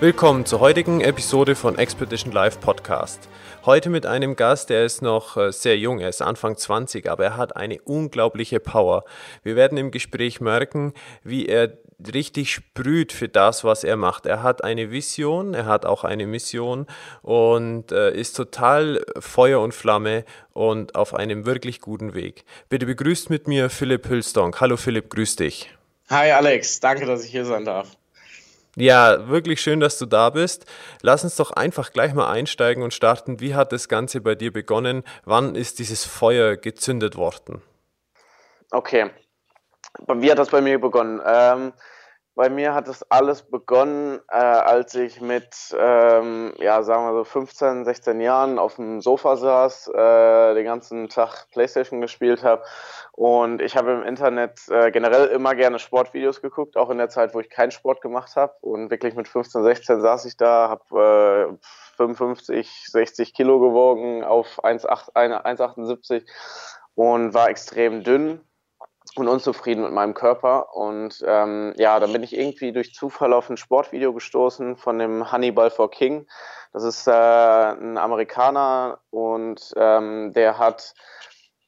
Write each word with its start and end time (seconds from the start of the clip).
Willkommen 0.00 0.46
zur 0.46 0.60
heutigen 0.60 1.00
Episode 1.00 1.56
von 1.56 1.76
Expedition 1.76 2.30
Live 2.32 2.60
Podcast. 2.60 3.28
Heute 3.66 3.90
mit 3.90 4.06
einem 4.06 4.36
Gast, 4.36 4.70
der 4.70 4.84
ist 4.84 5.02
noch 5.02 5.36
äh, 5.36 5.50
sehr 5.50 5.76
jung, 5.76 5.98
er 5.98 6.08
ist 6.08 6.22
Anfang 6.22 6.56
20, 6.56 7.10
aber 7.10 7.24
er 7.24 7.36
hat 7.36 7.56
eine 7.56 7.82
unglaubliche 7.82 8.60
Power. 8.60 9.02
Wir 9.42 9.56
werden 9.56 9.76
im 9.76 9.90
Gespräch 9.90 10.40
merken, 10.40 10.92
wie 11.24 11.46
er 11.46 11.78
richtig 12.14 12.52
sprüht 12.52 13.12
für 13.12 13.28
das, 13.28 13.64
was 13.64 13.82
er 13.82 13.96
macht. 13.96 14.26
Er 14.26 14.44
hat 14.44 14.62
eine 14.62 14.92
Vision, 14.92 15.52
er 15.52 15.66
hat 15.66 15.84
auch 15.84 16.04
eine 16.04 16.28
Mission 16.28 16.86
und 17.22 17.90
äh, 17.90 18.14
ist 18.14 18.36
total 18.36 19.04
Feuer 19.18 19.60
und 19.60 19.74
Flamme 19.74 20.24
und 20.52 20.94
auf 20.94 21.12
einem 21.12 21.44
wirklich 21.44 21.80
guten 21.80 22.14
Weg. 22.14 22.44
Bitte 22.68 22.86
begrüßt 22.86 23.30
mit 23.30 23.48
mir 23.48 23.68
Philipp 23.68 24.08
Hülstonk. 24.08 24.60
Hallo 24.60 24.76
Philipp, 24.76 25.10
grüß 25.10 25.34
dich. 25.34 25.74
Hi 26.08 26.30
Alex, 26.30 26.78
danke, 26.78 27.04
dass 27.04 27.24
ich 27.24 27.32
hier 27.32 27.44
sein 27.44 27.64
darf. 27.64 27.97
Ja, 28.76 29.28
wirklich 29.28 29.60
schön, 29.60 29.80
dass 29.80 29.98
du 29.98 30.06
da 30.06 30.30
bist. 30.30 30.66
Lass 31.02 31.24
uns 31.24 31.36
doch 31.36 31.50
einfach 31.50 31.92
gleich 31.92 32.14
mal 32.14 32.30
einsteigen 32.30 32.82
und 32.82 32.94
starten. 32.94 33.40
Wie 33.40 33.54
hat 33.54 33.72
das 33.72 33.88
Ganze 33.88 34.20
bei 34.20 34.34
dir 34.34 34.52
begonnen? 34.52 35.02
Wann 35.24 35.54
ist 35.54 35.78
dieses 35.78 36.04
Feuer 36.04 36.56
gezündet 36.56 37.16
worden? 37.16 37.62
Okay, 38.70 39.10
wie 40.06 40.30
hat 40.30 40.38
das 40.38 40.50
bei 40.50 40.60
mir 40.60 40.78
begonnen? 40.78 41.20
Ähm, 41.24 41.72
bei 42.38 42.50
mir 42.50 42.72
hat 42.72 42.86
das 42.86 43.02
alles 43.10 43.42
begonnen, 43.42 44.20
äh, 44.30 44.36
als 44.36 44.94
ich 44.94 45.20
mit, 45.20 45.74
ähm, 45.76 46.52
ja, 46.58 46.84
sagen 46.84 47.06
wir 47.06 47.12
so 47.12 47.24
15, 47.24 47.84
16 47.84 48.20
Jahren 48.20 48.60
auf 48.60 48.76
dem 48.76 49.00
Sofa 49.00 49.36
saß, 49.36 49.88
äh, 49.88 50.54
den 50.54 50.64
ganzen 50.64 51.08
Tag 51.08 51.48
Playstation 51.50 52.00
gespielt 52.00 52.44
habe. 52.44 52.62
Und 53.10 53.60
ich 53.60 53.76
habe 53.76 53.90
im 53.90 54.04
Internet 54.04 54.60
äh, 54.68 54.92
generell 54.92 55.26
immer 55.26 55.56
gerne 55.56 55.80
Sportvideos 55.80 56.40
geguckt, 56.40 56.76
auch 56.76 56.90
in 56.90 56.98
der 56.98 57.08
Zeit, 57.08 57.34
wo 57.34 57.40
ich 57.40 57.50
keinen 57.50 57.72
Sport 57.72 58.02
gemacht 58.02 58.36
habe. 58.36 58.54
Und 58.60 58.92
wirklich 58.92 59.16
mit 59.16 59.26
15, 59.26 59.64
16 59.64 60.00
saß 60.00 60.24
ich 60.24 60.36
da, 60.36 60.68
habe 60.68 61.50
äh, 61.50 61.66
55, 61.96 62.84
60 62.86 63.34
Kilo 63.34 63.58
gewogen 63.58 64.22
auf 64.22 64.62
1,78 64.62 66.24
und 66.94 67.34
war 67.34 67.50
extrem 67.50 68.04
dünn 68.04 68.47
und 69.18 69.28
unzufrieden 69.28 69.82
mit 69.82 69.92
meinem 69.92 70.14
Körper. 70.14 70.74
Und 70.74 71.24
ähm, 71.26 71.74
ja, 71.76 72.00
dann 72.00 72.12
bin 72.12 72.22
ich 72.22 72.36
irgendwie 72.36 72.72
durch 72.72 72.94
Zufall 72.94 73.32
auf 73.32 73.50
ein 73.50 73.56
Sportvideo 73.56 74.12
gestoßen 74.12 74.76
von 74.76 74.98
dem 74.98 75.30
Hannibal 75.30 75.70
for 75.70 75.90
King. 75.90 76.26
Das 76.72 76.84
ist 76.84 77.06
äh, 77.06 77.12
ein 77.12 77.98
Amerikaner 77.98 79.00
und 79.10 79.72
ähm, 79.76 80.32
der 80.34 80.58
hat 80.58 80.94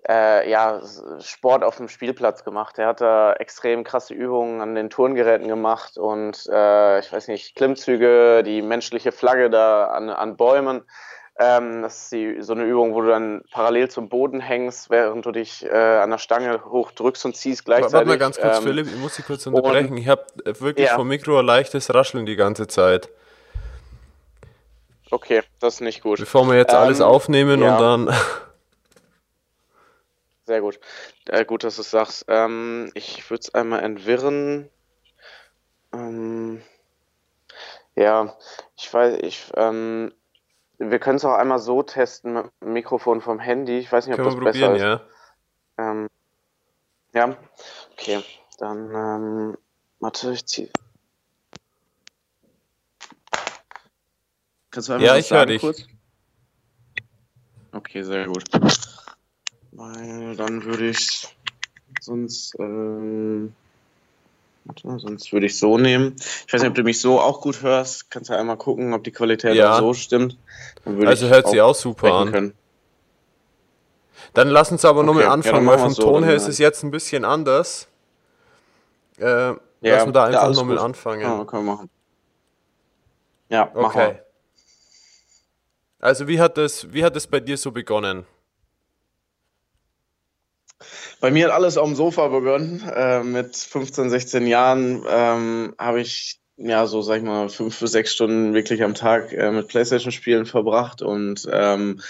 äh, 0.09 0.51
ja, 0.51 0.81
Sport 1.21 1.65
auf 1.65 1.77
dem 1.77 1.89
Spielplatz 1.89 2.45
gemacht. 2.45 2.79
Er 2.79 2.89
hat 2.89 3.01
da 3.01 3.33
extrem 3.35 3.85
krasse 3.85 4.15
Übungen 4.15 4.61
an 4.61 4.75
den 4.75 4.91
Turngeräten 4.91 5.49
gemacht 5.49 5.99
und 5.99 6.49
äh, 6.51 7.01
ich 7.01 7.13
weiß 7.13 7.29
nicht, 7.29 7.55
Klimmzüge, 7.55 8.43
die 8.45 8.63
menschliche 8.63 9.13
Flagge 9.13 9.51
da 9.51 9.87
an, 9.87 10.11
an 10.11 10.37
Bäumen. 10.37 10.83
Ähm, 11.43 11.81
das 11.81 12.03
ist 12.03 12.13
die, 12.13 12.43
so 12.43 12.53
eine 12.53 12.65
Übung, 12.65 12.93
wo 12.93 13.01
du 13.01 13.09
dann 13.09 13.43
parallel 13.51 13.89
zum 13.89 14.11
Boden 14.11 14.41
hängst, 14.41 14.91
während 14.91 15.25
du 15.25 15.33
dich 15.33 15.65
äh, 15.65 15.71
an 15.71 16.11
der 16.11 16.19
Stange 16.19 16.63
hochdrückst 16.67 17.25
und 17.25 17.35
ziehst 17.35 17.65
gleichzeitig. 17.65 17.95
Warte 17.95 18.09
mal 18.09 18.19
ganz 18.19 18.39
kurz, 18.39 18.59
ähm, 18.59 18.63
Philipp, 18.63 18.87
ich 18.89 18.97
muss 18.97 19.17
dich 19.17 19.25
kurz 19.25 19.47
unterbrechen. 19.47 19.93
Und, 19.93 19.97
ich 19.97 20.09
habe 20.09 20.27
wirklich 20.45 20.89
ja. 20.89 20.97
vom 20.97 21.09
Mikro 21.09 21.39
ein 21.39 21.47
leichtes 21.47 21.95
Rascheln 21.95 22.27
die 22.27 22.37
ganze 22.37 22.67
Zeit. 22.67 23.09
Okay, 25.11 25.43
das 25.61 25.75
ist 25.75 25.81
nicht 25.81 26.03
gut. 26.03 26.19
Bevor 26.19 26.47
wir 26.47 26.57
jetzt 26.57 26.75
ähm, 26.75 26.79
alles 26.79 27.01
aufnehmen 27.01 27.63
ja. 27.63 27.73
und 27.75 28.09
dann. 28.09 28.17
Sehr 30.45 30.61
gut. 30.61 30.79
Äh, 31.27 31.47
gut, 31.47 31.65
dass 31.65 31.77
du 31.77 31.81
es 31.81 31.91
sagst. 31.91 32.27
Ähm, 32.29 32.91
ich 32.93 33.31
würde 33.31 33.41
es 33.41 33.55
einmal 33.55 33.83
entwirren. 33.83 34.69
Ähm, 35.95 36.61
ja, 37.97 38.37
ich 38.77 38.93
weiß, 38.93 39.21
ich, 39.23 39.47
ähm, 39.57 40.13
wir 40.81 40.99
können 40.99 41.17
es 41.17 41.25
auch 41.27 41.35
einmal 41.35 41.59
so 41.59 41.83
testen 41.83 42.33
mit 42.33 42.47
dem 42.63 42.73
Mikrofon 42.73 43.21
vom 43.21 43.39
Handy. 43.39 43.79
Ich 43.79 43.93
weiß 43.93 44.07
nicht, 44.07 44.19
ob 44.19 44.25
können 44.25 44.45
das 44.45 44.55
besser 44.57 44.75
ist. 44.75 44.83
Ja. 44.83 45.01
Ähm, 45.79 46.09
ja, 47.13 47.37
okay. 47.93 48.23
Dann, 48.59 48.95
ähm, 48.95 49.59
warte, 50.01 50.33
ich 50.33 50.47
ziehe. 50.47 50.71
Kannst 54.71 54.89
du 54.89 54.95
einmal 54.95 55.07
ja, 55.07 55.17
ich 55.17 55.31
höre 55.31 55.47
dich. 55.47 55.61
Kurz? 55.61 55.87
Okay, 57.73 58.03
sehr 58.03 58.27
gut. 58.27 58.45
Weil 59.73 60.35
dann 60.37 60.65
würde 60.65 60.89
ich 60.89 61.29
sonst 62.01 62.59
ähm, 62.59 63.55
sonst 64.85 65.33
würde 65.33 65.47
ich 65.47 65.59
so 65.59 65.79
nehmen. 65.79 66.17
Ich 66.47 66.53
weiß 66.53 66.63
nicht, 66.63 66.71
ob 66.71 66.75
du 66.75 66.83
mich 66.83 67.01
so 67.01 67.21
auch 67.21 67.41
gut 67.41 67.63
hörst. 67.63 68.11
Kannst 68.11 68.31
du 68.31 68.37
einmal 68.37 68.57
gucken, 68.57 68.95
ob 68.95 69.05
die 69.05 69.13
Qualität 69.13 69.55
ja. 69.55 69.75
auch 69.75 69.79
so 69.79 69.95
stimmt. 69.95 70.37
also 70.85 71.29
hört 71.29 71.49
sie 71.49 71.61
auch 71.61 71.75
super 71.75 72.13
an. 72.13 72.31
Können. 72.31 72.55
Dann 74.35 74.49
lass 74.49 74.71
uns 74.71 74.85
aber 74.85 75.01
okay, 75.01 75.07
nochmal 75.07 75.27
anfangen, 75.27 75.67
ja, 75.67 75.73
weil 75.73 75.79
vom 75.79 75.93
so 75.93 76.03
Ton 76.03 76.25
her 76.25 76.35
ist 76.35 76.47
es 76.47 76.59
jetzt 76.59 76.83
ein 76.83 76.91
bisschen 76.91 77.25
anders. 77.25 77.89
Äh, 79.19 79.25
ja, 79.25 79.57
lass 79.81 80.05
uns 80.05 80.13
da 80.13 80.25
einfach 80.25 80.55
nochmal 80.55 80.79
anfangen. 80.79 81.23
Ja, 81.23 81.45
können 81.45 81.65
wir 81.65 81.73
machen. 81.75 81.91
Ja, 83.49 83.71
okay. 83.75 83.81
Machen 83.81 84.19
Also 85.99 86.29
wie 86.29 86.41
hat 86.41 86.57
das, 86.57 86.93
wie 86.93 87.05
hat 87.05 87.17
das 87.17 87.27
bei 87.27 87.41
dir 87.41 87.57
so 87.57 87.73
begonnen? 87.73 88.25
Bei 91.21 91.31
mir 91.31 91.47
hat 91.47 91.53
alles 91.53 91.77
auf 91.77 91.87
dem 91.87 91.95
Sofa 91.95 92.29
begonnen. 92.29 92.83
Äh, 92.95 93.23
mit 93.23 93.55
15, 93.55 94.09
16 94.09 94.47
Jahren 94.47 95.05
ähm, 95.09 95.75
habe 95.79 96.01
ich 96.01 96.41
ja 96.57 96.87
so, 96.87 97.03
sag 97.03 97.19
ich 97.19 97.23
mal, 97.23 97.49
fünf 97.49 97.79
bis 97.79 97.93
sechs 97.93 98.13
Stunden 98.13 98.55
wirklich 98.55 98.83
am 98.83 98.95
Tag 98.95 99.33
äh, 99.33 99.51
mit 99.51 99.69
Playstation-Spielen 99.69 100.47
verbracht 100.47 101.03
und 101.03 101.49
ähm, 101.53 102.01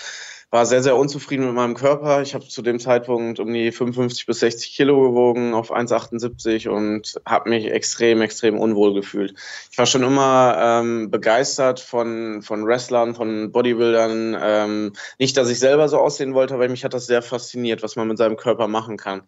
war 0.50 0.66
sehr, 0.66 0.82
sehr 0.82 0.96
unzufrieden 0.96 1.46
mit 1.46 1.54
meinem 1.54 1.74
Körper. 1.74 2.22
Ich 2.22 2.34
habe 2.34 2.46
zu 2.46 2.60
dem 2.60 2.80
Zeitpunkt 2.80 3.38
um 3.38 3.52
die 3.52 3.70
55 3.70 4.26
bis 4.26 4.40
60 4.40 4.72
Kilo 4.74 5.00
gewogen 5.00 5.54
auf 5.54 5.72
1,78 5.72 6.68
und 6.68 7.20
habe 7.24 7.50
mich 7.50 7.70
extrem, 7.70 8.20
extrem 8.20 8.58
unwohl 8.58 8.92
gefühlt. 8.94 9.34
Ich 9.70 9.78
war 9.78 9.86
schon 9.86 10.02
immer 10.02 10.56
ähm, 10.58 11.10
begeistert 11.10 11.78
von, 11.78 12.42
von 12.42 12.66
Wrestlern, 12.66 13.14
von 13.14 13.52
Bodybuildern. 13.52 14.36
Ähm, 14.40 14.92
nicht, 15.20 15.36
dass 15.36 15.48
ich 15.50 15.60
selber 15.60 15.88
so 15.88 15.98
aussehen 15.98 16.34
wollte, 16.34 16.54
aber 16.54 16.68
mich 16.68 16.84
hat 16.84 16.94
das 16.94 17.06
sehr 17.06 17.22
fasziniert, 17.22 17.84
was 17.84 17.94
man 17.94 18.08
mit 18.08 18.18
seinem 18.18 18.36
Körper 18.36 18.66
machen 18.66 18.96
kann. 18.96 19.22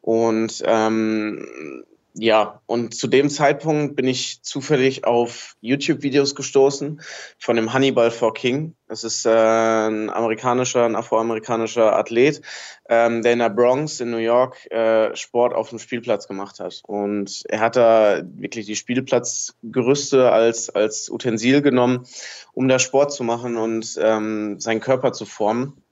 Und 0.00 0.62
ähm, 0.66 1.84
ja, 2.18 2.62
und 2.64 2.94
zu 2.94 3.08
dem 3.08 3.28
Zeitpunkt 3.28 3.94
bin 3.94 4.06
ich 4.06 4.42
zufällig 4.42 5.04
auf 5.04 5.54
YouTube-Videos 5.60 6.34
gestoßen 6.34 7.02
von 7.38 7.56
dem 7.56 7.74
Hannibal 7.74 8.10
for 8.10 8.32
King. 8.32 8.74
Das 8.88 9.04
ist 9.04 9.26
äh, 9.26 9.30
ein 9.30 10.08
amerikanischer, 10.08 10.86
ein 10.86 10.96
afroamerikanischer 10.96 11.94
Athlet, 11.94 12.40
ähm, 12.88 13.20
der 13.20 13.34
in 13.34 13.40
der 13.40 13.50
Bronx 13.50 14.00
in 14.00 14.10
New 14.10 14.16
York 14.16 14.64
äh, 14.70 15.14
Sport 15.14 15.52
auf 15.54 15.68
dem 15.68 15.78
Spielplatz 15.78 16.26
gemacht 16.26 16.58
hat. 16.58 16.80
Und 16.86 17.42
er 17.50 17.60
hat 17.60 17.76
da 17.76 18.22
wirklich 18.24 18.64
die 18.64 18.76
Spielplatzgerüste 18.76 20.32
als, 20.32 20.70
als 20.70 21.10
Utensil 21.10 21.60
genommen, 21.60 22.06
um 22.54 22.66
da 22.66 22.78
Sport 22.78 23.12
zu 23.12 23.24
machen 23.24 23.58
und 23.58 23.94
ähm, 24.00 24.58
seinen 24.58 24.80
Körper 24.80 25.12
zu 25.12 25.26
formen 25.26 25.82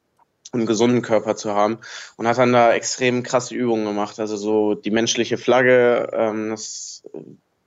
einen 0.55 0.67
gesunden 0.67 1.03
Körper 1.03 1.37
zu 1.37 1.55
haben 1.55 1.79
und 2.17 2.27
hat 2.27 2.39
dann 2.39 2.53
da 2.53 2.73
extrem 2.73 3.23
krasse 3.23 3.55
Übungen 3.55 3.85
gemacht. 3.85 4.19
Also 4.21 4.37
so 4.37 4.75
die 4.75 4.91
menschliche 4.91 5.39
Flagge, 5.39 6.11
ähm, 6.13 6.51
das 6.51 7.03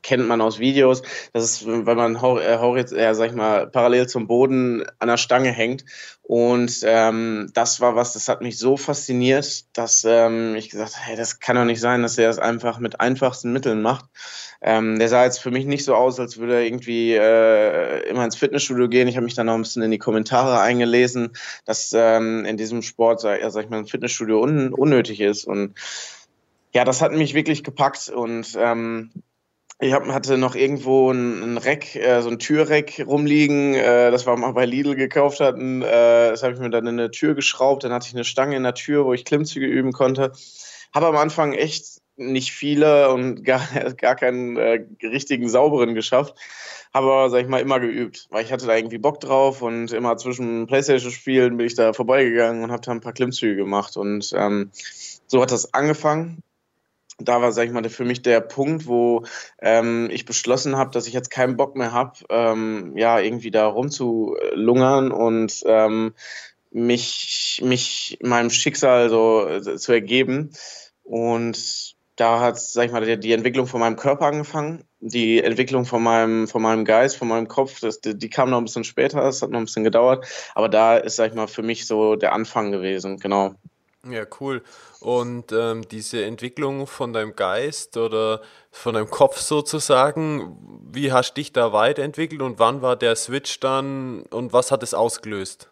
kennt 0.08 0.28
man 0.28 0.40
aus 0.42 0.58
Videos. 0.58 1.04
Das 1.34 1.44
ist, 1.44 1.68
wenn 1.68 1.98
man 1.98 2.16
äh, 2.16 3.14
sag 3.14 3.30
ich 3.30 3.36
mal, 3.36 3.68
parallel 3.68 4.08
zum 4.08 4.26
Boden 4.26 4.86
an 5.00 5.10
der 5.10 5.18
Stange 5.18 5.52
hängt. 5.52 5.84
Und 6.24 6.80
ähm, 6.84 7.52
das 7.54 7.82
war 7.82 7.96
was, 7.96 8.14
das 8.14 8.28
hat 8.30 8.42
mich 8.42 8.58
so 8.58 8.78
fasziniert, 8.78 9.66
dass 9.78 10.06
ähm, 10.06 10.56
ich 10.56 10.70
gesagt 10.70 10.96
habe, 10.96 11.06
hey, 11.06 11.16
das 11.18 11.40
kann 11.40 11.58
doch 11.58 11.66
nicht 11.66 11.82
sein, 11.82 12.02
dass 12.02 12.18
er 12.18 12.28
das 12.28 12.40
einfach 12.40 12.80
mit 12.80 13.02
einfachsten 13.02 13.52
Mitteln 13.52 13.82
macht. 13.82 14.06
Ähm, 14.62 14.98
der 14.98 15.10
sah 15.10 15.26
jetzt 15.26 15.40
für 15.40 15.52
mich 15.52 15.66
nicht 15.66 15.84
so 15.84 15.94
aus, 15.94 16.20
als 16.20 16.38
würde 16.38 16.56
er 16.56 16.62
irgendwie 16.64 17.14
äh, 17.14 18.10
immer 18.10 18.24
ins 18.24 18.38
Fitnessstudio 18.38 18.88
gehen. 18.88 19.10
Ich 19.10 19.18
habe 19.18 19.26
mich 19.26 19.36
dann 19.36 19.46
noch 19.46 19.56
ein 19.56 19.62
bisschen 19.62 19.84
in 19.84 19.92
die 19.92 20.00
Kommentare 20.00 20.60
eingelesen, 20.62 21.34
dass 21.66 21.92
ähm, 21.94 22.46
in 22.46 22.56
diesem 22.56 22.82
Sport, 22.82 23.20
sag, 23.20 23.40
sag 23.50 23.66
ich 23.66 23.70
mal, 23.70 23.80
ein 23.80 23.88
Fitnessstudio 23.88 24.42
un 24.42 24.74
unnötig 24.74 25.20
ist. 25.20 25.46
Und 25.46 25.76
ja, 26.74 26.86
das 26.86 27.02
hat 27.02 27.12
mich 27.12 27.34
wirklich 27.34 27.64
gepackt 27.64 28.10
und 28.10 28.58
ähm, 28.58 29.12
ich 29.80 29.94
hab, 29.94 30.08
hatte 30.08 30.38
noch 30.38 30.56
irgendwo 30.56 31.12
ein, 31.12 31.44
ein 31.44 31.58
Reck, 31.58 31.96
äh, 31.96 32.22
so 32.22 32.30
ein 32.30 32.40
Türreck 32.40 33.04
rumliegen, 33.06 33.76
äh, 33.76 34.10
das 34.10 34.26
wir 34.26 34.36
mal 34.36 34.54
bei 34.54 34.66
Lidl 34.66 34.96
gekauft 34.96 35.40
hatten. 35.40 35.84
Äh, 35.84 36.32
das 36.32 36.42
habe 36.42 36.54
ich 36.54 36.60
mir 36.60 36.72
dann 36.72 36.88
in 36.88 37.00
eine 37.00 37.12
Tür 37.12 37.36
geschraubt. 37.36 37.84
Dann 37.84 37.94
hatte 37.94 38.08
ich 38.08 38.16
eine 38.16 38.24
Stange 38.24 38.56
in 38.56 38.64
der 38.64 38.74
Tür, 38.74 39.06
wo 39.06 39.14
ich 39.14 39.24
Klimmzüge 39.24 39.68
üben 39.68 39.92
konnte. 39.92 40.32
Habe 40.96 41.08
am 41.08 41.18
Anfang 41.18 41.54
echt 41.54 42.02
nicht 42.16 42.54
viele 42.54 43.12
und 43.12 43.44
gar, 43.44 43.62
gar 43.98 44.16
keinen 44.16 44.58
äh, 44.58 44.84
richtigen 45.04 45.48
sauberen 45.48 45.94
geschafft. 45.94 46.36
Habe 46.92 47.12
aber, 47.12 47.30
sag 47.30 47.42
ich 47.42 47.48
mal, 47.48 47.62
immer 47.62 47.80
geübt, 47.80 48.28
weil 48.32 48.44
ich 48.44 48.52
hatte 48.52 48.66
da 48.66 48.76
irgendwie 48.76 48.98
Bock 48.98 49.20
drauf 49.20 49.62
und 49.62 49.92
immer 49.92 50.18
zwischen 50.18 50.66
Playstation-Spielen 50.66 51.56
bin 51.56 51.68
ich 51.68 51.76
da 51.76 51.94
vorbeigegangen 51.94 52.64
und 52.64 52.72
habe 52.72 52.82
da 52.82 52.92
ein 52.92 53.02
paar 53.02 53.14
Klimmzüge 53.14 53.56
gemacht. 53.56 53.96
Und 53.96 54.34
ähm, 54.36 54.72
so 55.28 55.40
hat 55.42 55.52
das 55.52 55.76
angefangen 55.76 56.42
da 57.18 57.42
war, 57.42 57.52
sag 57.52 57.66
ich 57.66 57.72
mal, 57.72 57.88
für 57.90 58.06
mich 58.06 58.22
der 58.22 58.42
Punkt, 58.42 58.88
wo 58.88 59.24
ähm, 59.60 60.10
ich 60.12 60.26
beschlossen 60.26 60.78
habe, 60.78 60.92
dass 60.92 61.08
ich 61.08 61.14
jetzt 61.14 61.32
keinen 61.32 61.58
Bock 61.58 61.76
mehr 61.76 61.92
habe, 61.92 62.20
ähm, 62.30 62.94
ja, 62.96 63.20
irgendwie 63.20 63.52
da 63.52 63.66
rumzulungern 63.68 65.12
und 65.12 65.64
ähm, 65.66 66.14
mich, 66.72 67.62
mich 67.64 68.20
meinem 68.22 68.50
Schicksal 68.50 69.10
so 69.10 69.48
äh, 69.48 69.78
zu 69.78 69.92
ergeben. 69.92 70.52
Und 71.04 71.96
da 72.18 72.40
hat, 72.40 72.60
sag 72.60 72.86
ich 72.86 72.92
mal, 72.92 73.06
die, 73.06 73.20
die, 73.20 73.32
Entwicklung 73.32 73.68
von 73.68 73.80
meinem 73.80 73.96
Körper 73.96 74.26
angefangen. 74.26 74.84
Die 75.00 75.42
Entwicklung 75.42 75.86
von 75.86 76.02
meinem, 76.02 76.48
von 76.48 76.62
meinem 76.62 76.84
Geist, 76.84 77.18
von 77.18 77.28
meinem 77.28 77.48
Kopf, 77.48 77.80
das, 77.80 78.02
die, 78.02 78.18
die 78.18 78.30
kam 78.30 78.50
noch 78.50 78.58
ein 78.58 78.66
bisschen 78.66 78.84
später, 78.84 79.24
es 79.28 79.42
hat 79.42 79.52
noch 79.52 79.60
ein 79.60 79.66
bisschen 79.66 79.84
gedauert. 79.84 80.26
Aber 80.56 80.70
da 80.70 80.98
ist, 80.98 81.16
sag 81.16 81.30
ich 81.30 81.36
mal, 81.36 81.48
für 81.48 81.62
mich 81.62 81.86
so 81.86 82.16
der 82.16 82.34
Anfang 82.34 82.72
gewesen, 82.72 83.18
genau. 83.18 83.56
Ja, 84.10 84.26
cool. 84.40 84.64
Und 85.00 85.52
ähm, 85.52 85.88
diese 85.88 86.24
Entwicklung 86.24 86.88
von 86.88 87.14
deinem 87.14 87.36
Geist 87.36 87.98
oder 87.98 88.42
von 88.72 88.94
deinem 88.94 89.10
Kopf 89.10 89.40
sozusagen, 89.40 90.58
wie 90.92 91.12
hast 91.12 91.32
du 91.32 91.42
dich 91.42 91.54
da 91.54 91.74
weiterentwickelt 91.74 92.42
und 92.42 92.60
wann 92.60 92.82
war 92.82 92.96
der 92.96 93.16
Switch 93.16 93.60
dann 93.60 94.24
und 94.24 94.54
was 94.54 94.72
hat 94.72 94.84
es 94.84 94.94
ausgelöst? 94.94 95.70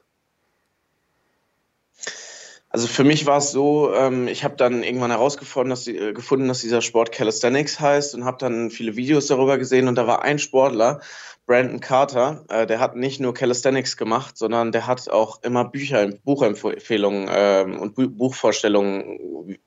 Also 2.76 2.88
für 2.88 3.06
mich 3.06 3.26
war 3.26 3.38
es 3.38 3.52
so, 3.52 3.94
ähm, 3.94 4.28
ich 4.28 4.44
habe 4.44 4.58
dann 4.58 4.84
irgendwann 4.84 5.10
herausgefunden, 5.10 5.70
dass, 5.70 5.86
die, 5.86 5.98
äh, 5.98 6.12
gefunden, 6.12 6.50
dass 6.50 6.60
dieser 6.60 6.82
Sport 6.82 7.14
Calisthenics 7.14 7.80
heißt 7.80 8.14
und 8.16 8.26
habe 8.26 8.36
dann 8.38 8.70
viele 8.70 8.98
Videos 8.98 9.28
darüber 9.28 9.58
gesehen 9.58 9.88
und 9.88 9.96
da 9.96 10.08
war 10.08 10.24
ein 10.24 10.40
Sportler, 10.40 11.00
Brandon 11.46 11.80
Carter, 11.80 12.44
äh, 12.50 12.66
der 12.66 12.82
hat 12.82 12.98
nicht 12.98 13.22
nur 13.22 13.34
Calisthenics 13.34 13.96
gemacht, 13.96 14.38
sondern 14.38 14.74
der 14.74 14.88
hat 14.88 15.08
auch 15.10 15.42
immer 15.42 15.64
Bücher, 15.64 16.06
Buchempfehlungen 16.26 17.30
ähm, 17.32 17.80
und 17.80 17.96
Bu 17.96 18.10
Buchvorstellungen, 18.10 19.58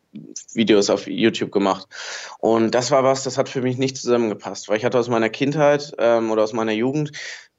Videos 0.52 0.90
auf 0.90 1.06
YouTube 1.06 1.50
gemacht. 1.50 1.86
Und 2.40 2.74
das 2.74 2.90
war 2.90 3.04
was, 3.04 3.24
das 3.24 3.38
hat 3.38 3.48
für 3.48 3.62
mich 3.62 3.78
nicht 3.78 3.96
zusammengepasst, 3.96 4.68
weil 4.68 4.76
ich 4.76 4.84
hatte 4.84 4.98
aus 4.98 5.08
meiner 5.08 5.30
Kindheit 5.30 5.94
ähm, 5.98 6.30
oder 6.30 6.42
aus 6.42 6.52
meiner 6.52 6.72
Jugend 6.72 7.12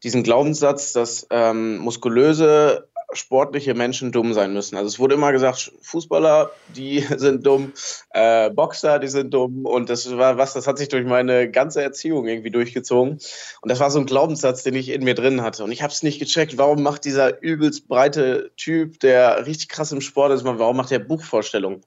diesen 0.04 0.24
Glaubenssatz, 0.24 0.94
dass 0.94 1.28
ähm, 1.30 1.78
muskulöse 1.78 2.89
sportliche 3.14 3.74
Menschen 3.74 4.12
dumm 4.12 4.34
sein 4.34 4.54
müssen. 4.54 4.76
Also 4.76 4.88
es 4.88 5.00
wurde 5.00 5.16
immer 5.16 5.32
gesagt, 5.32 5.72
Fußballer, 5.82 6.52
die 6.76 7.00
sind 7.18 7.46
dumm, 7.46 7.74
äh, 8.12 8.50
Boxer, 8.50 9.00
die 9.00 9.08
sind 9.08 9.34
dumm 9.34 9.66
und 9.66 9.90
das 9.90 10.16
war 10.18 10.38
was, 10.38 10.54
das 10.54 10.68
hat 10.68 10.78
sich 10.78 10.90
durch 10.90 11.06
meine 11.06 11.50
ganze 11.50 11.82
Erziehung 11.82 12.28
irgendwie 12.28 12.52
durchgezogen 12.52 13.20
und 13.62 13.72
das 13.72 13.80
war 13.80 13.92
so 13.92 14.00
ein 14.00 14.06
Glaubenssatz, 14.06 14.64
den 14.64 14.76
ich 14.76 14.90
in 14.90 15.04
mir 15.04 15.16
drin 15.16 15.42
hatte 15.42 15.64
und 15.64 15.72
ich 15.72 15.82
habe 15.82 15.94
es 15.94 16.04
nicht 16.04 16.20
gecheckt, 16.20 16.58
warum 16.58 16.84
macht 16.84 17.06
dieser 17.06 17.42
übelst 17.42 17.88
breite 17.88 18.52
Typ, 18.58 19.00
der 19.00 19.46
richtig 19.46 19.70
krass 19.70 19.92
im 19.92 20.02
Sport 20.02 20.32
ist, 20.34 20.44
warum 20.44 20.78
macht 20.78 20.92
der 20.92 21.00
Buchvorstellungen? 21.00 21.82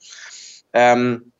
Ähm, 0.72 1.32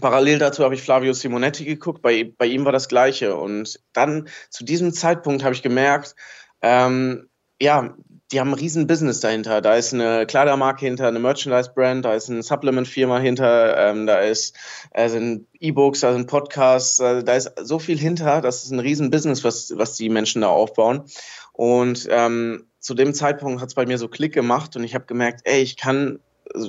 Parallel 0.00 0.38
dazu 0.38 0.64
habe 0.64 0.74
ich 0.74 0.82
Flavio 0.82 1.12
Simonetti 1.12 1.64
geguckt, 1.64 2.02
bei, 2.02 2.32
bei 2.36 2.46
ihm 2.46 2.64
war 2.64 2.72
das 2.72 2.88
Gleiche. 2.88 3.36
Und 3.36 3.80
dann 3.92 4.28
zu 4.50 4.64
diesem 4.64 4.92
Zeitpunkt 4.92 5.44
habe 5.44 5.54
ich 5.54 5.62
gemerkt, 5.62 6.16
ähm, 6.62 7.28
ja, 7.60 7.94
die 8.32 8.40
haben 8.40 8.50
ein 8.50 8.58
riesen 8.58 8.86
Business 8.86 9.20
dahinter. 9.20 9.60
Da 9.60 9.74
ist 9.74 9.92
eine 9.92 10.26
Kleidermarke 10.26 10.86
hinter, 10.86 11.08
eine 11.08 11.18
Merchandise-Brand, 11.18 12.04
da 12.04 12.14
ist 12.14 12.30
eine 12.30 12.42
Supplement-Firma 12.42 13.18
hinter, 13.18 13.76
ähm, 13.76 14.06
da 14.06 14.18
ist, 14.18 14.56
äh, 14.92 15.08
sind 15.08 15.46
E-Books, 15.60 16.00
da 16.00 16.12
sind 16.12 16.26
Podcasts, 16.26 16.98
äh, 17.00 17.22
da 17.22 17.34
ist 17.34 17.52
so 17.62 17.78
viel 17.78 17.98
hinter. 17.98 18.40
Das 18.40 18.64
ist 18.64 18.70
ein 18.70 18.80
riesen 18.80 19.10
Business, 19.10 19.44
was, 19.44 19.72
was 19.76 19.94
die 19.94 20.08
Menschen 20.08 20.40
da 20.40 20.48
aufbauen. 20.48 21.04
Und 21.52 22.08
ähm, 22.10 22.66
zu 22.80 22.94
dem 22.94 23.14
Zeitpunkt 23.14 23.60
hat 23.60 23.68
es 23.68 23.74
bei 23.74 23.86
mir 23.86 23.98
so 23.98 24.08
Klick 24.08 24.32
gemacht 24.32 24.74
und 24.76 24.84
ich 24.84 24.94
habe 24.94 25.06
gemerkt, 25.06 25.42
ey, 25.44 25.60
ich 25.60 25.76
kann 25.76 26.18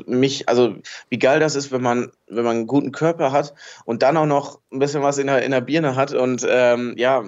mich, 0.06 0.48
also 0.48 0.76
wie 1.10 1.20
geil 1.20 1.40
das 1.40 1.56
ist, 1.56 1.72
wenn 1.72 1.82
man, 1.82 2.12
wenn 2.28 2.44
man 2.44 2.58
einen 2.58 2.68
guten 2.68 2.92
Körper 2.92 3.32
hat 3.32 3.54
und 3.86 4.04
dann 4.04 4.18
auch 4.18 4.26
noch 4.26 4.60
ein 4.72 4.80
bisschen 4.80 5.02
was 5.02 5.18
in 5.18 5.28
der, 5.28 5.44
in 5.44 5.52
der 5.52 5.62
Birne 5.62 5.96
hat 5.96 6.14
und 6.14 6.46
ähm, 6.48 6.96
ja, 6.98 7.24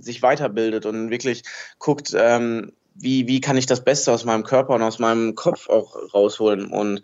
sich 0.00 0.22
weiterbildet 0.22 0.86
und 0.86 1.10
wirklich 1.10 1.42
guckt, 1.78 2.14
ähm, 2.16 2.72
wie, 3.00 3.26
wie 3.26 3.40
kann 3.40 3.56
ich 3.56 3.66
das 3.66 3.84
Beste 3.84 4.12
aus 4.12 4.24
meinem 4.24 4.44
Körper 4.44 4.74
und 4.74 4.82
aus 4.82 4.98
meinem 4.98 5.34
Kopf 5.34 5.68
auch 5.68 5.96
rausholen. 6.12 6.66
Und 6.66 7.02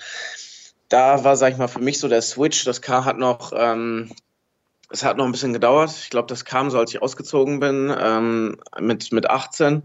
da 0.89 1.25
war, 1.25 1.37
sag 1.37 1.53
ich 1.53 1.59
mal, 1.59 1.69
für 1.69 1.81
mich 1.81 1.99
so 1.99 2.09
der 2.09 2.23
Switch. 2.23 2.65
Das 2.65 2.83
K 2.83 3.05
hat 3.05 3.19
noch, 3.19 3.53
ähm, 3.57 4.13
es 4.91 5.05
hat 5.05 5.17
noch 5.17 5.25
ein 5.25 5.33
bisschen 5.33 5.53
gedauert. 5.53 5.91
Ich 6.03 6.11
glaube, 6.11 6.29
das 6.29 6.45
kam 6.45 6.71
so, 6.71 6.79
als 6.79 6.93
ich 6.93 7.03
ausgezogen 7.03 7.61
bin, 7.61 7.95
ähm, 7.97 8.61
mit, 8.81 9.13
mit 9.13 9.29
18. 9.29 9.83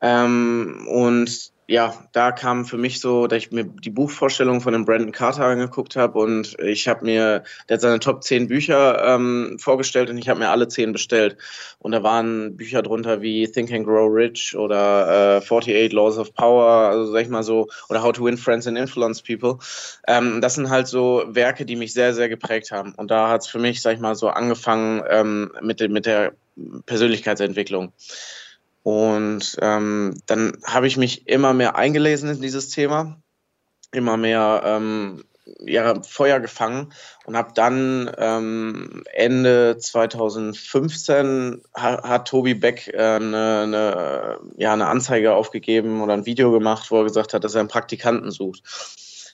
Ähm, 0.00 0.86
und 0.88 1.52
ja, 1.70 1.94
da 2.10 2.32
kam 2.32 2.64
für 2.64 2.78
mich 2.78 2.98
so, 2.98 3.28
dass 3.28 3.38
ich 3.38 3.52
mir 3.52 3.62
die 3.62 3.90
Buchvorstellung 3.90 4.60
von 4.60 4.72
dem 4.72 4.84
Brandon 4.84 5.12
Carter 5.12 5.44
angeguckt 5.44 5.94
habe 5.94 6.18
und 6.18 6.58
ich 6.58 6.88
habe 6.88 7.04
mir, 7.04 7.44
der 7.68 7.74
hat 7.74 7.80
seine 7.80 8.00
Top 8.00 8.24
10 8.24 8.48
Bücher 8.48 9.00
ähm, 9.04 9.56
vorgestellt 9.60 10.10
und 10.10 10.18
ich 10.18 10.28
habe 10.28 10.40
mir 10.40 10.48
alle 10.48 10.66
10 10.66 10.90
bestellt. 10.90 11.36
Und 11.78 11.92
da 11.92 12.02
waren 12.02 12.56
Bücher 12.56 12.82
drunter 12.82 13.22
wie 13.22 13.46
Think 13.46 13.70
and 13.70 13.86
Grow 13.86 14.12
Rich 14.12 14.56
oder 14.56 15.36
äh, 15.36 15.44
48 15.44 15.92
Laws 15.92 16.18
of 16.18 16.34
Power, 16.34 16.90
also 16.90 17.12
sag 17.12 17.22
ich 17.22 17.28
mal 17.28 17.44
so, 17.44 17.68
oder 17.88 18.02
How 18.02 18.10
to 18.10 18.24
Win 18.24 18.36
Friends 18.36 18.66
and 18.66 18.76
Influence 18.76 19.22
People. 19.22 19.58
Ähm, 20.08 20.40
das 20.40 20.56
sind 20.56 20.70
halt 20.70 20.88
so 20.88 21.22
Werke, 21.28 21.64
die 21.64 21.76
mich 21.76 21.92
sehr, 21.92 22.14
sehr 22.14 22.28
geprägt 22.28 22.72
haben. 22.72 22.94
Und 22.96 23.12
da 23.12 23.28
hat 23.28 23.42
es 23.42 23.46
für 23.46 23.60
mich, 23.60 23.80
sag 23.80 23.94
ich 23.94 24.00
mal, 24.00 24.16
so 24.16 24.28
angefangen 24.30 25.04
ähm, 25.08 25.52
mit, 25.62 25.78
de, 25.78 25.86
mit 25.86 26.04
der 26.04 26.32
Persönlichkeitsentwicklung. 26.86 27.92
Und 28.82 29.56
ähm, 29.60 30.20
dann 30.26 30.56
habe 30.64 30.86
ich 30.86 30.96
mich 30.96 31.28
immer 31.28 31.52
mehr 31.52 31.76
eingelesen 31.76 32.30
in 32.30 32.40
dieses 32.40 32.70
Thema, 32.70 33.20
immer 33.92 34.16
mehr 34.16 34.62
ähm, 34.64 35.24
ja, 35.60 36.00
Feuer 36.02 36.40
gefangen 36.40 36.92
und 37.24 37.36
habe 37.36 37.52
dann 37.54 38.10
ähm, 38.18 39.04
Ende 39.12 39.78
2015 39.78 41.62
hat, 41.74 42.28
Tobi 42.28 42.54
Beck 42.54 42.88
äh, 42.88 43.16
eine, 43.16 43.60
eine, 43.62 44.38
ja, 44.56 44.72
eine 44.72 44.86
Anzeige 44.86 45.34
aufgegeben 45.34 46.02
oder 46.02 46.14
ein 46.14 46.26
Video 46.26 46.50
gemacht, 46.52 46.90
wo 46.90 46.98
er 46.98 47.04
gesagt 47.04 47.34
hat, 47.34 47.44
dass 47.44 47.54
er 47.54 47.60
einen 47.60 47.68
Praktikanten 47.68 48.30
sucht. 48.30 48.62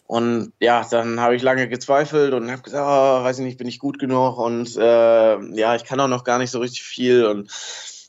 Und 0.07 0.53
ja, 0.61 0.87
dann 0.89 1.21
habe 1.21 1.35
ich 1.35 1.43
lange 1.43 1.69
gezweifelt 1.69 2.33
und 2.33 2.51
habe 2.51 2.63
gesagt, 2.63 2.85
oh, 2.87 3.25
weiß 3.25 3.41
ich 3.41 3.45
nicht, 3.45 3.59
bin 3.59 3.67
ich 3.67 3.81
gut 3.81 3.99
genug 3.99 4.39
und 4.39 4.77
äh, 4.77 5.57
ja, 5.57 5.75
ich 5.75 5.85
kann 5.85 5.99
auch 5.99 6.09
noch 6.09 6.23
gar 6.23 6.39
nicht 6.39 6.53
so 6.53 6.61
richtig 6.61 6.85
viel 6.85 7.27
und 7.27 7.51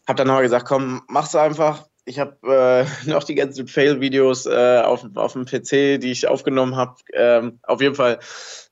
habe 0.08 0.18
dann 0.18 0.30
aber 0.30 0.42
gesagt, 0.42 0.66
komm, 0.66 1.02
mach's 1.08 1.36
einfach. 1.36 1.88
Ich 2.06 2.20
habe 2.20 2.38
äh, 2.44 2.86
noch 3.10 3.24
die 3.24 3.36
ganzen 3.36 3.68
Fail-Videos 3.68 4.46
äh, 4.46 4.82
auf, 4.84 5.06
auf 5.16 5.34
dem 5.34 5.46
PC, 5.46 6.00
die 6.00 6.12
ich 6.12 6.28
aufgenommen 6.28 6.76
habe. 6.76 6.96
Ähm, 7.14 7.60
auf 7.64 7.82
jeden 7.82 7.96
Fall 7.96 8.20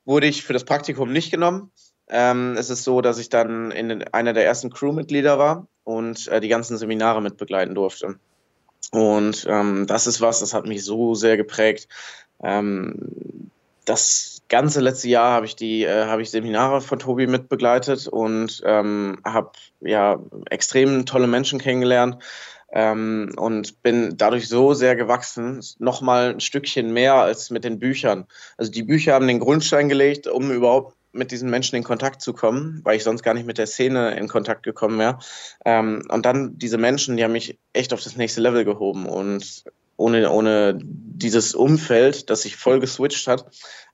wurde 0.06 0.28
ich 0.28 0.44
für 0.44 0.54
das 0.54 0.64
Praktikum 0.64 1.12
nicht 1.12 1.32
genommen. 1.32 1.72
Ähm, 2.08 2.56
es 2.58 2.70
ist 2.70 2.84
so, 2.84 3.02
dass 3.02 3.18
ich 3.18 3.30
dann 3.30 3.72
in 3.72 4.04
einer 4.10 4.34
der 4.34 4.46
ersten 4.46 4.70
Crewmitglieder 4.70 5.40
war 5.40 5.68
und 5.84 6.28
äh, 6.28 6.40
die 6.40 6.48
ganzen 6.48 6.78
Seminare 6.78 7.22
mit 7.22 7.38
begleiten 7.38 7.76
durfte. 7.76 8.20
Und 8.92 9.46
ähm, 9.50 9.88
das 9.88 10.08
ist 10.08 10.22
was, 10.22 10.40
das 10.40 10.54
hat 10.54 10.68
mich 10.68 10.86
so 10.86 11.16
sehr 11.16 11.36
geprägt. 11.36 11.88
Ähm, 12.44 13.50
das 13.86 14.35
ganze 14.50 14.82
letzte 14.82 15.10
Jahr 15.10 15.32
habe 15.32 15.46
ich 15.46 15.56
die 15.56 15.84
äh, 15.84 16.06
habe 16.06 16.22
ich 16.22 16.32
Seminare 16.32 16.82
von 16.82 17.00
Tobi 17.00 17.28
mitbegleitet 17.28 18.08
und 18.08 18.62
ähm, 18.66 19.18
habe 19.26 19.52
ja 19.82 20.20
extrem 20.50 21.06
tolle 21.06 21.28
Menschen 21.28 21.60
kennengelernt 21.60 22.24
ähm, 22.72 23.32
und 23.38 23.82
bin 23.84 24.18
dadurch 24.18 24.48
so 24.48 24.74
sehr 24.74 24.96
gewachsen, 24.96 25.62
noch 25.80 26.02
mal 26.02 26.32
ein 26.32 26.40
Stückchen 26.40 26.94
mehr 26.94 27.16
als 27.16 27.50
mit 27.50 27.64
den 27.64 27.80
Büchern. 27.80 28.26
Also 28.58 28.72
die 28.72 28.84
Bücher 28.84 29.14
haben 29.14 29.28
den 29.28 29.40
Grundstein 29.40 29.90
gelegt, 29.90 30.28
um 30.28 30.52
überhaupt 30.52 30.96
mit 31.14 31.32
diesen 31.32 31.50
Menschen 31.50 31.78
in 31.78 31.84
Kontakt 31.84 32.22
zu 32.22 32.34
kommen, 32.34 32.82
weil 32.84 32.98
ich 32.98 33.04
sonst 33.04 33.24
gar 33.24 33.34
nicht 33.34 33.48
mit 33.48 33.58
der 33.58 33.68
Szene 33.68 34.18
in 34.18 34.28
Kontakt 34.28 34.64
gekommen 34.64 35.00
wäre. 35.00 35.20
Ähm, 35.64 36.04
und 36.10 36.26
dann 36.26 36.58
diese 36.58 36.78
Menschen, 36.78 37.16
die 37.16 37.24
haben 37.24 37.32
mich 37.32 37.58
echt 37.72 37.94
auf 37.94 38.04
das 38.04 38.18
nächste 38.18 38.42
Level 38.42 38.66
gehoben 38.66 39.06
und 39.06 39.64
ohne, 39.98 40.30
ohne 40.30 40.78
dieses 40.82 41.56
Umfeld, 41.56 42.30
das 42.30 42.42
sich 42.42 42.56
voll 42.56 42.80
geswitcht 42.80 43.28
hat 43.28 43.46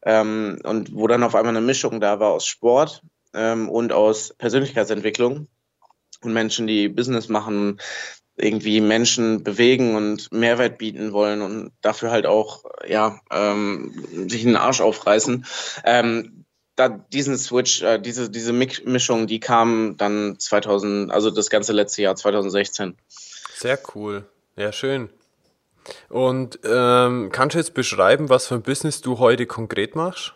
ähm, 0.04 0.60
und 0.64 0.94
wo 0.96 1.08
dann 1.08 1.24
auf 1.24 1.36
einmal 1.36 1.56
eine 1.56 1.66
Mischung 1.66 2.00
da 2.02 2.20
war 2.20 2.32
aus 2.32 2.46
Sport 2.46 3.02
ähm, 3.34 3.70
und 3.70 3.92
aus 3.92 4.34
Persönlichkeitsentwicklung 4.38 5.48
und 6.22 6.34
Menschen, 6.34 6.68
die 6.68 6.90
Business 6.90 7.30
machen, 7.30 7.80
irgendwie 8.38 8.82
Menschen 8.82 9.44
bewegen 9.44 9.96
und 9.96 10.32
Mehrwert 10.32 10.78
bieten 10.78 11.14
wollen 11.14 11.42
und 11.42 11.72
dafür 11.82 12.12
halt 12.12 12.26
auch 12.26 12.64
ja 12.88 13.20
ähm, 13.32 14.28
sich 14.28 14.46
einen 14.46 14.56
Arsch 14.56 14.82
aufreißen. 14.82 15.46
Ähm, 15.84 16.46
da, 16.76 16.90
diesen 16.90 17.38
Switch, 17.38 17.84
äh, 17.84 18.00
diese, 18.00 18.30
diese 18.30 18.54
Mischung, 18.54 19.28
die 19.28 19.40
kam 19.40 19.98
dann 19.98 20.40
2000, 20.40 21.12
also 21.12 21.30
das 21.30 21.50
ganze 21.50 21.74
letzte 21.74 22.02
Jahr, 22.02 22.16
2016. 22.16 22.98
Sehr 23.54 23.78
cool. 23.94 24.26
Ja, 24.56 24.72
schön. 24.72 25.10
Und 26.10 26.60
ähm, 26.64 27.30
kannst 27.32 27.56
du 27.56 27.60
jetzt 27.60 27.74
beschreiben, 27.74 28.30
was 28.30 28.48
für 28.48 28.56
ein 28.56 28.62
Business 28.62 29.02
du 29.02 29.20
heute 29.20 29.46
konkret 29.46 29.96
machst? 29.96 30.34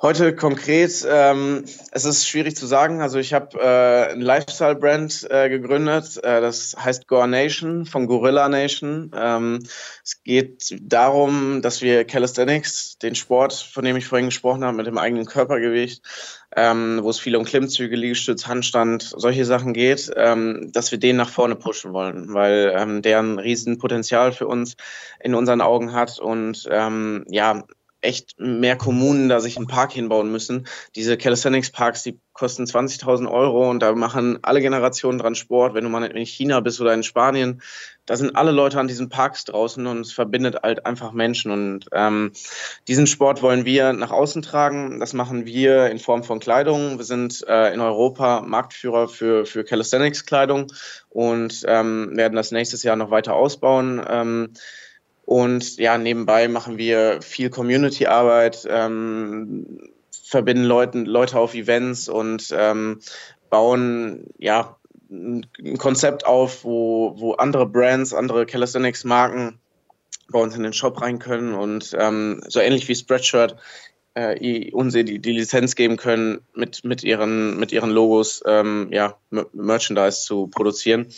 Heute 0.00 0.32
konkret, 0.32 1.04
ähm, 1.10 1.64
es 1.90 2.04
ist 2.04 2.28
schwierig 2.28 2.54
zu 2.54 2.66
sagen. 2.66 3.02
Also 3.02 3.18
ich 3.18 3.34
habe 3.34 3.58
äh, 3.58 4.12
ein 4.12 4.20
Lifestyle-Brand 4.20 5.26
äh, 5.28 5.48
gegründet, 5.48 6.18
äh, 6.18 6.40
das 6.40 6.76
heißt 6.78 7.08
Gore 7.08 7.26
Nation 7.26 7.84
von 7.84 8.06
Gorilla 8.06 8.48
Nation. 8.48 9.10
Ähm, 9.12 9.58
es 10.04 10.22
geht 10.22 10.78
darum, 10.80 11.62
dass 11.62 11.82
wir 11.82 12.04
Calisthenics, 12.04 12.98
den 12.98 13.16
Sport, 13.16 13.52
von 13.52 13.84
dem 13.84 13.96
ich 13.96 14.06
vorhin 14.06 14.28
gesprochen 14.28 14.62
habe, 14.62 14.76
mit 14.76 14.86
dem 14.86 14.98
eigenen 14.98 15.26
Körpergewicht, 15.26 16.00
ähm, 16.54 17.00
wo 17.02 17.10
es 17.10 17.18
viel 17.18 17.34
um 17.34 17.44
Klimmzüge, 17.44 17.96
Liegestütz, 17.96 18.46
Handstand, 18.46 19.02
solche 19.02 19.44
Sachen 19.44 19.72
geht, 19.72 20.12
ähm, 20.14 20.70
dass 20.72 20.92
wir 20.92 20.98
den 20.98 21.16
nach 21.16 21.28
vorne 21.28 21.56
pushen 21.56 21.92
wollen, 21.92 22.32
weil 22.32 22.72
ähm, 22.76 23.02
der 23.02 23.18
ein 23.18 23.40
Riesenpotenzial 23.40 24.30
für 24.30 24.46
uns 24.46 24.76
in 25.18 25.34
unseren 25.34 25.60
Augen 25.60 25.92
hat 25.92 26.20
und 26.20 26.68
ähm, 26.70 27.24
ja, 27.28 27.64
echt 28.00 28.38
mehr 28.38 28.76
Kommunen 28.76 29.28
da 29.28 29.40
sich 29.40 29.56
einen 29.56 29.66
Park 29.66 29.92
hinbauen 29.92 30.30
müssen. 30.30 30.66
Diese 30.94 31.16
Calisthenics 31.16 31.70
Parks, 31.70 32.04
die 32.04 32.20
kosten 32.32 32.64
20.000 32.64 33.28
Euro 33.28 33.68
und 33.68 33.80
da 33.80 33.92
machen 33.94 34.38
alle 34.42 34.60
Generationen 34.60 35.18
dran 35.18 35.34
Sport. 35.34 35.74
Wenn 35.74 35.82
du 35.82 35.90
mal 35.90 36.04
in 36.04 36.24
China 36.24 36.60
bist 36.60 36.80
oder 36.80 36.94
in 36.94 37.02
Spanien, 37.02 37.60
da 38.06 38.16
sind 38.16 38.36
alle 38.36 38.52
Leute 38.52 38.78
an 38.78 38.86
diesen 38.86 39.08
Parks 39.08 39.44
draußen 39.44 39.86
und 39.86 40.00
es 40.00 40.12
verbindet 40.12 40.62
halt 40.62 40.86
einfach 40.86 41.12
Menschen. 41.12 41.50
Und 41.50 41.86
ähm, 41.92 42.32
diesen 42.86 43.08
Sport 43.08 43.42
wollen 43.42 43.64
wir 43.64 43.92
nach 43.92 44.12
außen 44.12 44.42
tragen. 44.42 45.00
Das 45.00 45.12
machen 45.12 45.44
wir 45.44 45.90
in 45.90 45.98
Form 45.98 46.22
von 46.22 46.38
Kleidung. 46.38 46.98
Wir 46.98 47.04
sind 47.04 47.44
äh, 47.48 47.74
in 47.74 47.80
Europa 47.80 48.42
Marktführer 48.42 49.08
für, 49.08 49.44
für 49.44 49.64
Calisthenics-Kleidung 49.64 50.72
und 51.10 51.64
ähm, 51.66 52.12
werden 52.14 52.36
das 52.36 52.52
nächstes 52.52 52.84
Jahr 52.84 52.96
noch 52.96 53.10
weiter 53.10 53.34
ausbauen. 53.34 54.00
Ähm, 54.08 54.52
und 55.28 55.76
ja, 55.76 55.98
nebenbei 55.98 56.48
machen 56.48 56.78
wir 56.78 57.20
viel 57.20 57.50
Community-Arbeit, 57.50 58.66
ähm, 58.70 59.90
verbinden 60.24 60.64
Leuten, 60.64 61.04
Leute 61.04 61.38
auf 61.38 61.52
Events 61.52 62.08
und 62.08 62.48
ähm, 62.56 63.00
bauen 63.50 64.24
ja 64.38 64.78
ein 65.10 65.44
Konzept 65.76 66.24
auf, 66.24 66.64
wo, 66.64 67.12
wo 67.18 67.32
andere 67.34 67.66
Brands, 67.66 68.14
andere 68.14 68.46
Calisthenics-Marken 68.46 69.58
bei 70.30 70.40
uns 70.40 70.56
in 70.56 70.62
den 70.62 70.72
Shop 70.72 70.98
rein 71.02 71.18
können 71.18 71.52
und 71.52 71.94
ähm, 71.98 72.40
so 72.48 72.60
ähnlich 72.60 72.88
wie 72.88 72.94
Spreadshirt 72.94 73.56
äh, 74.14 74.70
uns 74.72 74.94
die, 74.94 75.18
die 75.18 75.32
Lizenz 75.32 75.74
geben 75.74 75.98
können, 75.98 76.40
mit, 76.54 76.84
mit, 76.84 77.04
ihren, 77.04 77.58
mit 77.58 77.70
ihren 77.70 77.90
Logos 77.90 78.42
ähm, 78.46 78.88
ja, 78.92 79.14
Merchandise 79.52 80.22
zu 80.22 80.46
produzieren. 80.46 81.08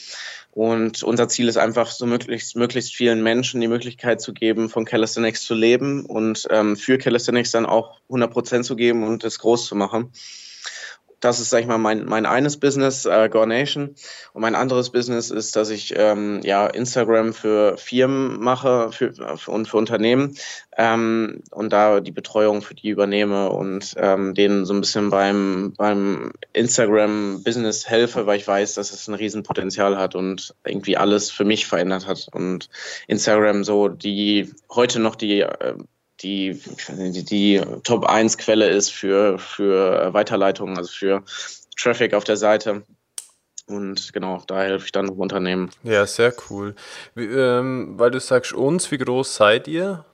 Und 0.52 1.02
unser 1.04 1.28
Ziel 1.28 1.49
ist 1.49 1.57
einfach, 1.57 1.90
so 1.90 2.07
möglichst, 2.07 2.57
möglichst 2.57 2.95
vielen 2.95 3.23
Menschen 3.23 3.61
die 3.61 3.69
Möglichkeit 3.69 4.21
zu 4.21 4.33
geben, 4.33 4.69
von 4.69 4.85
Calisthenics 4.85 5.45
zu 5.45 5.54
leben 5.54 6.04
und 6.04 6.49
ähm, 6.50 6.76
für 6.76 6.99
Calisthenics 6.99 7.52
dann 7.52 7.66
auch 7.66 8.00
100 8.09 8.33
Prozent 8.33 8.64
zu 8.64 8.75
geben 8.75 9.04
und 9.04 9.23
es 9.23 9.38
groß 9.38 9.66
zu 9.66 9.76
machen 9.76 10.12
das 11.21 11.39
ist, 11.39 11.50
sag 11.50 11.61
ich 11.61 11.67
mal, 11.67 11.79
mein, 11.79 12.07
mein 12.07 12.27
eines 12.27 12.59
Business, 12.59 13.05
äh, 13.05 13.29
Gornation. 13.29 13.95
Und 14.33 14.43
mein 14.43 14.55
anderes 14.55 14.91
Business 14.91 15.31
ist, 15.31 15.55
dass 15.55 15.71
ich 15.71 15.95
ähm, 15.97 16.41
ja 16.43 16.67
Instagram 16.67 17.35
für 17.35 17.77
Firmen 17.77 18.41
mache 18.41 18.91
für, 18.93 19.12
für, 19.37 19.50
und 19.50 19.69
für 19.69 19.77
Unternehmen 19.77 20.37
ähm, 20.77 21.43
und 21.50 21.73
da 21.73 22.00
die 22.00 22.11
Betreuung 22.11 22.62
für 22.62 22.75
die 22.75 22.89
übernehme 22.89 23.50
und 23.50 23.95
ähm, 23.99 24.35
denen 24.35 24.65
so 24.65 24.73
ein 24.73 24.81
bisschen 24.81 25.11
beim, 25.11 25.75
beim 25.77 26.33
Instagram-Business 26.55 27.87
helfe, 27.87 28.27
weil 28.27 28.39
ich 28.39 28.49
weiß, 28.49 28.75
dass 28.75 28.93
es 28.93 29.07
ein 29.07 29.15
Riesenpotenzial 29.15 29.99
hat 29.99 30.15
und 30.15 30.55
irgendwie 30.65 30.97
alles 30.97 31.31
für 31.31 31.45
mich 31.45 31.67
verändert 31.67 32.07
hat. 32.07 32.29
Und 32.33 32.71
Instagram 33.09 33.62
so 33.65 33.89
die 33.89 34.50
heute 34.71 35.00
noch 35.00 35.17
die 35.17 35.41
äh, 35.41 35.75
die, 36.23 36.61
die, 36.89 37.25
die 37.25 37.62
Top 37.85 38.05
1 38.05 38.39
Quelle 38.39 38.69
ist 38.69 38.91
für, 38.91 39.39
für 39.39 40.12
Weiterleitungen, 40.12 40.77
also 40.77 40.91
für 40.91 41.23
Traffic 41.77 42.15
auf 42.15 42.25
der 42.25 42.37
Seite. 42.37 42.83
Und 43.67 44.12
genau, 44.12 44.43
da 44.47 44.62
helfe 44.62 44.87
ich 44.87 44.93
dann 44.93 45.09
Unternehmen. 45.09 45.71
Ja, 45.85 46.07
sehr 46.07 46.35
cool. 46.50 46.75
Wie, 47.15 47.25
ähm, 47.25 47.99
weil 47.99 48.11
du 48.11 48.19
sagst 48.19 48.53
uns, 48.53 48.91
wie 48.91 48.99
groß 48.99 49.37
seid 49.37 49.69
ihr? 49.69 50.05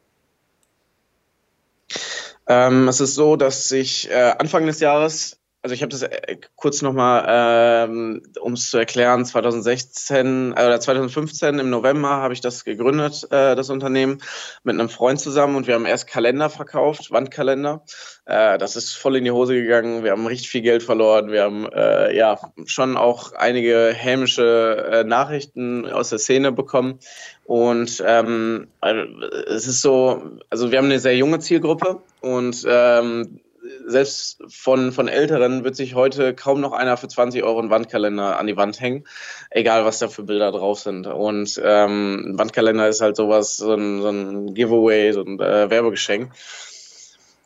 Ähm, 2.47 2.87
es 2.89 3.01
ist 3.01 3.15
so, 3.15 3.37
dass 3.37 3.71
ich 3.73 4.11
äh, 4.11 4.35
Anfang 4.39 4.67
des 4.67 4.81
Jahres 4.81 5.36
also 5.67 5.75
ich 5.75 5.83
habe 5.83 5.91
das 5.91 6.03
äh, 6.03 6.37
kurz 6.55 6.81
nochmal, 6.81 7.25
ähm, 7.29 8.23
um 8.41 8.53
es 8.53 8.71
zu 8.71 8.79
erklären, 8.79 9.25
2016 9.25 10.53
äh, 10.53 10.65
oder 10.65 10.79
2015 10.79 11.59
im 11.59 11.71
November 11.71 12.09
habe 12.09 12.35
ich 12.35 12.41
das 12.41 12.65
gegründet, 12.65 13.27
äh, 13.33 13.57
das 13.57 13.69
Unternehmen, 13.69 14.23
mit 14.63 14.79
einem 14.79 14.89
Freund 14.89 15.19
zusammen 15.19 15.57
und 15.57 15.67
wir 15.67 15.75
haben 15.75 15.85
erst 15.85 16.07
Kalender 16.07 16.51
verkauft, 16.51 17.11
Wandkalender. 17.11 17.83
Äh, 18.27 18.59
das 18.59 18.77
ist 18.77 18.93
voll 18.93 19.17
in 19.17 19.25
die 19.25 19.33
Hose 19.33 19.55
gegangen. 19.55 20.05
Wir 20.05 20.13
haben 20.13 20.25
richtig 20.29 20.51
viel 20.51 20.63
Geld 20.63 20.85
verloren. 20.85 21.33
Wir 21.33 21.43
haben 21.43 21.67
äh, 21.73 22.17
ja 22.17 22.39
schon 22.67 22.97
auch 22.97 23.33
einige 23.33 23.93
hämische 23.93 24.87
äh, 24.89 25.03
Nachrichten 25.03 25.91
aus 25.91 26.11
der 26.11 26.21
Szene 26.21 26.53
bekommen. 26.53 27.01
Und 27.43 28.01
ähm, 28.07 28.69
also, 28.81 29.01
es 29.49 29.67
ist 29.67 29.83
so, 29.83 30.23
also 30.49 30.71
wir 30.71 30.79
haben 30.79 30.85
eine 30.85 31.01
sehr 31.01 31.17
junge 31.17 31.41
Zielgruppe 31.41 32.03
und 32.21 32.65
ähm, 32.69 33.41
selbst 33.87 34.43
von, 34.49 34.93
von 34.93 35.09
Älteren 35.09 35.65
wird 35.65 35.77
sich 35.77 35.95
heute 35.95 36.35
kaum 36.35 36.61
noch 36.61 36.73
einer 36.73 36.97
für 36.97 37.09
20 37.09 37.43
Euro 37.43 37.61
einen 37.61 37.71
Wandkalender 37.71 38.39
an 38.39 38.47
die 38.47 38.57
Wand 38.57 38.81
hängen, 38.81 39.05
egal 39.51 39.85
was 39.85 40.01
da 40.01 40.09
für 40.09 40.25
Bilder 40.25 40.51
drauf 40.51 40.81
sind. 40.81 41.07
Und 41.07 41.61
ähm, 41.65 42.33
ein 42.33 42.39
Wandkalender 42.39 42.89
ist 42.89 43.01
halt 43.01 43.17
sowas, 43.17 43.57
so 43.57 43.75
ein, 43.75 44.03
so 44.03 44.09
ein 44.09 44.55
Giveaway, 44.55 45.13
so 45.13 45.23
ein 45.23 45.39
äh, 45.39 45.71
Werbegeschenk. 45.71 46.33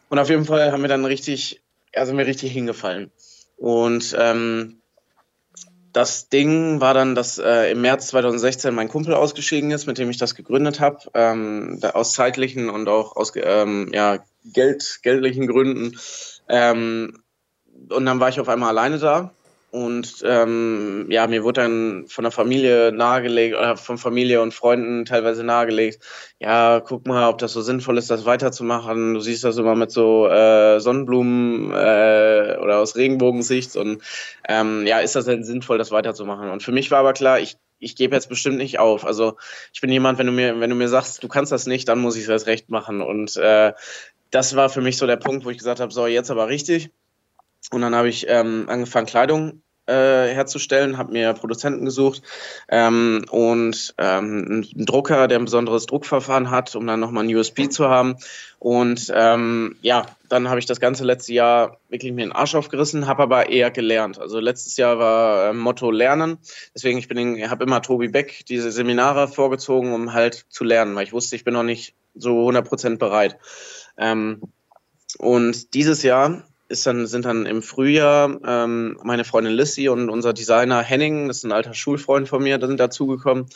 Und 0.09 0.19
auf 0.19 0.31
jeden 0.31 0.47
Fall 0.47 0.73
haben 0.73 0.83
wir 0.83 0.89
dann 0.89 1.05
richtig, 1.05 1.61
also 1.95 2.15
mir 2.15 2.27
richtig 2.27 2.53
hingefallen. 2.53 3.11
Und 3.57 4.17
ähm, 4.19 4.81
das 5.93 6.29
Ding 6.29 6.81
war 6.81 6.95
dann, 6.95 7.15
dass 7.15 7.39
äh, 7.39 7.73
im 7.73 7.81
März 7.81 8.09
2016 8.09 8.75
mein 8.75 8.89
Kumpel 8.89 9.15
ausgeschieden 9.15 9.71
ist, 9.71 9.87
mit 9.87 9.99
dem 9.99 10.11
ich 10.11 10.19
das 10.19 10.35
gegründet 10.35 10.81
habe, 10.81 10.99
ähm, 11.15 11.81
aus 11.93 12.13
zeitlichen 12.13 12.71
und 12.71 12.89
auch 12.89 13.17
aus 13.17 13.33
ähm, 13.37 13.91
ja, 13.93 14.19
Geld, 14.45 15.01
geldlichen 15.03 15.47
Gründen. 15.47 15.99
Ähm, 16.51 17.23
und 17.89 18.05
dann 18.07 18.21
war 18.21 18.29
ich 18.29 18.41
auf 18.41 18.49
einmal 18.49 18.71
alleine 18.71 18.99
da 18.99 19.33
und 19.71 20.25
ähm, 20.25 21.07
ja, 21.11 21.29
mir 21.29 21.45
wurde 21.45 21.61
dann 21.61 22.07
von 22.09 22.25
der 22.25 22.33
Familie 22.33 22.91
nahegelegt 22.93 23.57
oder 23.57 23.77
von 23.77 23.99
Familie 23.99 24.43
und 24.43 24.53
Freunden 24.53 25.05
teilweise 25.05 25.45
nahegelegt, 25.45 26.03
ja, 26.41 26.81
guck 26.81 27.07
mal, 27.07 27.29
ob 27.29 27.39
das 27.39 27.53
so 27.53 27.63
sinnvoll 27.63 27.97
ist, 27.97 28.11
das 28.11 28.25
weiterzumachen. 28.25 29.15
Du 29.15 29.21
siehst 29.21 29.45
das 29.45 29.59
immer 29.59 29.77
mit 29.77 29.93
so 29.93 30.27
äh, 30.27 30.81
Sonnenblumen 30.81 31.71
äh, 31.71 32.59
oder 32.61 32.79
aus 32.79 32.97
Regenbogensicht 32.97 33.77
und 33.77 34.03
ähm, 34.49 34.87
ja, 34.87 34.99
ist 34.99 35.15
das 35.15 35.27
denn 35.27 35.45
sinnvoll, 35.45 35.79
das 35.79 35.93
weiterzumachen? 35.93 36.51
Und 36.51 36.65
für 36.65 36.73
mich 36.73 36.91
war 36.91 36.99
aber 36.99 37.13
klar, 37.13 37.39
ich 37.39 37.57
ich 37.83 37.97
gebe 37.97 38.15
jetzt 38.15 38.29
bestimmt 38.29 38.59
nicht 38.59 38.79
auf. 38.79 39.07
Also 39.07 39.39
ich 39.73 39.81
bin 39.81 39.91
jemand, 39.91 40.19
wenn 40.19 40.27
du 40.27 40.33
mir, 40.33 40.61
wenn 40.61 40.69
du 40.69 40.77
mir 40.77 40.89
sagst, 40.89 41.23
du 41.23 41.29
kannst 41.29 41.51
das 41.51 41.67
nicht, 41.67 41.89
dann 41.89 41.99
muss 41.99 42.15
ich 42.15 42.25
es 42.25 42.29
erst 42.29 42.47
recht 42.47 42.69
machen. 42.69 43.01
Und 43.01 43.39
äh, 43.39 43.73
das 44.31 44.57
war 44.57 44.69
für 44.69 44.81
mich 44.81 44.97
so 44.97 45.07
der 45.07 45.17
Punkt, 45.17 45.45
wo 45.45 45.51
ich 45.51 45.59
gesagt 45.59 45.81
habe, 45.81 45.93
so 45.93 46.07
jetzt 46.07 46.31
aber 46.31 46.49
richtig. 46.49 46.91
Und 47.71 47.83
dann 47.83 47.95
habe 47.95 48.09
ich 48.09 48.27
ähm, 48.29 48.67
angefangen, 48.69 49.07
Kleidung 49.07 49.63
äh, 49.91 50.33
herzustellen, 50.33 50.99
habe 50.99 51.13
mir 51.13 51.33
Produzenten 51.35 51.85
gesucht 51.85 52.23
ähm, 52.69 53.25
und 53.31 53.95
ähm, 53.99 54.65
einen 54.77 54.87
Drucker, 54.87 55.27
der 55.29 55.39
ein 55.39 55.45
besonderes 55.45 55.87
Druckverfahren 55.87 56.51
hat, 56.51 56.77
um 56.77 56.87
dann 56.87 57.01
nochmal 57.01 57.25
ein 57.25 57.35
USB 57.35 57.69
zu 57.69 57.89
haben. 57.89 58.17
Und 58.59 59.13
ähm, 59.15 59.77
ja, 59.83 60.07
dann 60.29 60.49
habe 60.49 60.61
ich 60.61 60.67
das 60.67 60.81
ganze 60.81 61.05
letzte 61.05 61.33
Jahr 61.33 61.79
wirklich 61.89 62.13
mir 62.13 62.25
den 62.25 62.33
Arsch 62.33 62.55
aufgerissen, 62.55 63.07
habe 63.07 63.25
aber 63.25 63.49
eher 63.49 63.71
gelernt. 63.71 64.19
Also 64.19 64.39
letztes 64.39 64.77
Jahr 64.77 64.99
war 64.99 65.51
äh, 65.51 65.53
Motto 65.53 65.91
Lernen. 65.91 66.39
Deswegen 66.75 66.99
ich 66.99 67.51
habe 67.51 67.65
immer 67.65 67.83
Tobi 67.83 68.09
Beck 68.09 68.45
diese 68.49 68.71
Seminare 68.71 69.29
vorgezogen, 69.29 69.93
um 69.93 70.13
halt 70.13 70.47
zu 70.49 70.63
lernen, 70.63 70.95
weil 70.95 71.05
ich 71.05 71.13
wusste, 71.13 71.37
ich 71.37 71.45
bin 71.45 71.55
noch 71.55 71.63
nicht 71.63 71.95
so 72.15 72.49
100% 72.49 72.99
bereit. 72.99 73.39
Ähm, 74.01 74.41
und 75.19 75.75
dieses 75.75 76.03
Jahr 76.03 76.45
dann, 76.85 77.07
sind 77.07 77.25
dann 77.25 77.47
im 77.47 77.63
Frühjahr 77.63 78.39
ähm, 78.47 78.99
meine 79.03 79.25
Freundin 79.25 79.53
Lissy 79.55 79.89
und 79.89 80.09
unser 80.09 80.33
Designer 80.33 80.83
Henning, 80.83 81.29
das 81.29 81.39
ist 81.39 81.45
ein 81.45 81.53
alter 81.53 81.75
Schulfreund 81.75 82.29
von 82.29 82.43
mir, 82.43 82.61
sind 82.61 82.79
dazugekommen. 82.79 83.47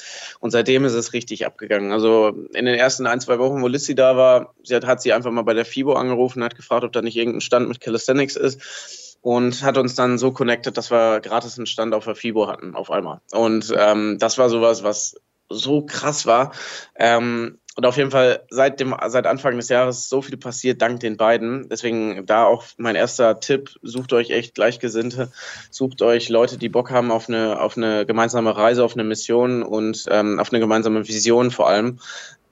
Und 0.40 0.50
seitdem 0.50 0.84
ist 0.84 0.94
es 0.94 1.12
richtig 1.12 1.46
abgegangen. 1.46 1.92
Also 1.92 2.28
in 2.54 2.64
den 2.64 2.74
ersten 2.74 3.06
ein, 3.06 3.20
zwei 3.20 3.38
Wochen, 3.38 3.62
wo 3.62 3.68
Lissy 3.68 3.94
da 3.94 4.16
war, 4.16 4.54
sie 4.62 4.74
hat, 4.74 4.86
hat 4.86 5.00
sie 5.00 5.12
einfach 5.12 5.30
mal 5.30 5.42
bei 5.42 5.54
der 5.54 5.64
FIBO 5.64 5.94
angerufen, 5.94 6.42
hat 6.42 6.56
gefragt, 6.56 6.84
ob 6.84 6.92
da 6.92 7.02
nicht 7.02 7.16
irgendein 7.16 7.40
Stand 7.40 7.68
mit 7.68 7.80
Calisthenics 7.80 8.36
ist 8.36 9.18
und 9.22 9.62
hat 9.62 9.78
uns 9.78 9.94
dann 9.94 10.18
so 10.18 10.32
connected, 10.32 10.76
dass 10.76 10.90
wir 10.90 11.20
gratis 11.20 11.56
einen 11.56 11.66
Stand 11.66 11.94
auf 11.94 12.04
der 12.04 12.16
FIBO 12.16 12.48
hatten 12.48 12.74
auf 12.74 12.90
einmal. 12.90 13.20
Und 13.32 13.72
ähm, 13.76 14.18
das 14.18 14.38
war 14.38 14.50
sowas, 14.50 14.82
was 14.82 15.14
so 15.48 15.82
krass 15.82 16.26
war. 16.26 16.52
Ähm, 16.96 17.58
und 17.76 17.86
auf 17.86 17.96
jeden 17.96 18.10
Fall 18.10 18.44
seit 18.50 18.78
dem 18.78 18.94
seit 19.06 19.26
Anfang 19.26 19.56
des 19.56 19.68
Jahres 19.68 20.08
so 20.08 20.22
viel 20.22 20.36
passiert 20.36 20.80
dank 20.80 21.00
den 21.00 21.16
beiden. 21.16 21.68
Deswegen 21.68 22.24
da 22.26 22.44
auch 22.44 22.64
mein 22.76 22.94
erster 22.94 23.40
Tipp: 23.40 23.70
Sucht 23.82 24.12
euch 24.12 24.30
echt 24.30 24.54
Gleichgesinnte, 24.54 25.32
sucht 25.70 26.00
euch 26.02 26.28
Leute, 26.28 26.56
die 26.56 26.68
Bock 26.68 26.90
haben 26.90 27.10
auf 27.10 27.28
eine 27.28 27.60
auf 27.60 27.76
eine 27.76 28.06
gemeinsame 28.06 28.56
Reise, 28.56 28.84
auf 28.84 28.94
eine 28.94 29.04
Mission 29.04 29.62
und 29.62 30.04
ähm, 30.08 30.38
auf 30.38 30.52
eine 30.52 30.60
gemeinsame 30.60 31.06
Vision 31.08 31.50
vor 31.50 31.68
allem. 31.68 31.98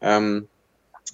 Ähm, 0.01 0.49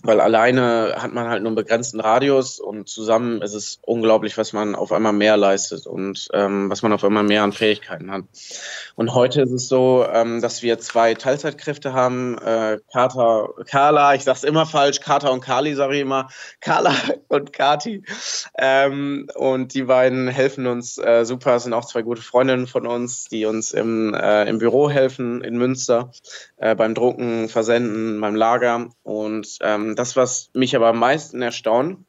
weil 0.03 0.21
alleine 0.21 0.95
hat 0.97 1.13
man 1.13 1.29
halt 1.29 1.43
nur 1.43 1.49
einen 1.49 1.57
begrenzten 1.57 2.01
Radius 2.01 2.61
und 2.61 2.89
zusammen 2.89 3.43
ist 3.43 3.55
es 3.55 3.81
unglaublich, 3.83 4.39
was 4.39 4.53
man 4.53 4.75
auf 4.75 4.93
einmal 4.93 5.13
mehr 5.13 5.37
leistet 5.37 5.87
und 5.87 6.29
ähm, 6.33 6.71
was 6.71 6.83
man 6.83 6.93
auf 6.93 7.03
einmal 7.05 7.25
mehr 7.25 7.43
an 7.43 7.53
Fähigkeiten 7.53 8.11
hat. 8.11 8.23
Und 8.95 9.15
heute 9.15 9.43
ist 9.43 9.53
es 9.53 9.69
so, 9.69 10.07
ähm, 10.13 10.41
dass 10.41 10.63
wir 10.63 10.79
zwei 10.79 11.15
Teilzeitkräfte 11.15 11.93
haben, 11.93 12.39
äh, 12.39 12.79
Kata, 12.93 13.49
Carla, 13.67 14.15
ich 14.15 14.25
sag's 14.25 14.45
immer 14.45 14.67
falsch, 14.67 15.01
Kata 15.01 15.29
und 15.31 15.41
Kali 15.41 15.75
sage 15.75 15.97
ich 15.97 16.03
immer, 16.03 16.29
Carla 16.61 16.95
und 17.29 17.53
Kati. 17.53 18.05
Ähm, 18.57 19.29
und 19.35 19.75
die 19.75 19.83
beiden 19.83 20.29
helfen 20.29 20.67
uns 20.67 20.99
äh, 20.99 21.25
super, 21.25 21.59
sind 21.59 21.73
auch 21.73 21.85
zwei 21.85 22.03
gute 22.03 22.23
Freundinnen 22.23 22.67
von 22.67 22.87
uns, 22.87 23.25
die 23.25 23.47
uns 23.47 23.73
im, 23.73 24.15
äh, 24.15 24.45
im 24.49 24.59
Büro 24.59 24.89
helfen 24.89 25.43
in 25.43 25.59
Münster, 25.59 26.13
äh, 26.57 26.75
beim 26.77 26.95
Drucken, 26.95 27.49
Versenden, 27.49 28.21
beim 28.21 28.37
Lager 28.37 28.89
und 29.03 29.59
ähm, 29.63 29.88
das, 29.97 30.17
was 30.17 30.51
mich 30.55 30.75
aber 30.77 30.89
am 30.89 30.99
meisten 30.99 31.43
erstaunt, 31.43 32.05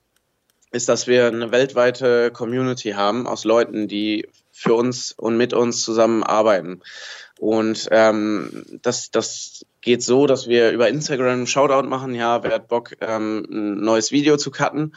ist, 0.71 0.89
dass 0.89 1.07
wir 1.07 1.27
eine 1.27 1.51
weltweite 1.51 2.31
Community 2.31 2.91
haben 2.91 3.27
aus 3.27 3.43
Leuten, 3.43 3.87
die 3.87 4.27
für 4.51 4.73
uns 4.73 5.13
und 5.13 5.37
mit 5.37 5.53
uns 5.53 5.83
zusammenarbeiten. 5.83 6.81
Und 7.39 7.87
ähm, 7.91 8.65
das, 8.81 9.11
das 9.11 9.65
geht 9.81 10.03
so, 10.03 10.27
dass 10.27 10.47
wir 10.47 10.71
über 10.71 10.89
Instagram 10.89 11.29
einen 11.29 11.47
Shoutout 11.47 11.87
machen. 11.87 12.13
Ja, 12.13 12.43
wer 12.43 12.51
hat 12.51 12.67
Bock, 12.67 12.95
ähm, 12.99 13.45
ein 13.49 13.81
neues 13.81 14.11
Video 14.11 14.37
zu 14.37 14.51
cutten? 14.51 14.93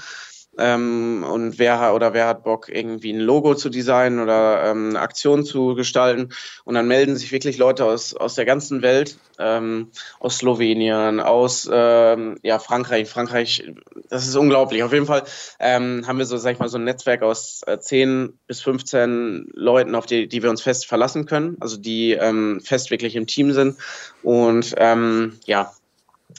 Ähm, 0.59 1.25
und 1.29 1.59
wer 1.59 1.95
oder 1.95 2.13
wer 2.13 2.27
hat 2.27 2.45
Bock, 2.45 2.69
irgendwie 2.69 3.13
ein 3.13 3.21
Logo 3.21 3.55
zu 3.55 3.71
designen 3.71 4.21
oder 4.21 4.65
ähm, 4.71 4.91
eine 4.91 5.01
Aktion 5.01 5.45
zu 5.45 5.75
gestalten. 5.75 6.31
Und 6.65 6.75
dann 6.75 6.87
melden 6.87 7.17
sich 7.17 7.33
wirklich 7.33 7.57
Leute 7.57 7.85
aus, 7.85 8.15
aus 8.15 8.35
der 8.35 8.45
ganzen 8.45 8.83
Welt, 8.83 9.17
ähm, 9.39 9.91
aus 10.21 10.39
Slowenien, 10.39 11.21
aus 11.21 11.69
ähm, 11.73 12.37
ja, 12.43 12.59
Frankreich. 12.59 13.09
Frankreich, 13.09 13.65
das 14.11 14.29
ist 14.29 14.37
unglaublich. 14.37 14.83
Auf 14.83 14.93
jeden 14.93 15.07
Fall 15.07 15.23
ähm, 15.59 16.05
haben 16.07 16.19
wir 16.19 16.27
so, 16.27 16.37
sag 16.37 16.53
ich 16.53 16.59
mal, 16.59 16.69
so 16.69 16.79
ein 16.79 16.85
Netzwerk 16.85 17.23
aus 17.23 17.63
äh, 17.67 17.79
10 17.79 18.39
bis 18.47 18.61
15 18.61 19.53
Leuten, 19.55 19.95
auf 19.95 20.07
die, 20.07 20.29
die 20.29 20.43
wir 20.43 20.51
uns 20.51 20.63
fest 20.63 20.87
verlassen 20.87 21.25
können, 21.25 21.57
also 21.61 21.79
die 21.79 22.13
ähm, 22.13 22.61
fest 22.63 22.91
wirklich 22.91 23.17
im 23.17 23.27
Team 23.27 23.53
sind. 23.53 23.77
Und 24.23 24.75
ja, 25.47 25.73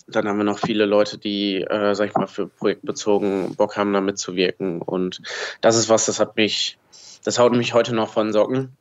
dann 0.08 0.28
haben 0.28 0.38
wir 0.38 0.44
noch 0.44 0.60
viele 0.60 0.86
Leute, 0.86 1.18
die, 1.18 1.62
äh, 1.62 1.94
sag 1.96 2.10
ich 2.10 2.16
mal, 2.16 2.28
für 2.28 2.48
projektbezogen 2.48 3.56
Bock 3.56 3.78
haben, 3.78 3.94
da 3.94 4.02
mitzuwirken. 4.02 4.82
Und 4.82 5.22
das 5.62 5.76
ist 5.76 5.90
was, 5.90 6.06
das 6.06 6.20
hat 6.20 6.36
mich, 6.36 6.78
das 7.24 7.40
haut 7.40 7.54
mich 7.54 7.74
heute 7.74 7.96
noch 7.96 8.12
von 8.12 8.34
Socken. 8.34 8.76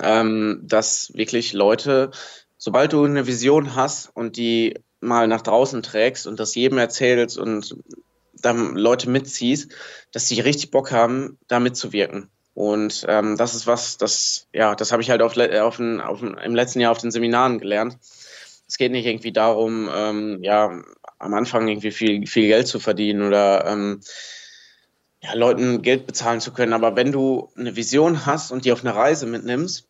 Ähm, 0.00 0.60
dass 0.64 1.14
wirklich 1.14 1.52
Leute, 1.52 2.10
sobald 2.58 2.92
du 2.92 3.04
eine 3.04 3.26
Vision 3.26 3.76
hast 3.76 4.10
und 4.14 4.36
die 4.36 4.74
mal 5.00 5.28
nach 5.28 5.42
draußen 5.42 5.82
trägst 5.82 6.26
und 6.26 6.40
das 6.40 6.54
jedem 6.54 6.78
erzählst 6.78 7.38
und 7.38 7.76
dann 8.32 8.74
Leute 8.74 9.08
mitziehst, 9.08 9.72
dass 10.10 10.26
die 10.26 10.40
richtig 10.40 10.70
Bock 10.70 10.90
haben, 10.90 11.38
da 11.46 11.60
mitzuwirken. 11.60 12.30
Und 12.54 13.04
ähm, 13.08 13.36
das 13.36 13.54
ist 13.54 13.66
was, 13.66 13.98
das, 13.98 14.46
ja, 14.52 14.74
das 14.74 14.92
habe 14.92 15.02
ich 15.02 15.10
halt 15.10 15.22
auf, 15.22 15.36
auf, 15.36 15.80
auf, 15.80 16.22
im 16.22 16.54
letzten 16.54 16.80
Jahr 16.80 16.92
auf 16.92 16.98
den 16.98 17.10
Seminaren 17.10 17.58
gelernt 17.58 17.98
es 18.66 18.78
geht 18.78 18.92
nicht 18.92 19.06
irgendwie 19.06 19.32
darum, 19.32 19.88
ähm, 19.94 20.38
ja, 20.42 20.82
am 21.18 21.34
Anfang 21.34 21.68
irgendwie 21.68 21.90
viel, 21.90 22.26
viel 22.26 22.48
Geld 22.48 22.66
zu 22.66 22.80
verdienen 22.80 23.26
oder 23.26 23.66
ähm, 23.66 24.00
ja, 25.22 25.34
Leuten 25.34 25.82
Geld 25.82 26.06
bezahlen 26.06 26.40
zu 26.40 26.52
können. 26.52 26.72
Aber 26.72 26.96
wenn 26.96 27.12
du 27.12 27.50
eine 27.56 27.76
Vision 27.76 28.26
hast 28.26 28.50
und 28.50 28.64
die 28.64 28.72
auf 28.72 28.84
eine 28.84 28.94
Reise 28.94 29.26
mitnimmst, 29.26 29.88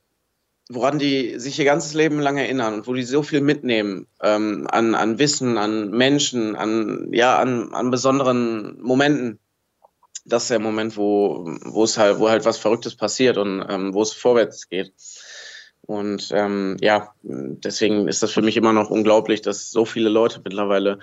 woran 0.71 0.99
die 0.99 1.39
sich 1.39 1.59
ihr 1.59 1.65
ganzes 1.65 1.95
Leben 1.95 2.21
lang 2.21 2.39
erinnern 2.39 2.75
und 2.75 2.87
wo 2.87 2.95
die 2.95 3.03
so 3.03 3.23
viel 3.23 3.41
mitnehmen 3.41 4.07
ähm, 4.23 4.67
an, 4.71 4.95
an 4.95 5.19
Wissen, 5.19 5.59
an 5.59 5.91
Menschen, 5.91 6.57
an, 6.57 7.09
ja, 7.13 7.39
an, 7.39 7.75
an 7.75 7.91
besonderen 7.91 8.81
Momenten, 8.81 9.39
das 10.25 10.45
ist 10.45 10.51
der 10.51 10.59
Moment, 10.59 10.97
wo, 10.97 11.45
wo 11.65 11.85
es 11.85 11.99
halt, 11.99 12.19
wo 12.19 12.31
halt 12.31 12.47
was 12.47 12.57
Verrücktes 12.57 12.97
passiert 12.97 13.37
und 13.37 13.65
ähm, 13.69 13.93
wo 13.93 14.01
es 14.03 14.13
vorwärts 14.15 14.69
geht. 14.71 14.93
Und 15.87 16.31
ähm, 16.33 16.77
ja, 16.81 17.13
deswegen 17.23 18.09
ist 18.09 18.23
das 18.23 18.33
für 18.33 18.43
mich 18.43 18.57
immer 18.57 18.73
noch 18.73 18.91
unglaublich, 18.91 19.43
dass 19.43 19.71
so 19.71 19.85
viele 19.85 20.09
Leute 20.09 20.41
mittlerweile 20.43 20.99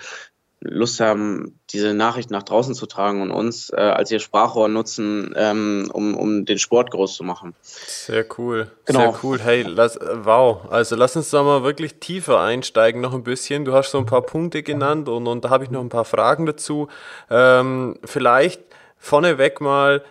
Lust 0.64 1.00
haben, 1.00 1.58
diese 1.70 1.92
Nachricht 1.92 2.30
nach 2.30 2.44
draußen 2.44 2.74
zu 2.74 2.86
tragen 2.86 3.20
und 3.20 3.32
uns 3.32 3.70
äh, 3.70 3.80
als 3.80 4.10
ihr 4.12 4.20
Sprachrohr 4.20 4.68
nutzen, 4.68 5.34
ähm, 5.36 5.90
um, 5.92 6.16
um 6.16 6.44
den 6.44 6.58
Sport 6.58 6.92
groß 6.92 7.16
zu 7.16 7.24
machen. 7.24 7.54
Sehr 7.62 8.24
cool. 8.38 8.70
Genau. 8.84 9.00
Sehr 9.00 9.18
cool. 9.24 9.40
Hey, 9.40 9.62
lass, 9.62 9.98
wow. 10.00 10.70
Also 10.70 10.94
lass 10.94 11.16
uns 11.16 11.30
da 11.30 11.42
mal 11.42 11.64
wirklich 11.64 11.98
tiefer 11.98 12.40
einsteigen 12.40 13.00
noch 13.00 13.12
ein 13.12 13.24
bisschen. 13.24 13.64
Du 13.64 13.72
hast 13.72 13.90
so 13.90 13.98
ein 13.98 14.06
paar 14.06 14.22
Punkte 14.22 14.62
genannt 14.62 15.08
und, 15.08 15.26
und 15.26 15.44
da 15.44 15.50
habe 15.50 15.64
ich 15.64 15.70
noch 15.70 15.80
ein 15.80 15.88
paar 15.88 16.04
Fragen 16.04 16.46
dazu. 16.46 16.88
Ähm, 17.28 17.98
vielleicht 18.04 18.60
vorneweg 18.98 19.60
mal, 19.60 20.04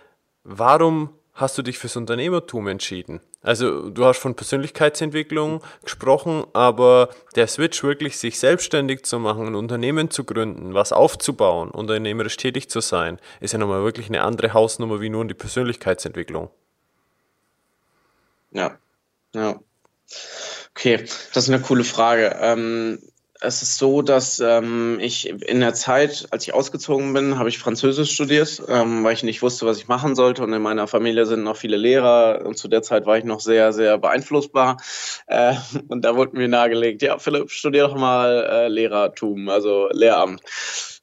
warum 0.44 1.10
hast 1.34 1.56
du 1.58 1.62
dich 1.62 1.78
fürs 1.78 1.96
Unternehmertum 1.96 2.68
entschieden? 2.68 3.20
Also 3.42 3.90
du 3.90 4.04
hast 4.04 4.18
von 4.18 4.34
Persönlichkeitsentwicklung 4.34 5.62
gesprochen, 5.82 6.44
aber 6.52 7.08
der 7.34 7.46
Switch 7.48 7.82
wirklich 7.82 8.18
sich 8.18 8.38
selbstständig 8.38 9.04
zu 9.04 9.18
machen, 9.18 9.46
ein 9.46 9.54
Unternehmen 9.54 10.10
zu 10.10 10.24
gründen, 10.24 10.74
was 10.74 10.92
aufzubauen, 10.92 11.70
unternehmerisch 11.70 12.36
tätig 12.36 12.70
zu 12.70 12.80
sein, 12.80 13.18
ist 13.40 13.52
ja 13.52 13.58
nochmal 13.58 13.82
wirklich 13.82 14.08
eine 14.08 14.22
andere 14.22 14.52
Hausnummer 14.52 15.00
wie 15.00 15.08
nur 15.08 15.24
die 15.24 15.34
Persönlichkeitsentwicklung. 15.34 16.50
Ja, 18.52 18.78
ja. 19.34 19.58
Okay, 20.70 20.98
das 20.98 21.44
ist 21.44 21.48
eine 21.48 21.62
coole 21.62 21.84
Frage. 21.84 22.36
Ähm, 22.40 22.98
es 23.42 23.62
ist 23.62 23.76
so, 23.76 24.02
dass 24.02 24.38
ähm, 24.40 24.98
ich 25.00 25.28
in 25.28 25.60
der 25.60 25.74
Zeit, 25.74 26.26
als 26.30 26.46
ich 26.46 26.54
ausgezogen 26.54 27.12
bin, 27.12 27.38
habe 27.38 27.48
ich 27.48 27.58
Französisch 27.58 28.12
studiert, 28.12 28.62
ähm, 28.68 29.02
weil 29.02 29.14
ich 29.14 29.24
nicht 29.24 29.42
wusste, 29.42 29.66
was 29.66 29.78
ich 29.78 29.88
machen 29.88 30.14
sollte. 30.14 30.42
Und 30.42 30.52
in 30.52 30.62
meiner 30.62 30.86
Familie 30.86 31.26
sind 31.26 31.42
noch 31.42 31.56
viele 31.56 31.76
Lehrer. 31.76 32.46
Und 32.46 32.56
zu 32.56 32.68
der 32.68 32.82
Zeit 32.82 33.04
war 33.04 33.18
ich 33.18 33.24
noch 33.24 33.40
sehr, 33.40 33.72
sehr 33.72 33.98
beeinflussbar. 33.98 34.76
Äh, 35.26 35.54
und 35.88 36.04
da 36.04 36.16
wurde 36.16 36.36
mir 36.36 36.48
nahegelegt, 36.48 37.02
ja, 37.02 37.18
Philipp, 37.18 37.50
studier 37.50 37.88
doch 37.88 37.96
mal 37.96 38.46
äh, 38.48 38.68
Lehrertum, 38.68 39.48
also 39.48 39.88
Lehramt. 39.92 40.40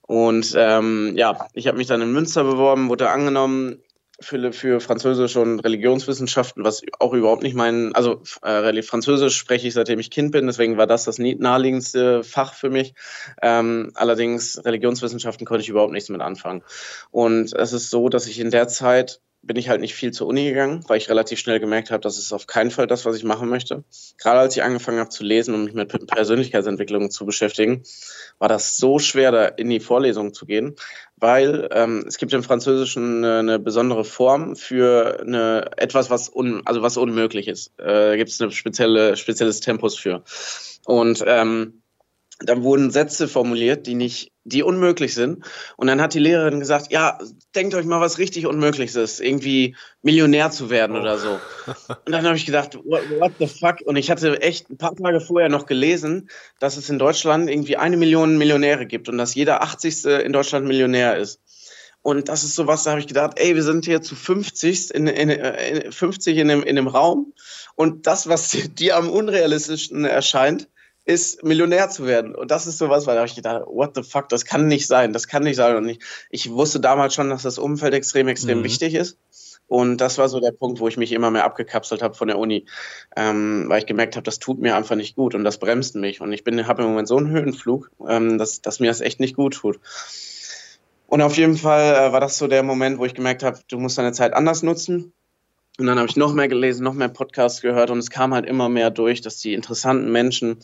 Und 0.07 0.55
ähm, 0.57 1.13
ja, 1.15 1.47
ich 1.53 1.67
habe 1.67 1.77
mich 1.77 1.87
dann 1.87 2.01
in 2.01 2.13
Münster 2.13 2.43
beworben, 2.43 2.89
wurde 2.89 3.09
angenommen 3.09 3.83
für, 4.21 4.51
für 4.53 4.79
Französisch 4.79 5.35
und 5.35 5.59
Religionswissenschaften, 5.59 6.63
was 6.63 6.81
auch 6.99 7.13
überhaupt 7.13 7.43
nicht 7.43 7.55
mein, 7.55 7.93
also 7.95 8.21
äh, 8.41 8.81
Französisch 8.81 9.35
spreche 9.37 9.67
ich 9.67 9.73
seitdem 9.73 9.99
ich 9.99 10.11
Kind 10.11 10.31
bin, 10.31 10.47
deswegen 10.47 10.77
war 10.77 10.87
das 10.87 11.05
das 11.05 11.17
naheliegendste 11.19 12.23
Fach 12.23 12.53
für 12.53 12.69
mich. 12.69 12.93
Ähm, 13.41 13.91
allerdings 13.95 14.63
Religionswissenschaften 14.63 15.45
konnte 15.45 15.63
ich 15.63 15.69
überhaupt 15.69 15.93
nichts 15.93 16.09
mit 16.09 16.21
anfangen. 16.21 16.63
Und 17.11 17.53
es 17.53 17.73
ist 17.73 17.89
so, 17.89 18.09
dass 18.09 18.27
ich 18.27 18.39
in 18.39 18.51
der 18.51 18.67
Zeit 18.67 19.21
bin 19.41 19.55
ich 19.55 19.69
halt 19.69 19.79
nicht 19.79 19.95
viel 19.95 20.11
zur 20.11 20.27
Uni 20.27 20.49
gegangen, 20.49 20.83
weil 20.87 20.97
ich 20.97 21.09
relativ 21.09 21.39
schnell 21.39 21.59
gemerkt 21.59 21.91
habe, 21.91 22.01
das 22.01 22.17
ist 22.17 22.33
auf 22.33 22.45
keinen 22.45 22.71
Fall 22.71 22.87
das, 22.87 23.05
was 23.05 23.15
ich 23.15 23.23
machen 23.23 23.47
möchte. 23.49 23.83
Gerade 24.17 24.39
als 24.39 24.55
ich 24.55 24.63
angefangen 24.63 24.99
habe 24.99 25.09
zu 25.09 25.23
lesen 25.23 25.53
und 25.53 25.63
mich 25.63 25.73
mit 25.73 26.07
Persönlichkeitsentwicklung 26.07 27.09
zu 27.09 27.25
beschäftigen, 27.25 27.83
war 28.37 28.49
das 28.49 28.77
so 28.77 28.99
schwer, 28.99 29.31
da 29.31 29.45
in 29.45 29.69
die 29.69 29.79
Vorlesung 29.79 30.33
zu 30.33 30.45
gehen, 30.45 30.75
weil 31.15 31.69
ähm, 31.71 32.03
es 32.07 32.17
gibt 32.17 32.33
im 32.33 32.43
Französischen 32.43 33.23
eine, 33.23 33.39
eine, 33.39 33.59
besondere 33.59 34.03
Form 34.03 34.55
für 34.55 35.21
eine 35.21 35.71
etwas, 35.77 36.09
was 36.09 36.29
un, 36.33 36.61
also 36.65 36.81
was 36.81 36.97
unmöglich 36.97 37.47
ist. 37.47 37.71
Äh, 37.79 38.09
da 38.09 38.15
gibt 38.17 38.29
es 38.29 38.41
eine 38.41 38.51
spezielle 38.51 39.15
spezielles 39.15 39.61
Tempus 39.61 39.97
für. 39.97 40.23
Und 40.85 41.23
ähm, 41.25 41.81
dann 42.39 42.63
wurden 42.63 42.89
Sätze 42.89 43.27
formuliert, 43.27 43.85
die 43.85 43.95
nicht, 43.95 44.31
die 44.45 44.63
unmöglich 44.63 45.13
sind. 45.13 45.43
Und 45.75 45.87
dann 45.87 46.01
hat 46.01 46.13
die 46.13 46.19
Lehrerin 46.19 46.59
gesagt, 46.59 46.91
ja, 46.91 47.19
denkt 47.53 47.75
euch 47.75 47.85
mal 47.85 47.99
was 47.99 48.17
richtig 48.17 48.47
Unmögliches 48.47 48.95
ist, 48.95 49.19
irgendwie 49.19 49.75
Millionär 50.01 50.49
zu 50.49 50.69
werden 50.69 50.95
oh. 50.95 51.01
oder 51.01 51.17
so. 51.17 51.39
Und 52.05 52.11
dann 52.11 52.25
habe 52.25 52.37
ich 52.37 52.45
gedacht, 52.45 52.75
what, 52.85 53.01
what, 53.19 53.33
the 53.39 53.47
fuck? 53.47 53.81
Und 53.85 53.97
ich 53.97 54.09
hatte 54.09 54.41
echt 54.41 54.69
ein 54.69 54.77
paar 54.77 54.95
Tage 54.95 55.19
vorher 55.19 55.49
noch 55.49 55.65
gelesen, 55.65 56.29
dass 56.59 56.77
es 56.77 56.89
in 56.89 56.97
Deutschland 56.97 57.49
irgendwie 57.49 57.77
eine 57.77 57.97
Million 57.97 58.37
Millionäre 58.37 58.85
gibt 58.85 59.09
und 59.09 59.17
dass 59.17 59.35
jeder 59.35 59.61
80. 59.61 60.05
in 60.05 60.33
Deutschland 60.33 60.65
Millionär 60.65 61.17
ist. 61.17 61.41
Und 62.01 62.29
das 62.29 62.45
ist 62.45 62.55
sowas, 62.55 62.83
da 62.83 62.91
habe 62.91 63.01
ich 63.01 63.07
gedacht, 63.07 63.33
ey, 63.35 63.55
wir 63.55 63.63
sind 63.63 63.83
hier 63.83 64.01
zu 64.01 64.15
50 64.15 64.93
in, 64.95 65.07
in, 65.07 65.29
in 65.29 65.91
50 65.91 66.37
in 66.37 66.47
dem, 66.47 66.63
in 66.63 66.77
dem 66.77 66.87
Raum. 66.87 67.33
Und 67.75 68.07
das, 68.07 68.29
was 68.29 68.51
dir 68.79 68.95
am 68.95 69.09
unrealistischsten 69.09 70.05
erscheint, 70.05 70.69
ist, 71.05 71.43
Millionär 71.43 71.89
zu 71.89 72.05
werden. 72.05 72.35
Und 72.35 72.51
das 72.51 72.67
ist 72.67 72.77
sowas, 72.77 73.07
weil 73.07 73.15
da 73.15 73.21
habe 73.21 73.29
ich 73.29 73.35
gedacht, 73.35 73.63
what 73.65 73.95
the 73.95 74.03
fuck, 74.03 74.29
das 74.29 74.45
kann 74.45 74.67
nicht 74.67 74.87
sein, 74.87 75.13
das 75.13 75.27
kann 75.27 75.43
nicht 75.43 75.55
sein. 75.55 75.75
Und 75.75 75.89
ich, 75.89 75.99
ich 76.29 76.51
wusste 76.51 76.79
damals 76.79 77.15
schon, 77.15 77.29
dass 77.29 77.43
das 77.43 77.57
Umfeld 77.57 77.93
extrem, 77.93 78.27
extrem 78.27 78.59
mhm. 78.59 78.63
wichtig 78.63 78.93
ist. 78.93 79.17
Und 79.67 79.97
das 79.97 80.17
war 80.17 80.27
so 80.29 80.39
der 80.39 80.51
Punkt, 80.51 80.79
wo 80.79 80.87
ich 80.87 80.97
mich 80.97 81.11
immer 81.11 81.29
mehr 81.29 81.45
abgekapselt 81.45 82.01
habe 82.01 82.15
von 82.15 82.27
der 82.27 82.39
Uni, 82.39 82.65
ähm, 83.15 83.65
weil 83.67 83.79
ich 83.79 83.85
gemerkt 83.85 84.15
habe, 84.15 84.23
das 84.23 84.39
tut 84.39 84.59
mir 84.59 84.75
einfach 84.75 84.95
nicht 84.95 85.15
gut 85.15 85.35
und 85.35 85.43
das 85.43 85.59
bremst 85.59 85.95
mich. 85.95 86.21
Und 86.21 86.33
ich 86.33 86.43
bin, 86.43 86.65
habe 86.67 86.81
im 86.81 86.89
Moment 86.89 87.07
so 87.07 87.17
einen 87.17 87.29
Höhenflug, 87.29 87.91
ähm, 88.07 88.39
dass, 88.39 88.61
dass 88.61 88.79
mir 88.79 88.87
das 88.87 89.01
echt 89.01 89.19
nicht 89.19 89.35
gut 89.35 89.53
tut. 89.53 89.79
Und 91.05 91.21
auf 91.21 91.37
jeden 91.37 91.57
Fall 91.57 91.95
äh, 91.95 92.11
war 92.11 92.19
das 92.19 92.37
so 92.37 92.47
der 92.47 92.63
Moment, 92.63 92.97
wo 92.97 93.05
ich 93.05 93.13
gemerkt 93.13 93.43
habe, 93.43 93.59
du 93.67 93.77
musst 93.77 93.97
deine 93.97 94.11
Zeit 94.11 94.33
anders 94.33 94.63
nutzen. 94.63 95.13
Und 95.79 95.87
dann 95.87 95.97
habe 95.97 96.09
ich 96.09 96.17
noch 96.17 96.33
mehr 96.33 96.49
gelesen, 96.49 96.83
noch 96.83 96.93
mehr 96.93 97.07
Podcasts 97.07 97.61
gehört 97.61 97.89
und 97.89 97.99
es 97.99 98.09
kam 98.09 98.33
halt 98.33 98.45
immer 98.45 98.67
mehr 98.67 98.91
durch, 98.91 99.21
dass 99.21 99.37
die 99.37 99.53
interessanten 99.53 100.11
Menschen 100.11 100.57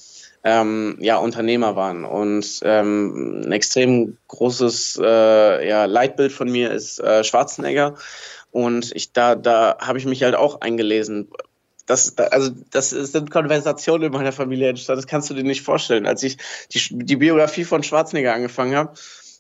ähm, 0.44 0.98
ja 1.00 1.18
Unternehmer 1.18 1.78
waren. 1.78 2.04
Und 2.04 2.60
ähm, 2.64 3.42
ein 3.46 3.52
extrem 3.54 4.18
großes 4.28 5.00
äh, 5.02 5.70
ja, 5.70 5.86
Leitbild 5.86 6.34
von 6.34 6.52
mir 6.52 6.72
ist 6.72 7.00
äh, 7.00 7.24
Schwarzenegger. 7.24 7.96
Und 8.52 8.94
ich 8.94 9.14
da, 9.14 9.36
da 9.36 9.78
habe 9.80 9.98
ich 9.98 10.06
mich 10.06 10.22
halt 10.22 10.36
auch 10.36 10.60
eingelesen. 10.60 11.30
Das, 11.86 12.18
also 12.18 12.52
das 12.72 12.90
sind 12.90 13.32
Konversationen 13.32 14.08
in 14.08 14.12
meiner 14.12 14.34
Familie 14.34 14.70
entstanden. 14.70 15.02
Das 15.02 15.08
kannst 15.08 15.30
du 15.30 15.34
dir 15.34 15.44
nicht 15.44 15.62
vorstellen. 15.62 16.06
Als 16.08 16.24
ich 16.24 16.38
die, 16.74 16.82
die 16.92 17.16
Biografie 17.16 17.64
von 17.64 17.84
Schwarzenegger 17.84 18.34
angefangen 18.34 18.76
habe, 18.76 18.94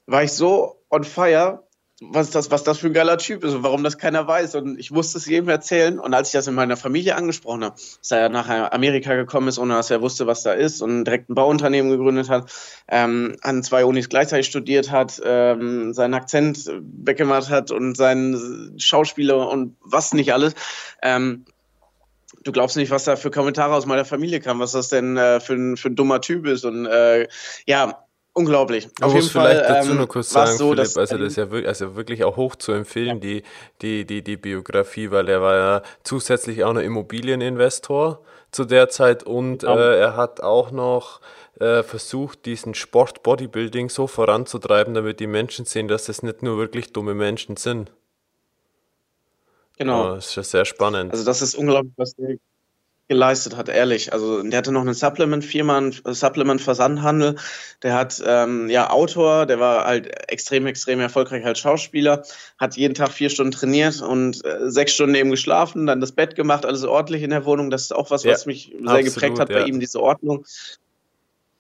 war 0.05 0.23
ich 0.23 0.31
so 0.31 0.79
on 0.89 1.03
fire, 1.03 1.64
was 2.01 2.29
das, 2.29 2.51
was 2.51 2.63
das 2.63 2.79
für 2.79 2.87
ein 2.87 2.93
geiler 2.93 3.17
Typ 3.17 3.43
ist 3.45 3.53
und 3.53 3.63
warum 3.63 3.83
das 3.83 3.97
keiner 3.97 4.27
weiß. 4.27 4.55
Und 4.55 4.77
ich 4.77 4.91
musste 4.91 5.17
es 5.17 5.25
jedem 5.25 5.47
erzählen. 5.47 5.97
Und 5.97 6.13
als 6.13 6.29
ich 6.29 6.33
das 6.33 6.47
in 6.47 6.53
meiner 6.53 6.75
Familie 6.75 7.15
angesprochen 7.15 7.63
habe, 7.63 7.75
dass 7.75 8.11
er 8.11 8.27
nach 8.29 8.49
Amerika 8.71 9.15
gekommen 9.15 9.47
ist, 9.47 9.57
ohne 9.59 9.75
dass 9.75 9.91
er 9.91 10.01
wusste, 10.01 10.27
was 10.27 10.43
da 10.43 10.51
ist 10.51 10.81
und 10.81 11.05
direkt 11.05 11.29
ein 11.29 11.35
Bauunternehmen 11.35 11.91
gegründet 11.91 12.29
hat, 12.29 12.51
ähm, 12.89 13.37
an 13.41 13.63
zwei 13.63 13.85
Unis 13.85 14.09
gleichzeitig 14.09 14.47
studiert 14.47 14.91
hat, 14.91 15.21
ähm, 15.23 15.93
seinen 15.93 16.15
Akzent 16.15 16.69
weggemacht 16.81 17.49
hat 17.49 17.71
und 17.71 17.95
seinen 17.95 18.77
Schauspieler 18.77 19.49
und 19.49 19.77
was 19.81 20.13
nicht 20.13 20.33
alles. 20.33 20.53
Ähm, 21.01 21.45
du 22.43 22.51
glaubst 22.51 22.75
nicht, 22.75 22.91
was 22.91 23.05
da 23.05 23.15
für 23.15 23.31
Kommentare 23.31 23.73
aus 23.73 23.85
meiner 23.85 24.05
Familie 24.05 24.41
kam, 24.41 24.59
was 24.59 24.73
das 24.73 24.89
denn 24.89 25.15
äh, 25.15 25.39
für, 25.39 25.53
ein, 25.53 25.77
für 25.77 25.89
ein 25.89 25.95
dummer 25.95 26.19
Typ 26.19 26.45
ist. 26.45 26.65
Und 26.65 26.85
äh, 26.87 27.27
ja, 27.65 28.04
unglaublich. 28.35 28.89
Man 28.99 29.11
muss 29.11 29.31
vielleicht 29.31 29.65
Fall, 29.65 29.75
dazu 29.75 29.91
ähm, 29.91 29.97
nur 29.97 30.07
kurz 30.07 30.29
sagen, 30.29 30.57
so, 30.57 30.69
Philipp, 30.69 30.97
also 30.97 31.17
das 31.17 31.27
ist 31.29 31.37
ja 31.37 31.49
wirklich, 31.49 31.67
also 31.67 31.95
wirklich 31.95 32.23
auch 32.23 32.35
hoch 32.35 32.55
zu 32.55 32.73
empfehlen, 32.73 33.15
ja. 33.15 33.15
die, 33.15 33.43
die, 33.81 34.05
die, 34.05 34.23
die 34.23 34.37
Biografie, 34.37 35.09
weil 35.09 35.27
er 35.29 35.41
war 35.41 35.55
ja 35.55 35.81
zusätzlich 36.03 36.63
auch 36.63 36.73
noch 36.73 36.81
Immobilieninvestor 36.81 38.19
zu 38.51 38.65
der 38.65 38.89
Zeit 38.89 39.23
und 39.23 39.63
ja. 39.63 39.75
äh, 39.75 39.99
er 39.99 40.17
hat 40.17 40.41
auch 40.41 40.71
noch 40.71 41.21
äh, 41.59 41.81
versucht, 41.83 42.45
diesen 42.45 42.75
Sport 42.75 43.23
Bodybuilding 43.23 43.89
so 43.89 44.07
voranzutreiben, 44.07 44.93
damit 44.93 45.19
die 45.19 45.27
Menschen 45.27 45.65
sehen, 45.65 45.87
dass 45.87 46.05
das 46.05 46.21
nicht 46.21 46.43
nur 46.43 46.57
wirklich 46.57 46.93
dumme 46.93 47.13
Menschen 47.13 47.57
sind. 47.57 47.91
Genau. 49.77 50.09
Ja, 50.09 50.15
das 50.15 50.35
ist 50.35 50.51
sehr 50.51 50.65
spannend. 50.65 51.11
Also 51.11 51.25
das 51.25 51.41
ist 51.41 51.55
unglaublich, 51.55 51.93
was 51.97 52.15
der 52.15 52.37
geleistet 53.07 53.55
hat, 53.55 53.69
ehrlich. 53.69 54.13
Also 54.13 54.41
der 54.41 54.57
hatte 54.57 54.71
noch 54.71 54.81
eine 54.81 54.93
Supplement-Firma, 54.93 55.77
einen 55.77 55.91
Supplement-Versandhandel. 55.91 57.35
Der 57.83 57.93
hat 57.93 58.21
ähm, 58.25 58.69
ja 58.69 58.89
Autor, 58.89 59.45
der 59.45 59.59
war 59.59 59.85
halt 59.85 60.29
extrem, 60.29 60.65
extrem 60.65 60.99
erfolgreich 60.99 61.45
als 61.45 61.59
Schauspieler, 61.59 62.23
hat 62.57 62.77
jeden 62.77 62.95
Tag 62.95 63.11
vier 63.11 63.29
Stunden 63.29 63.51
trainiert 63.51 64.01
und 64.01 64.43
äh, 64.43 64.71
sechs 64.71 64.93
Stunden 64.93 65.15
eben 65.15 65.29
geschlafen, 65.29 65.85
dann 65.85 66.01
das 66.01 66.13
Bett 66.13 66.35
gemacht, 66.35 66.65
alles 66.65 66.83
ordentlich 66.83 67.21
in 67.21 67.29
der 67.29 67.45
Wohnung. 67.45 67.69
Das 67.69 67.83
ist 67.83 67.95
auch 67.95 68.09
was, 68.09 68.23
ja, 68.23 68.31
was 68.31 68.47
mich 68.47 68.71
sehr 68.71 68.89
absolut, 68.89 69.13
geprägt 69.13 69.39
hat 69.39 69.49
ja. 69.49 69.59
bei 69.59 69.65
ihm, 69.65 69.79
diese 69.79 70.01
Ordnung. 70.01 70.45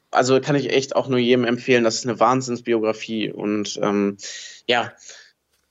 Also 0.09 0.39
kann 0.39 0.55
ich 0.55 0.71
echt 0.71 0.95
auch 0.95 1.07
nur 1.09 1.19
jedem 1.19 1.45
empfehlen. 1.45 1.83
Das 1.83 1.95
ist 1.95 2.07
eine 2.07 2.19
Wahnsinnsbiografie 2.19 3.31
und 3.31 3.79
ähm, 3.83 4.17
ja, 4.65 4.93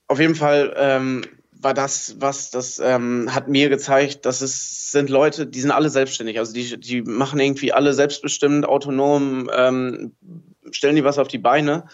auf 0.07 0.19
jeden 0.19 0.35
Fall 0.35 0.73
ähm, 0.77 1.23
war 1.65 1.73
das, 1.73 2.17
was 2.19 2.51
das 2.51 2.77
ähm, 2.77 3.33
hat 3.33 3.47
mir 3.47 3.69
gezeigt, 3.69 4.27
dass 4.27 4.41
es 4.41 4.91
sind 4.91 5.09
Leute, 5.09 5.47
die 5.47 5.59
sind 5.59 5.71
alle 5.71 5.89
selbstständig. 5.89 6.37
Also 6.37 6.53
die, 6.53 6.79
die 6.79 7.01
machen 7.01 7.39
irgendwie 7.39 7.73
alle 7.73 7.95
selbstbestimmt, 7.95 8.67
autonom, 8.67 9.49
ähm, 9.51 10.11
stellen 10.69 10.95
die 10.95 11.03
was 11.03 11.17
auf 11.17 11.27
die 11.27 11.39
Beine 11.39 11.87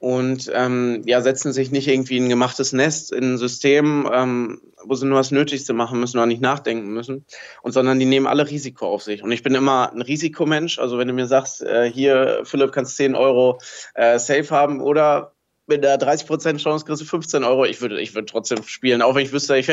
und 0.00 0.50
ähm, 0.52 1.04
ja, 1.06 1.20
setzen 1.20 1.52
sich 1.52 1.70
nicht 1.70 1.86
irgendwie 1.86 2.16
in 2.16 2.24
ein 2.24 2.30
gemachtes 2.30 2.72
Nest, 2.72 3.12
in 3.12 3.34
ein 3.34 3.38
System, 3.38 4.10
ähm, 4.12 4.60
wo 4.82 4.96
sie 4.96 5.06
nur 5.06 5.18
das 5.18 5.30
Nötigste 5.30 5.72
machen 5.72 6.00
müssen 6.00 6.18
oder 6.18 6.26
nicht 6.26 6.42
nachdenken 6.42 6.92
müssen, 6.92 7.24
und 7.62 7.70
sondern 7.70 8.00
die 8.00 8.06
nehmen 8.06 8.26
alle 8.26 8.50
Risiko 8.50 8.88
auf 8.88 9.04
sich. 9.04 9.22
Und 9.22 9.30
ich 9.30 9.44
bin 9.44 9.54
immer 9.54 9.92
ein 9.92 10.02
Risikomensch. 10.02 10.80
Also 10.80 10.98
wenn 10.98 11.06
du 11.06 11.14
mir 11.14 11.28
sagst, 11.28 11.62
äh, 11.62 11.88
hier, 11.88 12.40
Philipp, 12.42 12.72
kannst 12.72 12.96
10 12.96 13.14
Euro 13.14 13.60
äh, 13.94 14.18
safe 14.18 14.50
haben 14.50 14.80
oder 14.80 15.32
mit 15.72 15.84
der 15.84 15.98
30% 15.98 16.58
Chance 16.58 16.84
kriegst 16.84 17.00
du 17.00 17.06
15 17.06 17.44
Euro. 17.44 17.64
Ich 17.64 17.80
würde 17.80 18.00
ich 18.00 18.14
würd 18.14 18.28
trotzdem 18.28 18.62
spielen, 18.64 19.02
auch 19.02 19.14
wenn 19.14 19.24
ich 19.24 19.32
wüsste, 19.32 19.56
ich, 19.56 19.66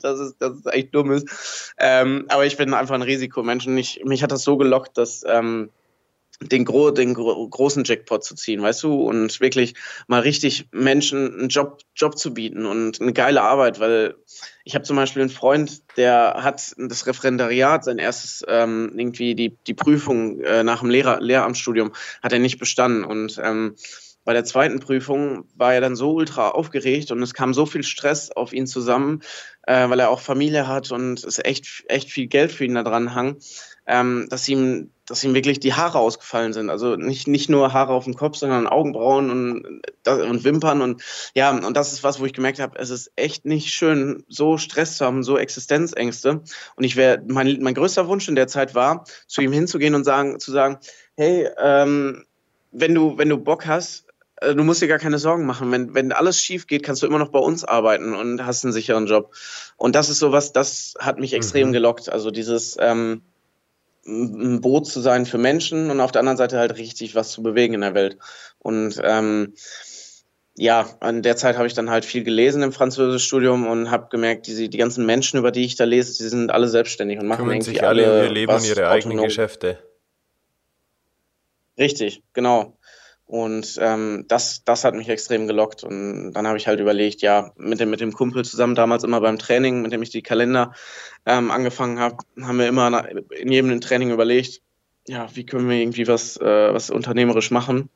dass, 0.00 0.18
es, 0.18 0.36
dass 0.38 0.58
es 0.58 0.66
echt 0.66 0.94
dumm 0.94 1.12
ist. 1.12 1.72
Ähm, 1.78 2.26
aber 2.28 2.44
ich 2.46 2.56
bin 2.56 2.74
einfach 2.74 2.94
ein 2.94 3.02
Risikomensch 3.02 3.66
und 3.66 3.78
ich, 3.78 4.02
mich 4.04 4.22
hat 4.22 4.32
das 4.32 4.42
so 4.42 4.56
gelockt, 4.56 4.98
dass 4.98 5.24
ähm, 5.26 5.70
den, 6.40 6.64
gro 6.64 6.90
den 6.90 7.14
gro 7.14 7.48
großen 7.48 7.84
Jackpot 7.84 8.24
zu 8.24 8.34
ziehen, 8.34 8.60
weißt 8.60 8.82
du, 8.82 9.02
und 9.02 9.40
wirklich 9.40 9.74
mal 10.08 10.20
richtig 10.20 10.68
Menschen 10.72 11.32
einen 11.32 11.48
Job, 11.48 11.78
Job 11.94 12.18
zu 12.18 12.34
bieten 12.34 12.66
und 12.66 13.00
eine 13.00 13.12
geile 13.12 13.42
Arbeit, 13.42 13.78
weil 13.78 14.16
ich 14.64 14.74
habe 14.74 14.84
zum 14.84 14.96
Beispiel 14.96 15.22
einen 15.22 15.30
Freund, 15.30 15.82
der 15.96 16.38
hat 16.38 16.74
das 16.76 17.06
Referendariat, 17.06 17.84
sein 17.84 17.98
erstes 17.98 18.44
ähm, 18.48 18.92
irgendwie 18.96 19.34
die, 19.34 19.56
die 19.66 19.74
Prüfung 19.74 20.40
äh, 20.40 20.64
nach 20.64 20.80
dem 20.80 20.90
Lehrer 20.90 21.20
Lehramtsstudium 21.20 21.92
hat 22.22 22.32
er 22.32 22.40
nicht 22.40 22.58
bestanden 22.58 23.04
und 23.04 23.40
ähm, 23.42 23.76
bei 24.24 24.32
der 24.32 24.44
zweiten 24.44 24.80
Prüfung 24.80 25.44
war 25.54 25.74
er 25.74 25.80
dann 25.80 25.96
so 25.96 26.12
ultra 26.12 26.50
aufgeregt 26.50 27.10
und 27.10 27.22
es 27.22 27.34
kam 27.34 27.52
so 27.54 27.66
viel 27.66 27.82
Stress 27.82 28.30
auf 28.30 28.52
ihn 28.52 28.66
zusammen, 28.66 29.20
äh, 29.66 29.88
weil 29.88 30.00
er 30.00 30.10
auch 30.10 30.20
Familie 30.20 30.66
hat 30.66 30.90
und 30.92 31.22
es 31.24 31.38
echt, 31.38 31.84
echt 31.88 32.10
viel 32.10 32.26
Geld 32.26 32.50
für 32.50 32.64
ihn 32.64 32.74
da 32.74 32.82
dran 32.82 33.14
hang, 33.14 33.36
ähm, 33.86 34.26
dass 34.30 34.48
ihm, 34.48 34.90
dass 35.06 35.22
ihm 35.24 35.34
wirklich 35.34 35.60
die 35.60 35.74
Haare 35.74 35.98
ausgefallen 35.98 36.54
sind. 36.54 36.70
Also 36.70 36.96
nicht, 36.96 37.28
nicht 37.28 37.50
nur 37.50 37.74
Haare 37.74 37.92
auf 37.92 38.04
dem 38.04 38.14
Kopf, 38.14 38.36
sondern 38.38 38.66
Augenbrauen 38.66 39.30
und, 39.30 39.82
und 40.06 40.44
Wimpern 40.44 40.80
und 40.80 41.02
ja, 41.34 41.50
und 41.50 41.76
das 41.76 41.92
ist 41.92 42.02
was, 42.02 42.18
wo 42.18 42.24
ich 42.24 42.32
gemerkt 42.32 42.60
habe, 42.60 42.78
es 42.78 42.88
ist 42.88 43.12
echt 43.16 43.44
nicht 43.44 43.74
schön, 43.74 44.24
so 44.28 44.56
Stress 44.56 44.96
zu 44.96 45.04
haben, 45.04 45.22
so 45.22 45.36
Existenzängste. 45.36 46.42
Und 46.76 46.84
ich 46.84 46.96
wäre, 46.96 47.22
mein, 47.28 47.58
mein 47.60 47.74
größter 47.74 48.08
Wunsch 48.08 48.28
in 48.28 48.36
der 48.36 48.48
Zeit 48.48 48.74
war, 48.74 49.04
zu 49.26 49.42
ihm 49.42 49.52
hinzugehen 49.52 49.94
und 49.94 50.04
sagen, 50.04 50.40
zu 50.40 50.50
sagen, 50.50 50.78
hey, 51.16 51.48
ähm, 51.58 52.24
wenn 52.74 52.94
du, 52.94 53.16
wenn 53.16 53.28
du 53.28 53.38
Bock 53.38 53.66
hast, 53.66 54.03
äh, 54.03 54.03
du 54.52 54.64
musst 54.64 54.82
dir 54.82 54.88
gar 54.88 54.98
keine 54.98 55.18
Sorgen 55.18 55.46
machen. 55.46 55.70
Wenn, 55.70 55.94
wenn 55.94 56.12
alles 56.12 56.40
schief 56.40 56.66
geht, 56.66 56.82
kannst 56.82 57.02
du 57.02 57.06
immer 57.06 57.18
noch 57.18 57.30
bei 57.30 57.38
uns 57.38 57.64
arbeiten 57.64 58.14
und 58.14 58.44
hast 58.44 58.64
einen 58.64 58.72
sicheren 58.72 59.06
Job. 59.06 59.34
Und 59.76 59.94
das 59.94 60.08
ist 60.08 60.18
sowas, 60.18 60.52
das 60.52 60.94
hat 60.98 61.18
mich 61.18 61.32
extrem 61.32 61.68
mhm. 61.68 61.72
gelockt. 61.72 62.10
Also 62.10 62.30
dieses 62.30 62.76
ähm, 62.80 63.22
ein 64.06 64.60
Boot 64.60 64.86
zu 64.86 65.00
sein 65.00 65.26
für 65.26 65.38
Menschen 65.38 65.90
und 65.90 66.00
auf 66.00 66.12
der 66.12 66.20
anderen 66.20 66.36
Seite 66.36 66.58
halt 66.58 66.76
richtig 66.76 67.14
was 67.14 67.30
zu 67.30 67.42
bewegen 67.42 67.74
in 67.74 67.80
der 67.80 67.94
Welt. 67.94 68.18
Und 68.58 69.00
ähm, 69.02 69.54
ja, 70.56 70.88
an 71.00 71.22
der 71.22 71.36
Zeit 71.36 71.56
habe 71.56 71.66
ich 71.66 71.74
dann 71.74 71.90
halt 71.90 72.04
viel 72.04 72.22
gelesen 72.22 72.62
im 72.62 72.72
Französischstudium 72.72 73.66
und 73.66 73.90
habe 73.90 74.08
gemerkt, 74.10 74.46
die, 74.46 74.68
die 74.68 74.78
ganzen 74.78 75.04
Menschen, 75.04 75.38
über 75.38 75.50
die 75.50 75.64
ich 75.64 75.76
da 75.76 75.84
lese, 75.84 76.16
die 76.22 76.28
sind 76.28 76.52
alle 76.52 76.68
selbstständig 76.68 77.18
und 77.18 77.26
machen 77.26 77.38
Kümmern 77.38 77.56
irgendwie 77.56 77.72
sich 77.72 77.84
alle 77.84 78.20
um 78.20 78.24
ihr 78.24 78.30
Leben 78.30 78.52
und 78.52 78.66
ihre 78.66 78.88
eigenen 78.88 79.22
Geschäfte. 79.22 79.78
Richtig, 81.76 82.22
genau. 82.32 82.76
Und 83.26 83.78
ähm, 83.80 84.26
das, 84.28 84.64
das 84.64 84.84
hat 84.84 84.94
mich 84.94 85.08
extrem 85.08 85.46
gelockt. 85.46 85.82
Und 85.82 86.32
dann 86.32 86.46
habe 86.46 86.58
ich 86.58 86.66
halt 86.66 86.80
überlegt, 86.80 87.22
ja, 87.22 87.52
mit 87.56 87.80
dem, 87.80 87.90
mit 87.90 88.00
dem 88.00 88.12
Kumpel 88.12 88.44
zusammen, 88.44 88.74
damals 88.74 89.02
immer 89.02 89.20
beim 89.20 89.38
Training, 89.38 89.82
mit 89.82 89.92
dem 89.92 90.02
ich 90.02 90.10
die 90.10 90.22
Kalender 90.22 90.72
ähm, 91.24 91.50
angefangen 91.50 91.98
habe, 91.98 92.18
haben 92.42 92.58
wir 92.58 92.68
immer 92.68 93.08
in 93.30 93.50
jedem 93.50 93.80
Training 93.80 94.10
überlegt, 94.10 94.60
ja, 95.06 95.28
wie 95.34 95.46
können 95.46 95.68
wir 95.68 95.76
irgendwie 95.76 96.06
was, 96.06 96.36
äh, 96.36 96.74
was 96.74 96.90
unternehmerisch 96.90 97.50
machen. 97.50 97.88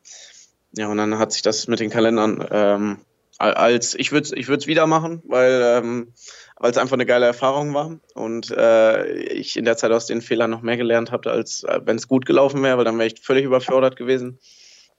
Ja, 0.72 0.88
und 0.88 0.98
dann 0.98 1.18
hat 1.18 1.32
sich 1.32 1.42
das 1.42 1.68
mit 1.68 1.80
den 1.80 1.90
Kalendern 1.90 2.46
ähm, 2.50 2.98
als, 3.38 3.94
ich 3.94 4.10
würde 4.10 4.24
es 4.24 4.32
ich 4.32 4.48
wieder 4.66 4.86
machen, 4.86 5.22
weil 5.26 5.62
ähm, 5.62 6.12
es 6.60 6.76
einfach 6.76 6.94
eine 6.94 7.06
geile 7.06 7.26
Erfahrung 7.26 7.72
war 7.72 7.98
und 8.14 8.50
äh, 8.50 9.12
ich 9.14 9.56
in 9.56 9.64
der 9.64 9.76
Zeit 9.76 9.92
aus 9.92 10.06
den 10.06 10.22
Fehlern 10.22 10.50
noch 10.50 10.62
mehr 10.62 10.76
gelernt 10.76 11.12
habe, 11.12 11.30
als 11.30 11.62
äh, 11.62 11.80
wenn 11.84 11.96
es 11.96 12.08
gut 12.08 12.26
gelaufen 12.26 12.62
wäre, 12.62 12.76
weil 12.78 12.84
dann 12.84 12.98
wäre 12.98 13.06
ich 13.06 13.20
völlig 13.20 13.44
überfordert 13.44 13.96
gewesen. 13.96 14.40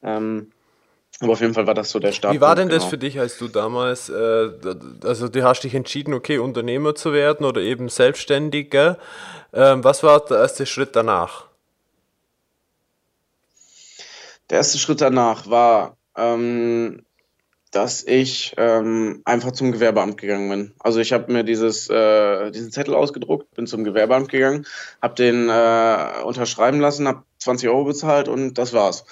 Ähm, 0.04 0.52
aber 1.22 1.34
auf 1.34 1.42
jeden 1.42 1.54
Fall 1.54 1.68
war 1.68 1.74
das 1.74 1.90
so 1.90 2.00
der 2.00 2.14
Start. 2.14 2.34
Wie 2.34 2.42
war 2.42 2.56
denn 2.56 2.70
genau. 2.70 2.80
das 2.80 2.90
für 2.90 2.98
dich, 2.98 3.20
als 3.20 3.38
du 3.38 3.50
damals, 3.50 4.10
äh, 4.10 4.50
also 5.04 5.28
du 5.28 5.44
hast 5.44 5.62
dich 5.62 5.76
entschieden, 5.76 6.14
okay, 6.14 6.38
Unternehmer 6.38 6.96
zu 6.96 7.12
werden 7.12 7.46
oder 7.46 7.62
eben 7.62 7.90
Selbstständiger. 7.90 8.98
Ähm, 9.52 9.84
was 9.84 10.04
war 10.04 10.20
der 10.22 10.38
erste 10.38 10.66
Schritt 10.66 10.96
danach? 10.96 11.48
Der 14.50 14.60
erste 14.60 14.78
Schritt 14.78 15.02
danach 15.02 15.50
war, 15.50 15.98
ähm, 16.16 17.04
dass 17.72 18.04
ich 18.04 18.56
ähm, 18.58 19.22
einfach 19.26 19.52
zum 19.52 19.72
Gewerbeamt 19.72 20.18
gegangen 20.18 20.50
bin. 20.50 20.74
Also 20.80 21.00
ich 21.00 21.14
habe 21.14 21.32
mir 21.32 21.44
dieses, 21.44 21.90
äh, 21.90 22.50
diesen 22.52 22.72
Zettel 22.72 22.96
ausgedruckt, 22.96 23.54
bin 23.54 23.68
zum 23.68 23.84
Gewerbeamt 23.84 24.30
gegangen, 24.30 24.66
habe 25.02 25.16
den 25.16 25.50
äh, 25.50 26.24
unterschreiben 26.24 26.80
lassen, 26.80 27.08
habe 27.08 27.24
20 27.40 27.70
Euro 27.70 27.84
bezahlt 27.84 28.28
und 28.28 28.56
das 28.56 28.74
war's. 28.74 29.06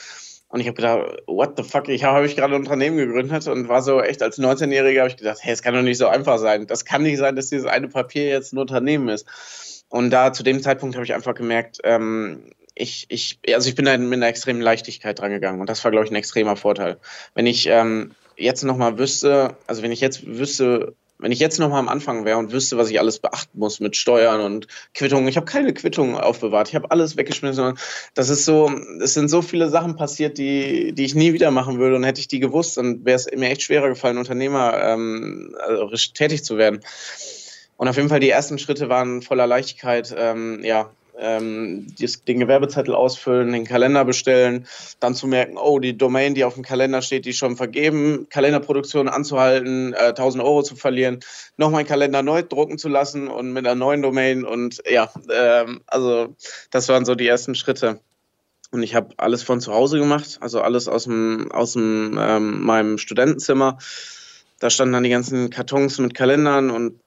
Und 0.49 0.61
ich 0.61 0.67
habe 0.67 0.75
gedacht, 0.75 1.23
what 1.27 1.57
the 1.57 1.63
fuck, 1.63 1.89
ich 1.89 2.03
habe 2.03 2.19
hab 2.19 2.25
ich 2.25 2.35
gerade 2.35 2.53
ein 2.55 2.61
Unternehmen 2.61 2.97
gegründet 2.97 3.47
und 3.47 3.67
war 3.67 3.81
so 3.81 4.01
echt 4.01 4.21
als 4.23 4.39
19-Jähriger 4.39 4.99
habe 4.99 5.09
ich 5.09 5.17
gedacht, 5.17 5.39
hey, 5.41 5.53
es 5.53 5.61
kann 5.61 5.73
doch 5.73 5.81
nicht 5.81 5.97
so 5.97 6.07
einfach 6.07 6.37
sein. 6.39 6.67
Das 6.67 6.85
kann 6.85 7.03
nicht 7.03 7.17
sein, 7.17 7.35
dass 7.35 7.49
dieses 7.49 7.65
eine 7.65 7.89
Papier 7.89 8.27
jetzt 8.27 8.53
ein 8.53 8.57
Unternehmen 8.57 9.09
ist. 9.09 9.85
Und 9.89 10.09
da 10.09 10.31
zu 10.31 10.43
dem 10.43 10.61
Zeitpunkt 10.61 10.95
habe 10.95 11.05
ich 11.05 11.13
einfach 11.13 11.35
gemerkt, 11.35 11.79
ähm, 11.83 12.51
ich, 12.75 13.07
ich, 13.09 13.39
also 13.53 13.67
ich 13.67 13.75
bin 13.75 13.85
da 13.85 13.97
mit 13.97 14.13
einer 14.13 14.27
extremen 14.27 14.61
Leichtigkeit 14.61 15.19
dran 15.19 15.31
gegangen 15.31 15.59
und 15.59 15.69
das 15.69 15.83
war, 15.83 15.91
glaube 15.91 16.05
ich, 16.05 16.11
ein 16.11 16.15
extremer 16.15 16.55
Vorteil. 16.55 16.97
Wenn 17.33 17.47
ich 17.47 17.67
ähm, 17.67 18.11
jetzt 18.37 18.63
nochmal 18.63 18.97
wüsste, 18.99 19.55
also 19.65 19.81
wenn 19.81 19.91
ich 19.91 20.01
jetzt 20.01 20.25
wüsste, 20.25 20.95
wenn 21.19 21.31
ich 21.31 21.39
jetzt 21.39 21.59
nochmal 21.59 21.79
am 21.79 21.89
Anfang 21.89 22.25
wäre 22.25 22.37
und 22.37 22.51
wüsste, 22.51 22.77
was 22.77 22.89
ich 22.89 22.99
alles 22.99 23.19
beachten 23.19 23.57
muss 23.57 23.79
mit 23.79 23.95
Steuern 23.95 24.41
und 24.41 24.67
Quittungen, 24.93 25.27
ich 25.27 25.35
habe 25.35 25.45
keine 25.45 25.73
Quittungen 25.73 26.15
aufbewahrt, 26.15 26.69
ich 26.69 26.75
habe 26.75 26.91
alles 26.91 27.17
weggeschmissen. 27.17 27.77
Das 28.13 28.29
ist 28.29 28.45
so, 28.45 28.71
es 29.01 29.13
sind 29.13 29.29
so 29.29 29.41
viele 29.41 29.69
Sachen 29.69 29.95
passiert, 29.95 30.37
die, 30.37 30.93
die 30.93 31.05
ich 31.05 31.15
nie 31.15 31.33
wieder 31.33 31.51
machen 31.51 31.79
würde 31.79 31.95
und 31.95 32.03
hätte 32.03 32.19
ich 32.19 32.27
die 32.27 32.39
gewusst, 32.39 32.77
dann 32.77 33.03
wäre 33.03 33.15
es 33.15 33.27
mir 33.35 33.49
echt 33.49 33.63
schwerer 33.63 33.89
gefallen, 33.89 34.17
Unternehmer 34.17 34.79
ähm, 34.81 35.55
also 35.65 35.89
tätig 36.13 36.43
zu 36.43 36.57
werden. 36.57 36.81
Und 37.77 37.87
auf 37.87 37.95
jeden 37.95 38.09
Fall 38.09 38.19
die 38.19 38.29
ersten 38.29 38.59
Schritte 38.59 38.89
waren 38.89 39.21
voller 39.21 39.47
Leichtigkeit, 39.47 40.13
ähm, 40.17 40.61
ja, 40.63 40.91
ähm, 41.19 41.87
den 42.27 42.39
Gewerbezettel 42.39 42.93
ausfüllen, 42.93 43.51
den 43.51 43.65
Kalender 43.65 44.05
bestellen, 44.05 44.67
dann 44.99 45.15
zu 45.15 45.27
merken, 45.27 45.57
oh, 45.57 45.79
die 45.79 45.97
Domain, 45.97 46.35
die 46.35 46.43
auf 46.43 46.53
dem 46.53 46.63
Kalender 46.63 47.01
steht, 47.01 47.25
die 47.25 47.31
ist 47.31 47.37
schon 47.37 47.57
vergeben, 47.57 48.27
Kalenderproduktion 48.29 49.09
anzuhalten, 49.09 49.93
äh, 49.93 50.09
1000 50.09 50.43
Euro 50.43 50.63
zu 50.63 50.75
verlieren, 50.75 51.19
noch 51.57 51.71
meinen 51.71 51.87
Kalender 51.87 52.21
neu 52.21 52.43
drucken 52.43 52.77
zu 52.77 52.89
lassen 52.89 53.27
und 53.27 53.53
mit 53.53 53.65
einer 53.65 53.75
neuen 53.75 54.01
Domain 54.01 54.45
und 54.45 54.81
ja, 54.89 55.11
ähm, 55.33 55.81
also 55.87 56.35
das 56.71 56.87
waren 56.89 57.05
so 57.05 57.15
die 57.15 57.27
ersten 57.27 57.55
Schritte. 57.55 57.99
Und 58.71 58.83
ich 58.83 58.95
habe 58.95 59.13
alles 59.15 59.43
von 59.43 59.61
zu 59.61 59.73
Hause 59.73 59.97
gemacht, 59.97 60.39
also 60.41 60.61
alles 60.61 60.89
aus 60.89 61.05
dem, 61.05 61.51
aus 61.53 61.73
dem 61.73 62.17
ähm, 62.19 62.61
meinem 62.63 62.97
Studentenzimmer. 62.97 63.77
Da 64.59 64.69
standen 64.69 64.93
dann 64.93 65.03
die 65.03 65.09
ganzen 65.09 65.49
Kartons 65.49 65.99
mit 65.99 66.13
Kalendern 66.13 66.69
und 66.69 66.99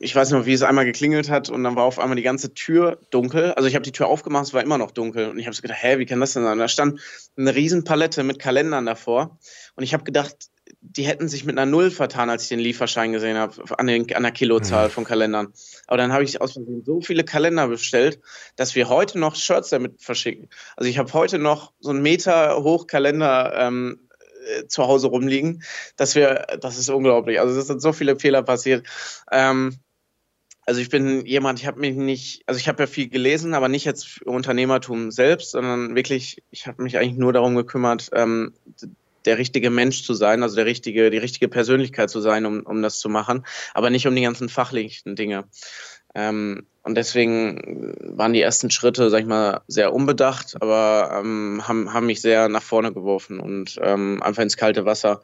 ich 0.00 0.14
weiß 0.14 0.30
noch, 0.30 0.46
wie 0.46 0.52
es 0.52 0.62
einmal 0.62 0.84
geklingelt 0.84 1.30
hat 1.30 1.48
und 1.48 1.64
dann 1.64 1.76
war 1.76 1.84
auf 1.84 1.98
einmal 1.98 2.16
die 2.16 2.22
ganze 2.22 2.54
Tür 2.54 2.98
dunkel. 3.10 3.52
Also 3.52 3.68
ich 3.68 3.74
habe 3.74 3.84
die 3.84 3.92
Tür 3.92 4.08
aufgemacht, 4.08 4.46
es 4.46 4.54
war 4.54 4.62
immer 4.62 4.78
noch 4.78 4.90
dunkel 4.90 5.28
und 5.28 5.38
ich 5.38 5.46
habe 5.46 5.54
so 5.54 5.62
gedacht, 5.62 5.82
hä, 5.82 5.98
wie 5.98 6.06
kann 6.06 6.20
das 6.20 6.34
denn 6.34 6.44
sein? 6.44 6.58
Da 6.58 6.68
stand 6.68 7.00
eine 7.36 7.54
riesen 7.54 7.84
Palette 7.84 8.22
mit 8.22 8.38
Kalendern 8.38 8.86
davor 8.86 9.38
und 9.74 9.84
ich 9.84 9.94
habe 9.94 10.04
gedacht, 10.04 10.50
die 10.80 11.04
hätten 11.04 11.28
sich 11.28 11.44
mit 11.44 11.58
einer 11.58 11.70
Null 11.70 11.90
vertan, 11.90 12.30
als 12.30 12.44
ich 12.44 12.48
den 12.48 12.58
Lieferschein 12.58 13.12
gesehen 13.12 13.36
habe, 13.36 13.54
an, 13.78 13.88
an 13.88 14.22
der 14.22 14.32
Kilozahl 14.32 14.88
mhm. 14.88 14.92
von 14.92 15.04
Kalendern. 15.04 15.52
Aber 15.86 15.96
dann 15.96 16.12
habe 16.12 16.24
ich 16.24 16.40
aus 16.40 16.52
Versehen 16.52 16.82
so 16.84 17.00
viele 17.00 17.24
Kalender 17.24 17.68
bestellt, 17.68 18.20
dass 18.56 18.74
wir 18.74 18.88
heute 18.88 19.18
noch 19.18 19.36
Shirts 19.36 19.70
damit 19.70 20.00
verschicken. 20.00 20.48
Also 20.76 20.88
ich 20.88 20.98
habe 20.98 21.12
heute 21.12 21.38
noch 21.38 21.72
so 21.80 21.90
einen 21.90 22.02
Meter 22.02 22.62
hoch 22.62 22.86
Kalender 22.86 23.52
ähm, 23.56 24.08
äh, 24.46 24.66
zu 24.66 24.86
Hause 24.86 25.08
rumliegen, 25.08 25.62
dass 25.96 26.14
wir, 26.14 26.46
das 26.60 26.78
ist 26.78 26.88
unglaublich. 26.88 27.40
Also 27.40 27.58
es 27.58 27.66
sind 27.66 27.82
so 27.82 27.92
viele 27.92 28.18
Fehler 28.18 28.42
passiert. 28.42 28.86
Ähm, 29.30 29.78
also 30.66 30.80
ich 30.80 30.88
bin 30.88 31.24
jemand, 31.24 31.60
ich 31.60 31.66
habe 31.66 31.78
mich 31.78 31.94
nicht, 31.94 32.42
also 32.46 32.58
ich 32.58 32.66
habe 32.66 32.82
ja 32.82 32.86
viel 32.88 33.08
gelesen, 33.08 33.54
aber 33.54 33.68
nicht 33.68 33.84
jetzt 33.84 34.20
Unternehmertum 34.22 35.12
selbst, 35.12 35.52
sondern 35.52 35.94
wirklich, 35.94 36.42
ich 36.50 36.66
habe 36.66 36.82
mich 36.82 36.98
eigentlich 36.98 37.16
nur 37.16 37.32
darum 37.32 37.54
gekümmert, 37.54 38.10
ähm, 38.12 38.52
der 39.24 39.38
richtige 39.38 39.70
Mensch 39.70 40.02
zu 40.02 40.14
sein, 40.14 40.42
also 40.42 40.56
der 40.56 40.66
richtige, 40.66 41.10
die 41.10 41.18
richtige 41.18 41.48
Persönlichkeit 41.48 42.10
zu 42.10 42.20
sein, 42.20 42.46
um, 42.46 42.62
um 42.62 42.82
das 42.82 42.98
zu 42.98 43.08
machen, 43.08 43.46
aber 43.74 43.90
nicht 43.90 44.06
um 44.08 44.14
die 44.16 44.22
ganzen 44.22 44.48
fachlichen 44.48 45.14
Dinge. 45.14 45.44
Ähm, 46.16 46.66
und 46.82 46.96
deswegen 46.96 47.94
waren 48.00 48.32
die 48.32 48.40
ersten 48.40 48.70
Schritte, 48.70 49.08
sag 49.10 49.20
ich 49.20 49.26
mal, 49.26 49.60
sehr 49.68 49.92
unbedacht, 49.92 50.56
aber 50.60 51.20
ähm, 51.20 51.62
haben, 51.66 51.92
haben 51.92 52.06
mich 52.06 52.20
sehr 52.20 52.48
nach 52.48 52.62
vorne 52.62 52.92
geworfen 52.92 53.38
und 53.38 53.78
ähm, 53.82 54.20
einfach 54.22 54.42
ins 54.42 54.56
kalte 54.56 54.84
Wasser. 54.84 55.22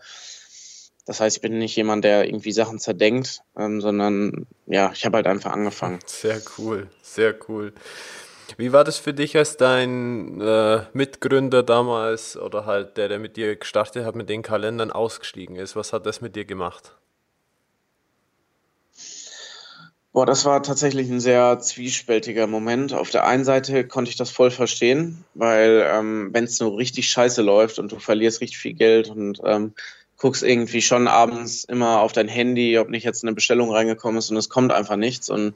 Das 1.05 1.21
heißt, 1.21 1.37
ich 1.37 1.43
bin 1.43 1.59
nicht 1.59 1.77
jemand, 1.77 2.05
der 2.05 2.25
irgendwie 2.27 2.53
Sachen 2.53 2.79
zerdenkt, 2.79 3.43
ähm, 3.57 3.81
sondern 3.81 4.47
ja, 4.67 4.93
ich 4.95 5.05
habe 5.05 5.17
halt 5.17 5.27
einfach 5.27 5.53
angefangen. 5.53 5.99
Sehr 6.07 6.41
cool, 6.59 6.89
sehr 7.03 7.35
cool. 7.49 7.73
Wie 8.57 8.73
war 8.73 8.85
das 8.85 8.99
für 8.99 9.15
dich, 9.15 9.37
als 9.37 9.57
dein 9.57 10.41
äh, 10.41 10.83
Mitgründer 10.93 11.63
damals 11.63 12.37
oder 12.37 12.67
halt 12.67 12.97
der, 12.97 13.09
der 13.09 13.19
mit 13.19 13.37
dir 13.37 13.57
gestartet 13.57 14.05
hat, 14.05 14.15
mit 14.15 14.29
den 14.29 14.43
Kalendern 14.43 14.91
ausgestiegen 14.91 15.57
ist? 15.57 15.75
Was 15.75 15.93
hat 15.93 16.07
das 16.07 16.21
mit 16.21 16.37
dir 16.37 16.45
gemacht? 16.45 16.95
Boah, 20.13 20.27
das 20.27 20.45
war 20.45 20.63
tatsächlich 20.63 21.09
ein 21.09 21.21
sehr 21.21 21.59
zwiespältiger 21.61 22.47
Moment. 22.47 22.93
Auf 22.93 23.09
der 23.09 23.25
einen 23.25 23.45
Seite 23.45 23.87
konnte 23.89 24.11
ich 24.11 24.17
das 24.19 24.29
voll 24.29 24.51
verstehen, 24.51 25.25
weil 25.33 25.89
ähm, 25.91 26.29
wenn 26.33 26.45
es 26.45 26.61
nur 26.61 26.77
richtig 26.77 27.09
scheiße 27.09 27.41
läuft 27.41 27.79
und 27.79 27.93
du 27.93 27.99
verlierst 27.99 28.43
richtig 28.43 28.59
viel 28.59 28.75
Geld 28.75 29.09
und 29.09 29.41
ähm, 29.43 29.73
guckst 30.23 30.45
irgendwie 30.45 30.83
schon 30.83 31.09
abends 31.09 31.65
immer 31.65 32.01
auf 32.01 32.13
dein 32.13 32.29
Handy, 32.29 32.79
ob 32.79 32.89
nicht 32.89 33.03
jetzt 33.03 33.25
eine 33.25 33.33
Bestellung 33.35 33.73
reingekommen 33.73 34.19
ist 34.19 34.31
und 34.31 34.37
es 34.37 34.49
kommt 34.49 34.73
einfach 34.73 34.95
nichts. 34.95 35.29
Und 35.29 35.55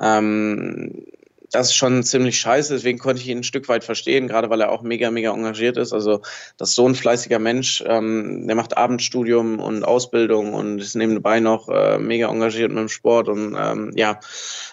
ähm, 0.00 1.04
das 1.50 1.68
ist 1.68 1.74
schon 1.76 2.02
ziemlich 2.02 2.40
scheiße, 2.40 2.72
deswegen 2.72 2.98
konnte 2.98 3.20
ich 3.20 3.28
ihn 3.28 3.38
ein 3.38 3.44
Stück 3.44 3.68
weit 3.68 3.84
verstehen, 3.84 4.26
gerade 4.26 4.48
weil 4.48 4.62
er 4.62 4.72
auch 4.72 4.80
mega, 4.80 5.10
mega 5.10 5.32
engagiert 5.32 5.76
ist. 5.76 5.92
Also 5.92 6.22
das 6.56 6.70
ist 6.70 6.74
so 6.74 6.88
ein 6.88 6.94
fleißiger 6.94 7.38
Mensch, 7.38 7.84
ähm, 7.86 8.46
der 8.46 8.56
macht 8.56 8.78
Abendstudium 8.78 9.60
und 9.60 9.84
Ausbildung 9.84 10.54
und 10.54 10.78
ist 10.78 10.94
nebenbei 10.94 11.40
noch 11.40 11.68
äh, 11.68 11.98
mega 11.98 12.30
engagiert 12.30 12.70
mit 12.70 12.78
dem 12.78 12.88
Sport 12.88 13.28
und 13.28 13.56
ähm, 13.58 13.92
ja, 13.94 14.20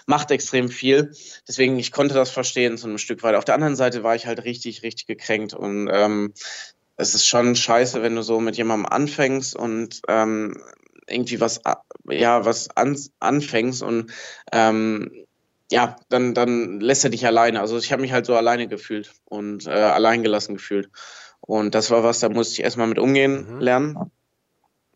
macht 0.06 0.30
extrem 0.30 0.70
viel. 0.70 1.12
Deswegen, 1.46 1.78
ich 1.78 1.92
konnte 1.92 2.14
das 2.14 2.30
verstehen 2.30 2.78
so 2.78 2.88
ein 2.88 2.98
Stück 2.98 3.22
weit. 3.22 3.34
Auf 3.34 3.44
der 3.44 3.54
anderen 3.54 3.76
Seite 3.76 4.02
war 4.02 4.14
ich 4.14 4.26
halt 4.26 4.44
richtig, 4.44 4.82
richtig 4.82 5.06
gekränkt 5.06 5.52
und 5.52 5.90
ähm, 5.92 6.32
es 6.96 7.14
ist 7.14 7.26
schon 7.26 7.54
scheiße, 7.54 8.02
wenn 8.02 8.16
du 8.16 8.22
so 8.22 8.40
mit 8.40 8.56
jemandem 8.56 8.86
anfängst 8.86 9.54
und 9.54 10.00
ähm, 10.08 10.62
irgendwie 11.08 11.40
was, 11.40 11.60
ja, 12.08 12.44
was 12.44 12.68
an, 12.76 12.98
anfängst 13.20 13.82
und 13.82 14.12
ähm, 14.52 15.26
ja, 15.70 15.96
dann, 16.08 16.34
dann 16.34 16.80
lässt 16.80 17.04
er 17.04 17.10
dich 17.10 17.26
alleine. 17.26 17.60
Also 17.60 17.78
ich 17.78 17.92
habe 17.92 18.02
mich 18.02 18.12
halt 18.12 18.26
so 18.26 18.34
alleine 18.36 18.68
gefühlt 18.68 19.12
und 19.24 19.66
äh, 19.66 19.70
alleingelassen 19.70 20.56
gefühlt. 20.56 20.90
Und 21.40 21.74
das 21.74 21.90
war 21.90 22.04
was, 22.04 22.20
da 22.20 22.28
musste 22.28 22.54
ich 22.54 22.60
erstmal 22.62 22.86
mit 22.86 22.98
umgehen 22.98 23.54
mhm. 23.54 23.60
lernen. 23.60 24.10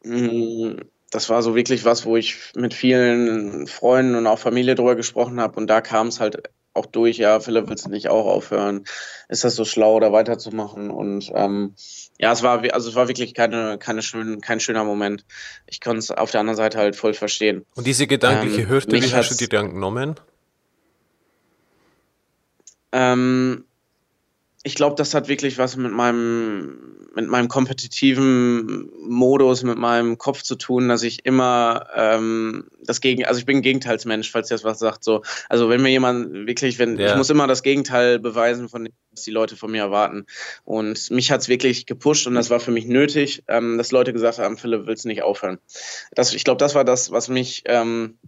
Mm, 0.05 0.81
das 1.11 1.29
war 1.29 1.43
so 1.43 1.57
wirklich 1.57 1.85
was, 1.85 2.07
wo 2.07 2.17
ich 2.17 2.53
mit 2.55 2.73
vielen 2.73 3.67
Freunden 3.67 4.15
und 4.15 4.27
auch 4.27 4.39
Familie 4.39 4.77
drüber 4.77 4.95
gesprochen 4.95 5.41
habe. 5.41 5.59
Und 5.59 5.67
da 5.67 5.81
kam 5.81 6.07
es 6.07 6.21
halt 6.21 6.51
auch 6.73 6.87
durch, 6.87 7.19
ja, 7.19 7.41
Philipp, 7.41 7.69
willst 7.69 7.87
du 7.87 7.91
nicht 7.91 8.09
auch 8.09 8.27
aufhören? 8.27 8.85
Ist 9.29 9.45
das 9.45 9.57
so 9.57 9.65
schlau, 9.65 9.99
da 10.01 10.13
weiterzumachen? 10.13 10.91
Und 10.91 11.31
ähm, 11.35 11.75
ja, 12.19 12.33
es 12.33 12.43
war, 12.43 12.63
also 12.73 12.89
es 12.89 12.95
war 12.95 13.09
wirklich 13.09 13.35
keine, 13.35 13.79
keine 13.79 14.03
schön, 14.03 14.41
kein 14.41 14.61
schöner 14.61 14.85
Moment. 14.85 15.25
Ich 15.67 15.81
konnte 15.81 15.99
es 15.99 16.11
auf 16.11 16.31
der 16.31 16.41
anderen 16.41 16.57
Seite 16.57 16.79
halt 16.79 16.97
voll 16.97 17.15
verstehen. 17.15 17.65
Und 17.75 17.87
diese 17.87 18.07
gedankliche 18.07 18.63
ähm, 18.63 18.69
Hürde, 18.69 18.93
wie 18.93 19.15
hast 19.15 19.31
du 19.33 19.37
die 19.37 19.49
dann 19.49 19.75
genommen? 19.75 20.15
Ähm, 22.93 23.65
ich 24.63 24.75
glaube, 24.75 24.97
das 24.97 25.15
hat 25.15 25.29
wirklich 25.29 25.57
was 25.59 25.77
mit 25.77 25.93
meinem 25.93 27.01
mit 27.15 27.29
meinem 27.29 27.49
kompetitiven 27.49 28.89
Modus, 29.01 29.63
mit 29.63 29.79
meinem 29.79 30.17
Kopf 30.19 30.43
zu 30.43 30.55
tun, 30.55 30.89
dass 30.89 31.03
ich 31.03 31.25
immer 31.25 31.87
ähm, 31.95 32.69
das 32.85 33.01
Gegen, 33.01 33.25
also 33.25 33.41
ich 33.41 33.47
bin 33.47 33.59
ein 33.59 33.63
Gegenteilsmensch, 33.63 34.31
falls 34.31 34.51
ihr 34.51 34.55
das 34.55 34.65
was 34.65 34.79
sagt. 34.79 35.03
So, 35.03 35.23
also 35.49 35.69
wenn 35.69 35.83
mir 35.83 35.89
jemand 35.89 36.47
wirklich, 36.47 36.79
wenn 36.79 36.99
ja. 36.99 37.11
ich 37.11 37.17
muss 37.17 37.31
immer 37.31 37.47
das 37.47 37.63
Gegenteil 37.63 38.19
beweisen 38.21 38.69
von 38.69 38.85
dem, 38.85 38.93
was 39.11 39.23
die 39.23 39.33
Leute 39.33 39.57
von 39.57 39.73
mir 39.73 39.83
erwarten. 39.83 40.27
Und 40.65 41.11
mich 41.11 41.33
hat 41.33 41.41
es 41.41 41.49
wirklich 41.49 41.87
gepusht 41.87 42.27
und 42.27 42.35
das 42.35 42.51
war 42.51 42.61
für 42.61 42.71
mich 42.71 42.87
nötig, 42.87 43.43
ähm, 43.49 43.77
dass 43.77 43.91
Leute 43.91 44.13
gesagt 44.13 44.39
haben, 44.39 44.57
Philipp, 44.57 44.87
willst 44.87 45.05
du 45.05 45.09
nicht 45.09 45.23
aufhören? 45.23 45.59
Das, 46.13 46.33
ich 46.33 46.45
glaube, 46.45 46.59
das 46.59 46.75
war 46.75 46.85
das, 46.85 47.11
was 47.11 47.29
mich 47.29 47.65
ähm, 47.67 48.19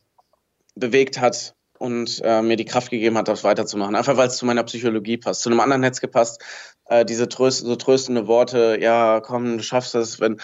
bewegt 0.74 1.20
hat, 1.20 1.54
und 1.82 2.20
äh, 2.22 2.42
mir 2.42 2.54
die 2.54 2.64
Kraft 2.64 2.90
gegeben 2.90 3.18
hat, 3.18 3.26
das 3.26 3.42
weiterzumachen. 3.42 3.96
Einfach 3.96 4.16
weil 4.16 4.28
es 4.28 4.36
zu 4.36 4.46
meiner 4.46 4.62
Psychologie 4.62 5.16
passt. 5.16 5.42
Zu 5.42 5.50
einem 5.50 5.58
anderen 5.58 5.82
hätte 5.82 5.94
es 5.94 6.00
gepasst, 6.00 6.40
äh, 6.84 7.04
diese 7.04 7.28
tröst, 7.28 7.66
so 7.66 7.74
tröstende 7.74 8.28
Worte, 8.28 8.78
ja, 8.80 9.20
komm, 9.20 9.58
du 9.58 9.64
schaffst 9.64 9.96
es, 9.96 10.20
wenn 10.20 10.40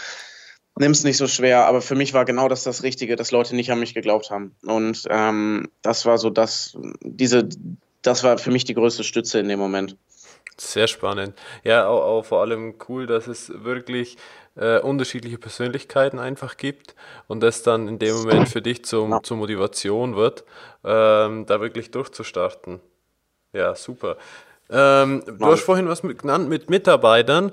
nimm's 0.77 1.05
nicht 1.05 1.16
so 1.16 1.29
schwer. 1.29 1.66
Aber 1.66 1.81
für 1.81 1.94
mich 1.94 2.12
war 2.12 2.24
genau 2.24 2.48
das 2.48 2.64
das 2.64 2.83
Richtige, 2.83 3.14
dass 3.14 3.31
Leute 3.31 3.55
nicht 3.55 3.70
an 3.70 3.79
mich 3.79 3.94
geglaubt 3.94 4.33
haben. 4.33 4.57
Und 4.66 5.05
ähm, 5.11 5.68
das 5.83 6.07
war 6.07 6.18
so 6.18 6.29
das, 6.29 6.77
diese, 7.03 7.48
das 8.03 8.24
war 8.24 8.38
für 8.38 8.51
mich 8.51 8.64
die 8.64 8.74
größte 8.74 9.05
Stütze 9.05 9.38
in 9.38 9.48
dem 9.48 9.61
Moment. 9.61 9.96
Sehr 10.57 10.88
spannend. 10.88 11.35
Ja, 11.62 11.87
auch, 11.87 12.03
auch 12.03 12.24
vor 12.24 12.40
allem 12.40 12.74
cool, 12.88 13.07
dass 13.07 13.29
es 13.29 13.53
wirklich 13.55 14.16
äh, 14.59 14.81
unterschiedliche 14.81 15.38
Persönlichkeiten 15.38 16.18
einfach 16.18 16.57
gibt 16.57 16.94
und 17.27 17.40
das 17.40 17.62
dann 17.62 17.88
in 17.88 17.99
dem 17.99 18.16
Moment 18.16 18.49
für 18.49 18.62
dich 18.62 18.85
zum, 18.85 19.11
ja. 19.11 19.23
zur 19.23 19.37
Motivation 19.37 20.16
wird, 20.16 20.44
ähm, 20.85 21.47
da 21.47 21.61
wirklich 21.61 21.90
durchzustarten. 21.90 22.81
Ja, 23.53 23.75
super. 23.75 24.16
Ähm, 24.71 25.23
du 25.27 25.47
hast 25.47 25.62
vorhin 25.62 25.88
was 25.88 26.03
mit, 26.03 26.18
genannt 26.18 26.49
mit 26.49 26.68
Mitarbeitern. 26.71 27.53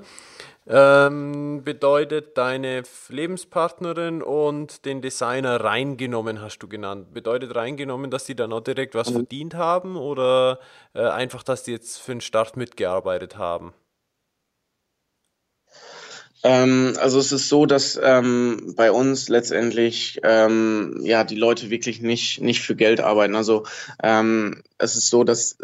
Ähm, 0.68 1.62
bedeutet 1.62 2.36
deine 2.36 2.82
Lebenspartnerin 3.08 4.20
und 4.20 4.84
den 4.84 5.00
Designer 5.00 5.62
reingenommen, 5.62 6.40
hast 6.40 6.58
du 6.58 6.66
genannt. 6.66 7.14
Bedeutet 7.14 7.54
reingenommen, 7.54 8.10
dass 8.10 8.24
die 8.24 8.34
dann 8.34 8.52
auch 8.52 8.62
direkt 8.62 8.96
was 8.96 9.10
mhm. 9.10 9.14
verdient 9.14 9.54
haben 9.54 9.96
oder 9.96 10.58
äh, 10.92 11.02
einfach, 11.02 11.44
dass 11.44 11.62
die 11.62 11.70
jetzt 11.70 11.98
für 11.98 12.12
den 12.12 12.20
Start 12.20 12.56
mitgearbeitet 12.56 13.38
haben? 13.38 13.74
Ähm, 16.42 16.94
also 17.00 17.18
es 17.18 17.32
ist 17.32 17.48
so, 17.48 17.66
dass 17.66 17.98
ähm, 18.02 18.74
bei 18.76 18.90
uns 18.92 19.28
letztendlich 19.28 20.20
ähm, 20.22 21.00
ja 21.02 21.24
die 21.24 21.36
Leute 21.36 21.70
wirklich 21.70 22.00
nicht 22.00 22.40
nicht 22.40 22.60
für 22.60 22.76
Geld 22.76 23.00
arbeiten. 23.00 23.36
Also 23.36 23.64
ähm, 24.02 24.62
es 24.78 24.96
ist 24.96 25.08
so, 25.08 25.24
dass 25.24 25.58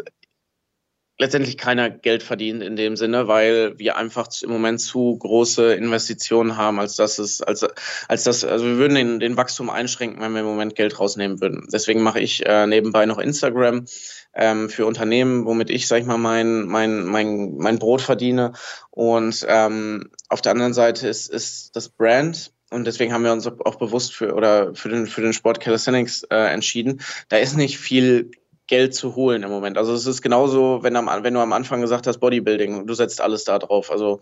letztendlich 1.19 1.57
keiner 1.57 1.89
Geld 1.89 2.23
verdient 2.23 2.63
in 2.63 2.75
dem 2.75 2.95
Sinne, 2.95 3.27
weil 3.27 3.77
wir 3.77 3.97
einfach 3.97 4.27
im 4.41 4.49
Moment 4.49 4.81
zu 4.81 5.17
große 5.19 5.73
Investitionen 5.73 6.57
haben, 6.57 6.79
als 6.79 6.95
dass 6.95 7.19
es, 7.19 7.41
als, 7.41 7.65
als 8.07 8.23
das, 8.23 8.43
also 8.43 8.65
wir 8.65 8.77
würden 8.77 8.95
den, 8.95 9.19
den 9.19 9.37
Wachstum 9.37 9.69
einschränken, 9.69 10.21
wenn 10.21 10.33
wir 10.33 10.41
im 10.41 10.47
Moment 10.47 10.75
Geld 10.75 10.99
rausnehmen 10.99 11.39
würden. 11.39 11.67
Deswegen 11.71 12.01
mache 12.01 12.19
ich 12.19 12.45
äh, 12.45 12.65
nebenbei 12.65 13.05
noch 13.05 13.19
Instagram 13.19 13.85
ähm, 14.33 14.69
für 14.69 14.85
Unternehmen, 14.85 15.45
womit 15.45 15.69
ich, 15.69 15.87
sag 15.87 15.99
ich 16.01 16.05
mal, 16.05 16.17
mein, 16.17 16.65
mein, 16.65 17.05
mein, 17.05 17.55
mein 17.57 17.79
Brot 17.79 18.01
verdiene. 18.01 18.53
Und 18.89 19.45
ähm, 19.47 20.09
auf 20.29 20.41
der 20.41 20.53
anderen 20.53 20.73
Seite 20.73 21.07
ist, 21.07 21.29
ist 21.29 21.75
das 21.75 21.89
Brand, 21.89 22.51
und 22.71 22.85
deswegen 22.85 23.13
haben 23.13 23.23
wir 23.23 23.31
uns 23.31 23.45
auch 23.45 23.75
bewusst 23.75 24.15
für 24.15 24.33
oder 24.33 24.73
für 24.73 24.89
den 24.89 25.05
für 25.05 25.21
den 25.21 25.33
Sport 25.33 25.59
Calisthenics 25.59 26.23
äh, 26.31 26.51
entschieden. 26.51 27.01
Da 27.29 27.37
ist 27.37 27.55
nicht 27.55 27.77
viel 27.77 28.31
Geld 28.73 28.95
zu 28.95 29.15
holen 29.15 29.43
im 29.43 29.51
Moment. 29.51 29.77
Also 29.77 29.93
es 29.93 30.07
ist 30.07 30.23
genauso, 30.23 30.81
wenn, 30.81 30.95
am, 30.95 31.07
wenn 31.23 31.35
du 31.35 31.39
am 31.39 31.53
Anfang 31.53 31.81
gesagt 31.81 32.07
hast, 32.07 32.17
Bodybuilding, 32.17 32.87
du 32.87 32.93
setzt 32.95 33.21
alles 33.21 33.43
da 33.43 33.59
drauf. 33.59 33.91
Also 33.91 34.19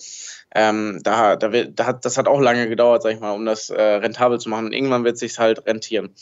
ähm, 0.54 1.00
da, 1.04 1.38
da, 1.38 1.48
da 1.48 1.86
hat, 1.86 2.04
das 2.04 2.18
hat 2.18 2.28
auch 2.28 2.42
lange 2.42 2.68
gedauert, 2.68 3.02
sag 3.02 3.14
ich 3.14 3.22
mal, 3.22 3.32
um 3.32 3.46
das 3.46 3.70
äh, 3.70 3.82
rentabel 3.82 4.42
zu 4.42 4.50
machen. 4.50 4.66
Und 4.66 4.74
irgendwann 4.74 5.06
wird 5.06 5.14
es 5.14 5.22
sich 5.22 5.40
halt 5.40 5.66
rentieren. 5.66 6.14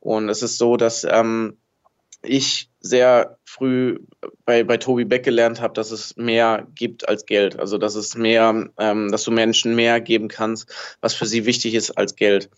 Und 0.00 0.30
es 0.30 0.42
ist 0.42 0.56
so, 0.56 0.78
dass 0.78 1.04
ähm, 1.04 1.58
ich 2.22 2.70
sehr 2.80 3.36
früh 3.44 3.98
bei, 4.46 4.64
bei 4.64 4.78
Tobi 4.78 5.04
Beck 5.04 5.22
gelernt 5.22 5.60
habe, 5.60 5.74
dass 5.74 5.90
es 5.90 6.16
mehr 6.16 6.66
gibt 6.74 7.06
als 7.06 7.26
Geld. 7.26 7.58
Also 7.58 7.76
dass 7.76 7.96
es 7.96 8.16
mehr, 8.16 8.70
ähm, 8.78 9.10
dass 9.10 9.24
du 9.24 9.30
Menschen 9.30 9.74
mehr 9.74 10.00
geben 10.00 10.28
kannst, 10.28 10.72
was 11.02 11.12
für 11.12 11.26
sie 11.26 11.44
wichtig 11.44 11.74
ist 11.74 11.90
als 11.90 12.16
Geld. 12.16 12.48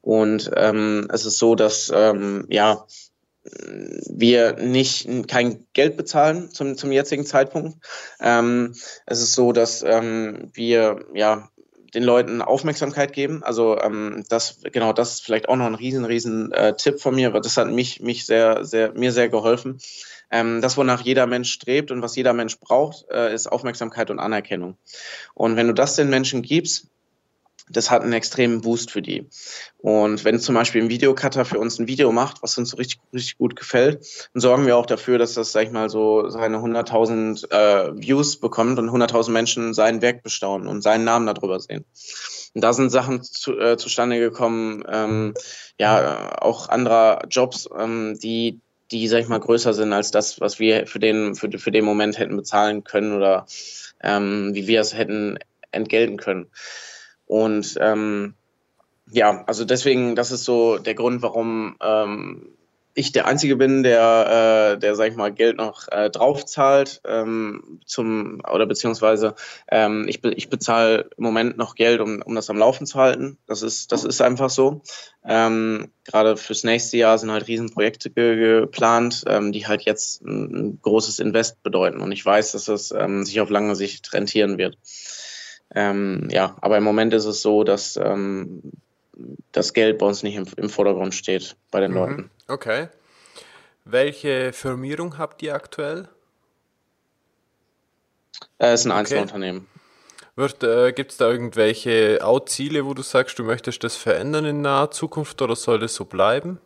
Und 0.00 0.48
ähm, 0.54 1.08
es 1.12 1.26
ist 1.26 1.38
so, 1.38 1.56
dass 1.56 1.90
ähm, 1.92 2.46
ja 2.50 2.86
wir 4.08 4.54
nicht 4.54 5.08
kein 5.28 5.66
Geld 5.72 5.96
bezahlen 5.96 6.50
zum, 6.50 6.76
zum 6.76 6.92
jetzigen 6.92 7.26
Zeitpunkt. 7.26 7.78
Ähm, 8.20 8.74
es 9.06 9.20
ist 9.22 9.32
so, 9.34 9.52
dass 9.52 9.82
ähm, 9.82 10.50
wir 10.54 11.04
ja 11.14 11.48
den 11.94 12.02
Leuten 12.02 12.42
Aufmerksamkeit 12.42 13.12
geben. 13.12 13.42
Also 13.42 13.80
ähm, 13.80 14.24
das 14.28 14.60
genau 14.72 14.92
das 14.92 15.14
ist 15.14 15.24
vielleicht 15.24 15.48
auch 15.48 15.56
noch 15.56 15.66
ein 15.66 15.74
riesen 15.74 16.04
riesen 16.04 16.52
äh, 16.52 16.74
Tipp 16.76 17.00
von 17.00 17.14
mir, 17.14 17.32
weil 17.32 17.40
das 17.40 17.56
hat 17.56 17.68
mich 17.68 18.00
mich 18.00 18.26
sehr 18.26 18.64
sehr 18.64 18.92
mir 18.92 19.12
sehr 19.12 19.28
geholfen. 19.28 19.78
Ähm, 20.30 20.60
das, 20.60 20.76
wonach 20.76 21.02
jeder 21.02 21.26
Mensch 21.26 21.52
strebt 21.52 21.90
und 21.90 22.02
was 22.02 22.16
jeder 22.16 22.32
Mensch 22.32 22.58
braucht, 22.58 23.08
äh, 23.10 23.32
ist 23.32 23.46
Aufmerksamkeit 23.46 24.10
und 24.10 24.18
Anerkennung. 24.18 24.76
Und 25.34 25.56
wenn 25.56 25.68
du 25.68 25.74
das 25.74 25.94
den 25.94 26.10
Menschen 26.10 26.42
gibst, 26.42 26.88
das 27.68 27.90
hat 27.90 28.02
einen 28.02 28.12
extremen 28.12 28.60
Boost 28.60 28.90
für 28.90 29.02
die. 29.02 29.26
Und 29.78 30.24
wenn 30.24 30.38
zum 30.38 30.54
Beispiel 30.54 30.82
ein 30.82 30.88
Videocutter 30.88 31.44
für 31.44 31.58
uns 31.58 31.78
ein 31.78 31.88
Video 31.88 32.12
macht, 32.12 32.42
was 32.42 32.56
uns 32.58 32.70
so 32.70 32.76
richtig, 32.76 33.00
richtig 33.12 33.38
gut 33.38 33.56
gefällt, 33.56 34.06
dann 34.32 34.40
sorgen 34.40 34.66
wir 34.66 34.76
auch 34.76 34.86
dafür, 34.86 35.18
dass 35.18 35.34
das, 35.34 35.52
sag 35.52 35.64
ich 35.64 35.72
mal, 35.72 35.90
so 35.90 36.28
seine 36.28 36.58
100.000 36.58 37.50
äh, 37.50 38.00
Views 38.00 38.38
bekommt 38.38 38.78
und 38.78 38.90
100.000 38.90 39.30
Menschen 39.30 39.74
sein 39.74 40.02
Werk 40.02 40.22
bestaunen 40.22 40.68
und 40.68 40.82
seinen 40.82 41.04
Namen 41.04 41.26
darüber 41.26 41.58
sehen. 41.58 41.84
Und 42.54 42.62
da 42.62 42.72
sind 42.72 42.90
Sachen 42.90 43.22
zu, 43.22 43.58
äh, 43.58 43.76
zustande 43.76 44.18
gekommen, 44.18 44.84
ähm, 44.88 45.34
ja, 45.78 46.40
auch 46.40 46.68
anderer 46.68 47.22
Jobs, 47.28 47.68
ähm, 47.78 48.18
die, 48.22 48.60
die, 48.90 49.08
sag 49.08 49.20
ich 49.20 49.28
mal, 49.28 49.40
größer 49.40 49.74
sind 49.74 49.92
als 49.92 50.10
das, 50.10 50.40
was 50.40 50.58
wir 50.58 50.86
für 50.86 50.98
den, 50.98 51.34
für, 51.34 51.50
für 51.58 51.70
den 51.70 51.84
Moment 51.84 52.18
hätten 52.18 52.36
bezahlen 52.36 52.84
können 52.84 53.12
oder 53.12 53.46
ähm, 54.02 54.54
wie 54.54 54.66
wir 54.66 54.80
es 54.80 54.94
hätten 54.94 55.38
entgelten 55.70 56.16
können. 56.16 56.46
Und 57.26 57.76
ähm, 57.80 58.34
ja, 59.10 59.44
also 59.46 59.64
deswegen, 59.64 60.16
das 60.16 60.32
ist 60.32 60.44
so 60.44 60.78
der 60.78 60.94
Grund, 60.94 61.22
warum 61.22 61.76
ähm, 61.80 62.56
ich 62.96 63.12
der 63.12 63.26
Einzige 63.26 63.56
bin, 63.56 63.82
der, 63.82 64.72
äh, 64.74 64.78
der 64.78 64.96
sag 64.96 65.10
ich 65.10 65.16
mal, 65.16 65.30
Geld 65.30 65.58
noch 65.58 65.86
äh, 65.88 66.08
draufzahlt 66.08 67.02
ähm, 67.06 67.80
zum 67.84 68.40
oder 68.50 68.64
beziehungsweise 68.64 69.34
ähm, 69.70 70.06
ich, 70.08 70.22
be 70.22 70.32
ich 70.32 70.48
bezahle 70.48 71.10
im 71.16 71.24
Moment 71.24 71.58
noch 71.58 71.74
Geld, 71.74 72.00
um, 72.00 72.22
um 72.22 72.34
das 72.34 72.48
am 72.48 72.56
Laufen 72.56 72.86
zu 72.86 72.98
halten. 72.98 73.36
Das 73.46 73.60
ist, 73.60 73.92
das 73.92 74.04
ist 74.04 74.22
einfach 74.22 74.48
so. 74.48 74.80
Ähm, 75.24 75.88
Gerade 76.04 76.38
fürs 76.38 76.64
nächste 76.64 76.96
Jahr 76.96 77.18
sind 77.18 77.30
halt 77.30 77.46
Riesenprojekte 77.46 78.10
ge 78.10 78.60
geplant, 78.60 79.24
ähm, 79.26 79.52
die 79.52 79.66
halt 79.66 79.82
jetzt 79.82 80.22
ein, 80.22 80.54
ein, 80.54 80.78
großes 80.80 81.18
Invest 81.18 81.62
bedeuten. 81.62 82.00
Und 82.00 82.12
ich 82.12 82.24
weiß, 82.24 82.52
dass 82.52 82.64
das 82.64 82.92
ähm, 82.92 83.26
sich 83.26 83.42
auf 83.42 83.50
lange 83.50 83.76
Sicht 83.76 84.10
rentieren 84.14 84.56
wird. 84.56 84.78
Ähm, 85.74 86.28
ja, 86.30 86.56
aber 86.60 86.78
im 86.78 86.84
Moment 86.84 87.12
ist 87.14 87.24
es 87.24 87.42
so, 87.42 87.64
dass 87.64 87.96
ähm, 87.96 88.62
das 89.52 89.72
Geld 89.72 89.98
bei 89.98 90.06
uns 90.06 90.22
nicht 90.22 90.36
im, 90.36 90.46
im 90.56 90.68
Vordergrund 90.68 91.14
steht 91.14 91.56
bei 91.70 91.80
den 91.80 91.92
mhm. 91.92 91.96
Leuten. 91.96 92.30
Okay. 92.48 92.88
Welche 93.84 94.52
Firmierung 94.52 95.18
habt 95.18 95.42
ihr 95.42 95.54
aktuell? 95.54 96.08
Äh, 98.58 98.72
es 98.72 98.80
ist 98.80 98.86
ein 98.86 98.92
Einzelunternehmen. 98.92 99.66
Okay. 100.36 100.88
Äh, 100.88 100.92
Gibt 100.92 101.12
es 101.12 101.16
da 101.16 101.30
irgendwelche 101.30 102.18
Out-Ziele, 102.22 102.84
wo 102.84 102.92
du 102.92 103.02
sagst, 103.02 103.38
du 103.38 103.44
möchtest 103.44 103.82
das 103.84 103.96
verändern 103.96 104.44
in 104.44 104.60
naher 104.60 104.90
Zukunft 104.90 105.40
oder 105.40 105.56
soll 105.56 105.78
das 105.78 105.94
so 105.94 106.04
bleiben? 106.04 106.60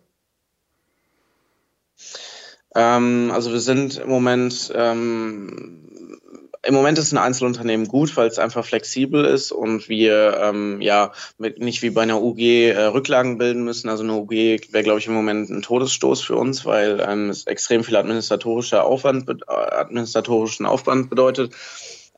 Ähm, 2.75 3.31
also 3.33 3.53
wir 3.53 3.61
sind 3.61 3.99
im 3.99 4.09
Moment 4.09 4.73
ähm, 4.75 6.19
im 6.63 6.75
Moment 6.75 6.99
ist 6.99 7.13
ein 7.13 7.19
Einzelunternehmen 7.19 7.89
gut, 7.89 8.17
weil 8.17 8.29
es 8.29 8.39
einfach 8.39 8.65
flexibel 8.65 9.25
ist 9.25 9.51
und 9.51 9.89
wir 9.89 10.39
ähm, 10.43 10.81
ja 10.83 11.13
mit, 11.39 11.59
nicht 11.59 11.81
wie 11.83 11.91
bei 11.91 12.03
einer 12.03 12.21
UG 12.21 12.39
äh, 12.39 12.83
Rücklagen 12.85 13.39
bilden 13.39 13.65
müssen. 13.65 13.89
Also 13.89 14.03
eine 14.03 14.15
UG 14.15 14.31
wäre, 14.31 14.85
glaube 14.85 14.99
ich, 14.99 15.07
im 15.07 15.15
Moment 15.15 15.49
ein 15.49 15.63
Todesstoß 15.63 16.21
für 16.21 16.37
uns, 16.37 16.67
weil 16.67 17.03
ähm, 17.07 17.31
es 17.31 17.47
extrem 17.47 17.83
viel 17.83 17.97
administratorischer 17.97 18.85
Aufwand, 18.85 19.29
äh, 19.29 19.35
administratorischen 19.49 20.67
Aufwand 20.67 21.09
bedeutet 21.09 21.55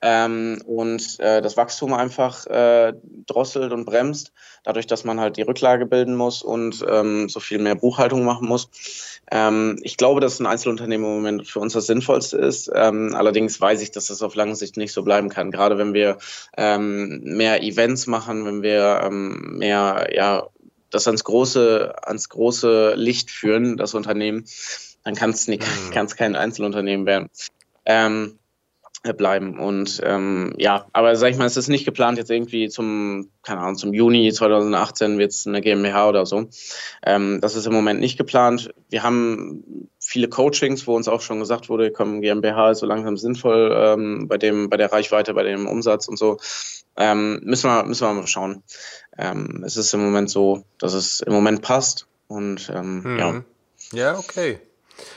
ähm, 0.03 0.61
und 0.67 1.21
äh, 1.21 1.41
das 1.41 1.57
Wachstum 1.57 1.95
einfach 1.95 2.45
äh, 2.47 2.93
drosselt 3.27 3.73
und 3.73 3.85
bremst, 3.85 4.33
dadurch, 4.65 4.89
dass 4.89 5.05
man 5.05 5.21
halt 5.21 5.37
die 5.37 5.43
Rücklage 5.43 5.87
bilden 5.87 6.17
muss 6.17 6.43
und 6.43 6.85
ähm, 6.89 7.29
so 7.29 7.39
viel 7.39 7.59
mehr 7.59 7.77
Buchhaltung 7.77 8.25
machen 8.25 8.49
muss. 8.49 8.69
Ähm, 9.31 9.79
ich 9.83 9.97
glaube, 9.97 10.21
dass 10.21 10.41
ein 10.41 10.47
Einzelunternehmen 10.47 11.07
im 11.07 11.15
Moment 11.15 11.47
für 11.47 11.61
uns 11.61 11.73
das 11.73 11.87
Sinnvollste 11.87 12.37
ist. 12.37 12.71
Ähm, 12.75 13.15
allerdings 13.15 13.61
weiß 13.61 13.81
ich, 13.81 13.93
dass 13.93 14.09
das 14.09 14.23
auf 14.23 14.35
lange 14.35 14.57
Sicht 14.57 14.77
nicht 14.77 14.93
so 14.93 15.05
bleiben 15.05 15.29
kann. 15.29 15.53
Gerade 15.53 15.79
wenn 15.79 15.95
wir 15.95 16.19
ähm, 16.57 17.21
mehr 17.23 17.63
Events 17.63 18.09
machen, 18.09 18.45
wenn 18.45 18.63
wir 18.63 19.03
ähm, 19.05 19.59
mehr, 19.59 20.09
ja, 20.13 20.49
das 20.91 21.07
ans 21.07 21.23
große, 21.25 21.95
ans 22.03 22.29
große 22.29 22.95
Licht 22.97 23.31
führen, 23.31 23.77
das 23.77 23.95
Unternehmen, 23.95 24.45
dann 25.05 25.15
kann 25.15 25.31
es 25.31 25.47
mhm. 25.47 25.59
kein 26.17 26.37
Einzelunternehmen 26.37 27.07
werden. 27.07 27.31
Bleiben. 29.03 29.59
Und 29.59 30.01
ähm, 30.05 30.55
ja, 30.59 30.87
aber 30.93 31.17
sag 31.17 31.31
ich 31.33 31.37
mal, 31.37 31.47
es 31.47 31.57
ist 31.57 31.69
nicht 31.69 31.85
geplant, 31.85 32.19
jetzt 32.19 32.31
irgendwie 32.31 32.69
zum, 32.69 33.31
keine 33.43 33.61
Ahnung, 33.61 33.75
zum 33.75 33.93
Juni 33.93 34.33
2018 34.33 35.19
wird 35.19 35.33
es 35.33 35.45
eine 35.45 35.61
GmbH 35.61 36.09
oder 36.09 36.25
so. 36.25 36.49
Ähm, 37.05 37.41
das 37.41 37.57
ist 37.57 37.67
im 37.67 37.73
Moment 37.73 37.99
nicht 37.99 38.17
geplant. 38.17 38.73
Wir 38.91 39.03
haben 39.03 39.89
viele 39.99 40.29
Coachings, 40.29 40.87
wo 40.87 40.95
uns 40.95 41.09
auch 41.09 41.21
schon 41.21 41.41
gesagt 41.41 41.69
wurde, 41.69 41.91
komm, 41.91 42.21
GmbH 42.21 42.71
ist 42.71 42.79
so 42.79 42.87
langsam 42.87 43.17
sinnvoll 43.17 43.73
ähm, 43.77 44.29
bei 44.29 44.39
dem, 44.39 44.71
bei 44.71 44.77
der 44.77 44.93
Reichweite, 44.93 45.35
bei 45.35 45.43
dem 45.43 45.67
Umsatz 45.67 46.07
und 46.07 46.17
so. 46.17 46.39
Ähm, 46.97 47.41
müssen 47.43 47.69
wir, 47.69 47.83
müssen 47.83 48.07
wir 48.07 48.15
mal 48.15 48.27
schauen. 48.29 48.63
Ähm, 49.19 49.65
es 49.67 49.77
ist 49.77 49.93
im 49.95 50.05
Moment 50.05 50.31
so, 50.31 50.63
dass 50.79 50.93
es 50.95 51.21
im 51.21 51.33
Moment 51.33 51.63
passt 51.63 52.07
und 52.29 52.69
mhm. 52.73 53.19
ja. 53.19 53.45
Ja, 53.93 54.17
okay. 54.17 54.61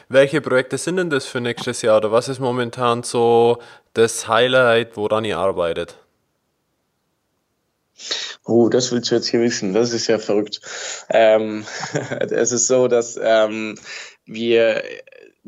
Welche 0.10 0.42
Projekte 0.42 0.78
sind 0.78 0.98
denn 0.98 1.10
das 1.10 1.26
für 1.26 1.42
nächstes 1.42 1.82
Jahr 1.82 1.98
oder 1.98 2.12
was 2.12 2.30
ist 2.30 2.40
momentan 2.40 3.04
so 3.04 3.60
das 3.94 4.28
Highlight, 4.28 4.98
woran 4.98 5.26
ihr 5.26 5.38
arbeitet? 5.38 5.98
Oh, 8.44 8.70
das 8.70 8.92
willst 8.92 9.10
du 9.10 9.16
jetzt 9.16 9.28
hier 9.28 9.42
wissen. 9.42 9.74
Das 9.74 9.92
ist 9.94 10.08
ja 10.08 10.20
verrückt. 10.20 10.62
Ähm, 11.10 11.66
es 12.20 12.52
ist 12.52 12.68
so, 12.68 12.88
dass 12.88 13.20
ähm, 13.22 13.76
wir 14.26 14.84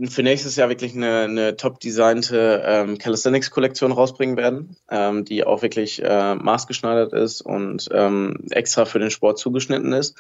für 0.10 0.24
nächstes 0.24 0.56
Jahr 0.56 0.70
wirklich 0.70 0.96
eine, 0.96 1.22
eine 1.22 1.56
top 1.58 1.80
designte 1.80 2.62
ähm, 2.66 2.98
Calisthenics-Kollektion 2.98 3.92
rausbringen 3.92 4.38
werden, 4.38 4.78
ähm, 4.90 5.26
die 5.26 5.44
auch 5.44 5.62
wirklich 5.62 6.04
äh, 6.04 6.36
maßgeschneidert 6.36 7.14
ist 7.14 7.42
und 7.42 7.90
ähm, 7.92 8.46
extra 8.52 8.86
für 8.86 9.00
den 9.00 9.10
Sport 9.10 9.40
zugeschnitten 9.40 9.94
ist 9.94 10.16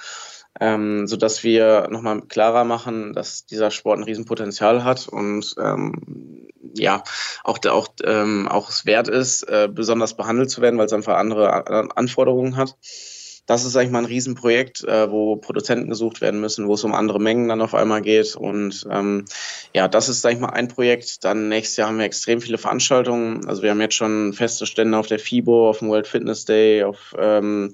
ähm, 0.60 1.07
sodass 1.07 1.43
wir 1.43 1.88
nochmal 1.89 2.21
klarer 2.21 2.63
machen, 2.63 3.13
dass 3.13 3.45
dieser 3.45 3.71
Sport 3.71 4.00
ein 4.00 4.04
Riesenpotenzial 4.04 4.83
hat 4.83 5.08
und 5.08 5.56
ähm, 5.60 6.48
ja, 6.73 7.04
auch, 7.43 7.60
auch, 7.65 7.87
ähm, 8.04 8.48
auch 8.48 8.69
es 8.69 8.85
wert 8.85 9.08
ist, 9.08 9.43
äh, 9.43 9.69
besonders 9.71 10.15
behandelt 10.15 10.50
zu 10.50 10.62
werden, 10.62 10.77
weil 10.77 10.87
es 10.87 10.93
einfach 10.93 11.17
andere 11.17 11.95
Anforderungen 11.95 12.56
hat. 12.58 12.75
das 13.45 13.63
ist, 13.63 13.71
sag 13.71 13.85
ich 13.85 13.91
mal, 13.91 14.00
ein 14.00 14.06
Riesenprojekt, 14.06 14.83
äh, 14.83 15.10
wo 15.10 15.37
Produzenten 15.37 15.89
gesucht 15.89 16.19
werden 16.19 16.41
müssen, 16.41 16.67
wo 16.67 16.73
es 16.73 16.83
um 16.83 16.93
andere 16.93 17.21
Mengen 17.21 17.48
dann 17.48 17.62
auf 17.62 17.73
einmal 17.73 18.02
geht. 18.02 18.35
Und 18.35 18.85
ähm, 18.91 19.23
ja, 19.73 19.87
das 19.87 20.10
ist, 20.10 20.21
sag 20.21 20.33
ich 20.33 20.39
mal, 20.39 20.50
ein 20.50 20.67
Projekt. 20.67 21.23
Dann 21.23 21.48
nächstes 21.48 21.77
Jahr 21.77 21.87
haben 21.87 21.98
wir 21.98 22.06
extrem 22.06 22.41
viele 22.41 22.58
Veranstaltungen. 22.58 23.48
Also 23.48 23.62
wir 23.63 23.69
haben 23.69 23.79
jetzt 23.79 23.95
schon 23.95 24.33
feste 24.33 24.65
Stände 24.65 24.98
auf 24.98 25.08
der 25.08 25.19
FIBO, 25.19 25.69
auf 25.69 25.79
dem 25.79 25.87
World 25.87 26.08
Fitness 26.08 26.43
Day, 26.43 26.83
auf 26.83 27.15
ähm, 27.17 27.71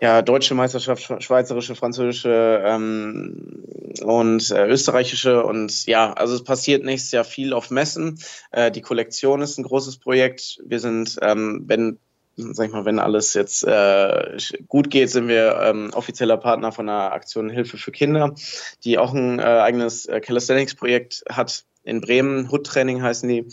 ja, 0.00 0.22
deutsche 0.22 0.54
Meisterschaft, 0.54 1.22
schweizerische, 1.22 1.74
französische 1.74 2.62
ähm, 2.64 3.64
und 4.02 4.50
äh, 4.50 4.66
österreichische. 4.66 5.44
Und 5.44 5.86
ja, 5.86 6.12
also 6.12 6.34
es 6.34 6.44
passiert 6.44 6.84
nächstes 6.84 7.12
Jahr 7.12 7.24
viel 7.24 7.52
auf 7.52 7.70
Messen. 7.70 8.18
Äh, 8.50 8.70
die 8.70 8.82
Kollektion 8.82 9.40
ist 9.42 9.58
ein 9.58 9.64
großes 9.64 9.98
Projekt. 9.98 10.60
Wir 10.64 10.80
sind, 10.80 11.16
ähm, 11.22 11.64
wenn 11.66 11.98
sag 12.36 12.66
ich 12.66 12.72
mal, 12.72 12.84
wenn 12.84 12.98
alles 12.98 13.32
jetzt 13.34 13.64
äh, 13.64 14.36
gut 14.68 14.90
geht, 14.90 15.10
sind 15.10 15.28
wir 15.28 15.58
ähm, 15.62 15.90
offizieller 15.94 16.36
Partner 16.36 16.70
von 16.70 16.86
der 16.86 17.12
Aktion 17.12 17.48
Hilfe 17.48 17.78
für 17.78 17.92
Kinder, 17.92 18.34
die 18.84 18.98
auch 18.98 19.14
ein 19.14 19.38
äh, 19.38 19.42
eigenes 19.42 20.06
äh, 20.06 20.20
Calisthenics-Projekt 20.20 21.24
hat 21.30 21.64
in 21.82 22.00
Bremen. 22.00 22.50
Hood 22.50 22.66
Training 22.66 23.02
heißen 23.02 23.28
die. 23.28 23.46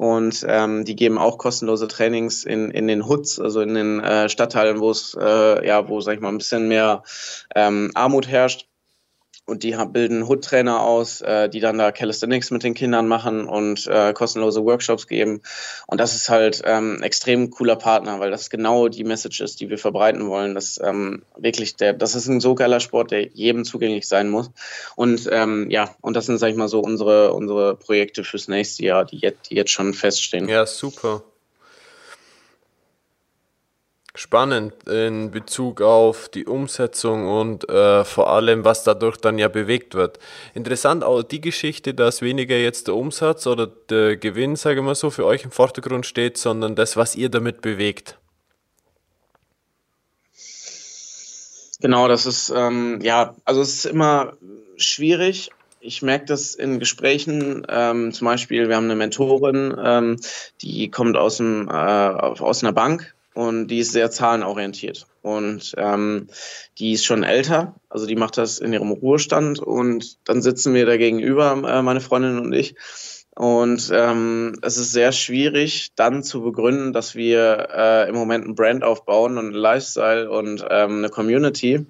Und 0.00 0.46
ähm, 0.48 0.86
die 0.86 0.96
geben 0.96 1.18
auch 1.18 1.36
kostenlose 1.36 1.86
Trainings 1.86 2.44
in, 2.44 2.70
in 2.70 2.88
den 2.88 3.06
Hoods, 3.06 3.38
also 3.38 3.60
in 3.60 3.74
den 3.74 4.00
äh, 4.00 4.30
Stadtteilen, 4.30 4.80
wo 4.80 4.90
es, 4.90 5.14
äh, 5.20 5.66
ja, 5.66 5.90
wo, 5.90 6.00
sag 6.00 6.14
ich 6.14 6.20
mal, 6.22 6.30
ein 6.30 6.38
bisschen 6.38 6.68
mehr 6.68 7.02
ähm, 7.54 7.90
Armut 7.92 8.26
herrscht 8.26 8.69
und 9.50 9.62
die 9.62 9.76
bilden 9.92 10.22
Hood-Trainer 10.22 10.80
aus, 10.80 11.20
äh, 11.20 11.48
die 11.48 11.60
dann 11.60 11.76
da 11.76 11.92
Calisthenics 11.92 12.50
mit 12.50 12.62
den 12.62 12.74
Kindern 12.74 13.08
machen 13.08 13.46
und 13.46 13.86
äh, 13.88 14.12
kostenlose 14.12 14.64
Workshops 14.64 15.06
geben. 15.06 15.42
Und 15.86 16.00
das 16.00 16.14
ist 16.14 16.28
halt 16.28 16.62
ähm, 16.64 17.02
extrem 17.02 17.50
cooler 17.50 17.76
Partner, 17.76 18.20
weil 18.20 18.30
das 18.30 18.48
genau 18.48 18.88
die 18.88 19.04
Message 19.04 19.40
ist, 19.40 19.60
die 19.60 19.68
wir 19.68 19.78
verbreiten 19.78 20.28
wollen. 20.28 20.54
Das 20.54 20.80
ähm, 20.82 21.22
wirklich 21.36 21.76
der, 21.76 21.92
das 21.92 22.14
ist 22.14 22.28
ein 22.28 22.40
so 22.40 22.54
geiler 22.54 22.80
Sport, 22.80 23.10
der 23.10 23.26
jedem 23.28 23.64
zugänglich 23.64 24.06
sein 24.08 24.30
muss. 24.30 24.50
Und 24.96 25.28
ähm, 25.30 25.68
ja, 25.70 25.94
und 26.00 26.14
das 26.14 26.26
sind, 26.26 26.38
sag 26.38 26.48
ich 26.48 26.56
mal, 26.56 26.68
so 26.68 26.80
unsere 26.80 27.34
unsere 27.34 27.76
Projekte 27.76 28.24
fürs 28.24 28.48
nächste 28.48 28.84
Jahr, 28.84 29.04
die 29.04 29.18
jetzt, 29.18 29.50
die 29.50 29.56
jetzt 29.56 29.72
schon 29.72 29.92
feststehen. 29.94 30.48
Ja, 30.48 30.64
super 30.66 31.22
spannend 34.20 34.86
in 34.86 35.30
Bezug 35.30 35.80
auf 35.80 36.28
die 36.28 36.44
Umsetzung 36.44 37.26
und 37.26 37.66
äh, 37.70 38.04
vor 38.04 38.30
allem, 38.30 38.66
was 38.66 38.84
dadurch 38.84 39.16
dann 39.16 39.38
ja 39.38 39.48
bewegt 39.48 39.94
wird. 39.94 40.18
Interessant 40.52 41.02
auch 41.02 41.22
die 41.22 41.40
Geschichte, 41.40 41.94
dass 41.94 42.20
weniger 42.20 42.56
jetzt 42.56 42.88
der 42.88 42.96
Umsatz 42.96 43.46
oder 43.46 43.66
der 43.66 44.18
Gewinn, 44.18 44.56
sage 44.56 44.80
ich 44.80 44.84
mal 44.84 44.94
so, 44.94 45.08
für 45.08 45.24
euch 45.24 45.44
im 45.44 45.50
Vordergrund 45.50 46.04
steht, 46.04 46.36
sondern 46.36 46.74
das, 46.74 46.98
was 46.98 47.16
ihr 47.16 47.30
damit 47.30 47.62
bewegt. 47.62 48.18
Genau, 51.80 52.06
das 52.06 52.26
ist, 52.26 52.52
ähm, 52.54 53.00
ja, 53.00 53.34
also 53.46 53.62
es 53.62 53.70
ist 53.70 53.84
immer 53.86 54.34
schwierig. 54.76 55.50
Ich 55.80 56.02
merke 56.02 56.26
das 56.26 56.54
in 56.54 56.78
Gesprächen, 56.78 57.66
ähm, 57.70 58.12
zum 58.12 58.26
Beispiel, 58.26 58.68
wir 58.68 58.76
haben 58.76 58.84
eine 58.84 58.96
Mentorin, 58.96 59.74
ähm, 59.82 60.20
die 60.60 60.90
kommt 60.90 61.16
aus, 61.16 61.38
dem, 61.38 61.68
äh, 61.68 61.72
aus 61.72 62.62
einer 62.62 62.74
Bank 62.74 63.14
und 63.34 63.68
die 63.68 63.78
ist 63.78 63.92
sehr 63.92 64.10
zahlenorientiert. 64.10 65.06
Und 65.22 65.74
ähm, 65.76 66.28
die 66.78 66.92
ist 66.92 67.04
schon 67.04 67.22
älter, 67.22 67.74
also 67.88 68.06
die 68.06 68.16
macht 68.16 68.38
das 68.38 68.58
in 68.58 68.72
ihrem 68.72 68.90
Ruhestand 68.90 69.58
und 69.58 70.16
dann 70.28 70.40
sitzen 70.40 70.74
wir 70.74 70.86
da 70.86 70.96
gegenüber, 70.96 71.52
äh, 71.66 71.82
meine 71.82 72.00
Freundin 72.00 72.38
und 72.38 72.52
ich. 72.52 72.74
Und 73.36 73.90
ähm, 73.94 74.58
es 74.60 74.76
ist 74.76 74.92
sehr 74.92 75.12
schwierig, 75.12 75.92
dann 75.94 76.22
zu 76.22 76.42
begründen, 76.42 76.92
dass 76.92 77.14
wir 77.14 77.68
äh, 77.74 78.08
im 78.08 78.14
Moment 78.14 78.46
ein 78.46 78.54
Brand 78.54 78.82
aufbauen 78.82 79.38
und 79.38 79.48
ein 79.48 79.54
Lifestyle 79.54 80.30
und 80.30 80.64
ähm, 80.68 80.98
eine 80.98 81.08
Community. 81.08 81.86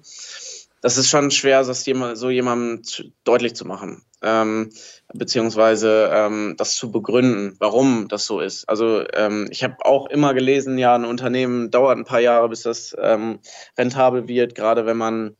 Das 0.81 0.97
ist 0.97 1.09
schon 1.09 1.31
schwer, 1.31 1.63
das 1.63 1.83
so 1.83 2.29
jemandem 2.29 2.81
deutlich 3.23 3.55
zu 3.55 3.65
machen. 3.65 4.03
Ähm, 4.23 4.71
beziehungsweise 5.13 6.09
ähm, 6.13 6.55
das 6.57 6.75
zu 6.75 6.91
begründen, 6.91 7.55
warum 7.59 8.07
das 8.07 8.25
so 8.25 8.39
ist. 8.39 8.67
Also 8.69 9.03
ähm, 9.13 9.47
ich 9.51 9.63
habe 9.63 9.77
auch 9.83 10.07
immer 10.07 10.33
gelesen, 10.33 10.77
ja, 10.77 10.95
ein 10.95 11.05
Unternehmen 11.05 11.71
dauert 11.71 11.97
ein 11.97 12.05
paar 12.05 12.19
Jahre, 12.19 12.49
bis 12.49 12.63
das 12.63 12.95
ähm, 12.99 13.39
rentabel 13.77 14.27
wird, 14.27 14.53
gerade 14.53 14.85
wenn 14.85 14.97
man 14.97 15.35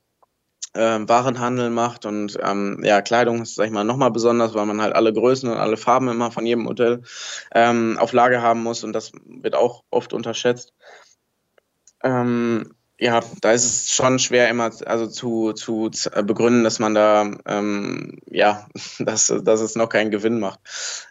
ähm, 0.74 1.10
Warenhandel 1.10 1.70
macht 1.70 2.06
und 2.06 2.38
ähm, 2.42 2.82
ja, 2.84 3.02
Kleidung 3.02 3.42
ist, 3.42 3.56
sag 3.56 3.66
ich 3.66 3.72
mal, 3.72 3.84
nochmal 3.84 4.12
besonders, 4.12 4.54
weil 4.54 4.66
man 4.66 4.82
halt 4.82 4.96
alle 4.96 5.12
Größen 5.12 5.50
und 5.50 5.58
alle 5.58 5.78
Farben 5.78 6.08
immer 6.08 6.32
von 6.32 6.46
jedem 6.46 6.70
ähm, 7.54 7.98
auf 8.00 8.14
Lage 8.14 8.42
haben 8.42 8.64
muss 8.64 8.84
und 8.84 8.94
das 8.94 9.12
wird 9.26 9.56
auch 9.56 9.84
oft 9.89 10.14
unterschätzt. 10.14 10.74
Ähm, 12.04 12.74
ja, 13.02 13.22
da 13.41 13.52
ist 13.52 13.66
es 13.66 13.91
schon 13.91 14.20
schwer 14.20 14.47
immer 14.47 14.70
also 14.86 15.08
zu, 15.08 15.54
zu, 15.54 15.89
äh, 16.14 16.22
begründen, 16.22 16.64
dass 16.64 16.78
man 16.78 16.93
da 16.93 17.32
ähm, 17.47 18.20
ja, 18.30 18.68
dass, 18.99 19.34
dass 19.43 19.60
es 19.60 19.76
noch 19.76 19.89
keinen 19.89 20.12
Gewinn 20.12 20.39
macht. 20.39 20.60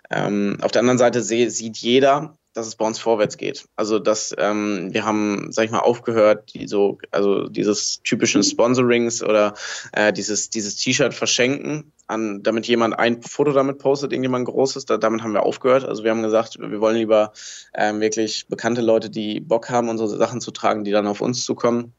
Ähm, 0.08 0.56
auf 0.62 0.70
der 0.70 0.80
anderen 0.80 0.98
Seite 0.98 1.20
sieht 1.20 1.76
jeder, 1.78 2.38
dass 2.52 2.68
es 2.68 2.76
bei 2.76 2.86
uns 2.86 3.00
vorwärts 3.00 3.36
geht. 3.36 3.64
Also 3.74 3.98
dass 3.98 4.32
ähm, 4.38 4.90
wir 4.92 5.04
haben, 5.04 5.50
sag 5.50 5.64
ich 5.64 5.70
mal, 5.72 5.80
aufgehört, 5.80 6.54
die 6.54 6.68
so, 6.68 6.98
also 7.10 7.48
dieses 7.48 8.00
typischen 8.02 8.44
Sponsorings 8.44 9.22
oder 9.22 9.54
äh, 9.92 10.12
dieses 10.12 10.48
dieses 10.50 10.76
T-Shirt 10.76 11.12
verschenken, 11.12 11.92
an, 12.10 12.42
damit 12.42 12.66
jemand 12.66 12.98
ein 12.98 13.22
Foto 13.22 13.52
damit 13.52 13.78
postet, 13.78 14.12
irgendjemand 14.12 14.46
großes. 14.46 14.84
Da, 14.84 14.98
damit 14.98 15.22
haben 15.22 15.32
wir 15.32 15.44
aufgehört. 15.44 15.84
Also 15.84 16.04
wir 16.04 16.10
haben 16.10 16.22
gesagt, 16.22 16.58
wir 16.58 16.80
wollen 16.80 16.96
lieber 16.96 17.32
ähm, 17.74 18.00
wirklich 18.00 18.46
bekannte 18.48 18.82
Leute, 18.82 19.10
die 19.10 19.40
Bock 19.40 19.70
haben, 19.70 19.88
unsere 19.88 20.08
Sachen 20.08 20.40
zu 20.40 20.50
tragen, 20.50 20.84
die 20.84 20.90
dann 20.90 21.06
auf 21.06 21.20
uns 21.20 21.44
zukommen 21.44 21.92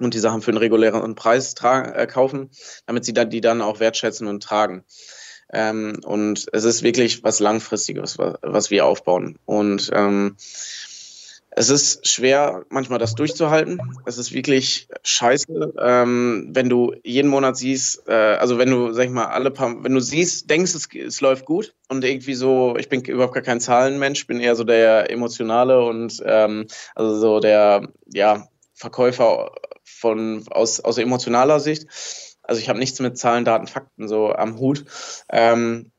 und 0.00 0.14
die 0.14 0.18
Sachen 0.18 0.42
für 0.42 0.50
einen 0.50 0.58
regulären 0.58 1.14
Preis 1.14 1.54
äh, 1.62 2.06
kaufen, 2.06 2.50
damit 2.86 3.04
sie 3.04 3.12
dann 3.12 3.30
die 3.30 3.40
dann 3.40 3.62
auch 3.62 3.78
wertschätzen 3.78 4.26
und 4.26 4.42
tragen. 4.42 4.84
Ähm, 5.52 6.00
und 6.04 6.46
es 6.52 6.64
ist 6.64 6.82
wirklich 6.82 7.22
was 7.22 7.38
Langfristiges, 7.38 8.18
was, 8.18 8.36
was 8.42 8.70
wir 8.70 8.86
aufbauen. 8.86 9.38
Und 9.44 9.90
ähm, 9.92 10.36
es 11.54 11.68
ist 11.68 12.08
schwer, 12.08 12.64
manchmal 12.70 12.98
das 12.98 13.14
durchzuhalten. 13.14 13.78
Es 14.06 14.16
ist 14.16 14.32
wirklich 14.32 14.88
scheiße, 15.02 15.74
ähm, 15.78 16.48
wenn 16.52 16.68
du 16.68 16.94
jeden 17.04 17.28
Monat 17.30 17.56
siehst, 17.56 18.08
äh, 18.08 18.12
also 18.12 18.58
wenn 18.58 18.70
du, 18.70 18.92
sag 18.92 19.04
ich 19.04 19.10
mal, 19.10 19.26
alle 19.26 19.50
paar, 19.50 19.84
wenn 19.84 19.92
du 19.92 20.00
siehst, 20.00 20.48
denkst, 20.48 20.74
es, 20.74 20.88
es 20.94 21.20
läuft 21.20 21.44
gut 21.44 21.74
und 21.88 22.04
irgendwie 22.04 22.34
so, 22.34 22.76
ich 22.78 22.88
bin 22.88 23.02
überhaupt 23.04 23.34
gar 23.34 23.42
kein 23.42 23.60
Zahlenmensch, 23.60 24.26
bin 24.26 24.40
eher 24.40 24.56
so 24.56 24.64
der 24.64 25.10
emotionale 25.10 25.84
und 25.84 26.22
ähm, 26.24 26.66
also 26.94 27.16
so 27.16 27.40
der, 27.40 27.88
ja, 28.06 28.48
Verkäufer 28.74 29.52
von 29.84 30.44
aus, 30.50 30.80
aus 30.80 30.98
emotionaler 30.98 31.60
Sicht. 31.60 31.86
Also 32.42 32.60
ich 32.60 32.68
habe 32.68 32.78
nichts 32.78 32.98
mit 32.98 33.16
Zahlen, 33.18 33.44
Daten, 33.44 33.68
Fakten 33.68 34.08
so 34.08 34.32
am 34.32 34.58
Hut. 34.58 34.84
Ähm, 35.30 35.91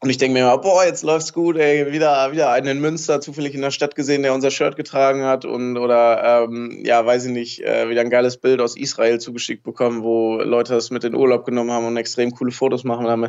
und 0.00 0.10
ich 0.10 0.18
denke 0.18 0.34
mir 0.34 0.40
immer, 0.40 0.58
boah, 0.58 0.84
jetzt 0.84 1.02
läuft's 1.02 1.32
gut, 1.32 1.56
ey, 1.56 1.90
wieder, 1.90 2.30
wieder 2.30 2.52
einen 2.52 2.68
in 2.68 2.80
Münster 2.80 3.20
zufällig 3.20 3.54
in 3.54 3.62
der 3.62 3.72
Stadt 3.72 3.96
gesehen, 3.96 4.22
der 4.22 4.32
unser 4.32 4.52
Shirt 4.52 4.76
getragen 4.76 5.24
hat 5.24 5.44
und 5.44 5.76
oder 5.76 6.44
ähm, 6.44 6.82
ja, 6.84 7.04
weiß 7.04 7.24
ich 7.24 7.32
nicht, 7.32 7.64
äh, 7.64 7.88
wieder 7.88 8.02
ein 8.02 8.10
geiles 8.10 8.36
Bild 8.36 8.60
aus 8.60 8.76
Israel 8.76 9.18
zugeschickt 9.18 9.64
bekommen, 9.64 10.04
wo 10.04 10.36
Leute 10.36 10.74
das 10.74 10.90
mit 10.90 11.02
in 11.02 11.16
Urlaub 11.16 11.44
genommen 11.44 11.72
haben 11.72 11.86
und 11.86 11.96
extrem 11.96 12.30
coole 12.30 12.52
Fotos 12.52 12.84
machen 12.84 13.08
haben. 13.08 13.28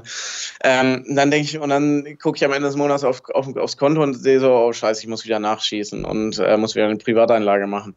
Ähm, 0.64 1.06
dann 1.08 1.32
denke 1.32 1.48
ich, 1.48 1.58
und 1.58 1.70
dann 1.70 2.18
gucke 2.22 2.38
ich 2.38 2.46
am 2.46 2.54
Ende 2.54 2.68
des 2.68 2.76
Monats 2.76 3.04
auf, 3.04 3.24
auf, 3.34 3.56
aufs 3.58 3.78
Konto 3.78 4.04
und 4.04 4.14
sehe 4.14 4.40
so, 4.40 4.54
oh 4.54 4.72
scheiße, 4.72 5.02
ich 5.02 5.08
muss 5.08 5.26
wieder 5.26 5.40
nachschießen 5.40 6.06
und 6.06 6.38
äh, 6.38 6.56
muss 6.58 6.76
wieder 6.76 6.86
eine 6.86 6.98
Privateinlage 6.98 7.66
machen. 7.66 7.96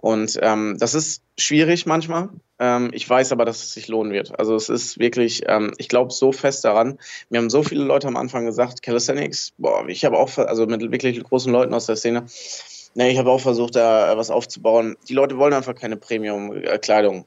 Und 0.00 0.38
ähm, 0.42 0.76
das 0.78 0.94
ist 0.94 1.22
schwierig 1.38 1.86
manchmal. 1.86 2.30
Ähm, 2.58 2.90
ich 2.92 3.08
weiß 3.08 3.32
aber, 3.32 3.44
dass 3.44 3.62
es 3.62 3.74
sich 3.74 3.88
lohnen 3.88 4.12
wird. 4.12 4.38
Also 4.38 4.54
es 4.54 4.68
ist 4.68 4.98
wirklich, 4.98 5.42
ähm, 5.46 5.72
ich 5.78 5.88
glaube 5.88 6.12
so 6.12 6.32
fest 6.32 6.64
daran. 6.64 6.98
Mir 7.28 7.38
haben 7.38 7.50
so 7.50 7.62
viele 7.62 7.84
Leute 7.84 8.08
am 8.08 8.16
Anfang 8.16 8.46
gesagt, 8.46 8.82
Calisthenics, 8.82 9.52
boah, 9.58 9.86
ich 9.88 10.04
habe 10.04 10.18
auch, 10.18 10.36
also 10.38 10.66
mit 10.66 10.80
wirklich 10.90 11.22
großen 11.22 11.52
Leuten 11.52 11.74
aus 11.74 11.86
der 11.86 11.96
Szene, 11.96 12.26
ne, 12.94 13.10
ich 13.10 13.18
habe 13.18 13.30
auch 13.30 13.40
versucht, 13.40 13.76
da 13.76 14.16
was 14.16 14.30
aufzubauen. 14.30 14.96
Die 15.08 15.14
Leute 15.14 15.38
wollen 15.38 15.52
einfach 15.52 15.74
keine 15.74 15.96
Premium-Kleidung. 15.96 17.26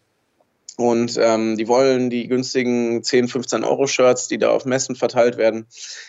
Und 0.78 1.18
ähm, 1.22 1.56
die 1.58 1.68
wollen 1.68 2.10
die 2.10 2.28
günstigen 2.28 3.02
10, 3.02 3.28
15 3.30 3.64
Euro 3.64 3.88
Shirts, 3.88 4.28
die 4.28 4.38
da 4.38 4.50
auf 4.50 4.66
Messen 4.66 4.96
verteilt 4.96 5.38
werden, 5.38 5.68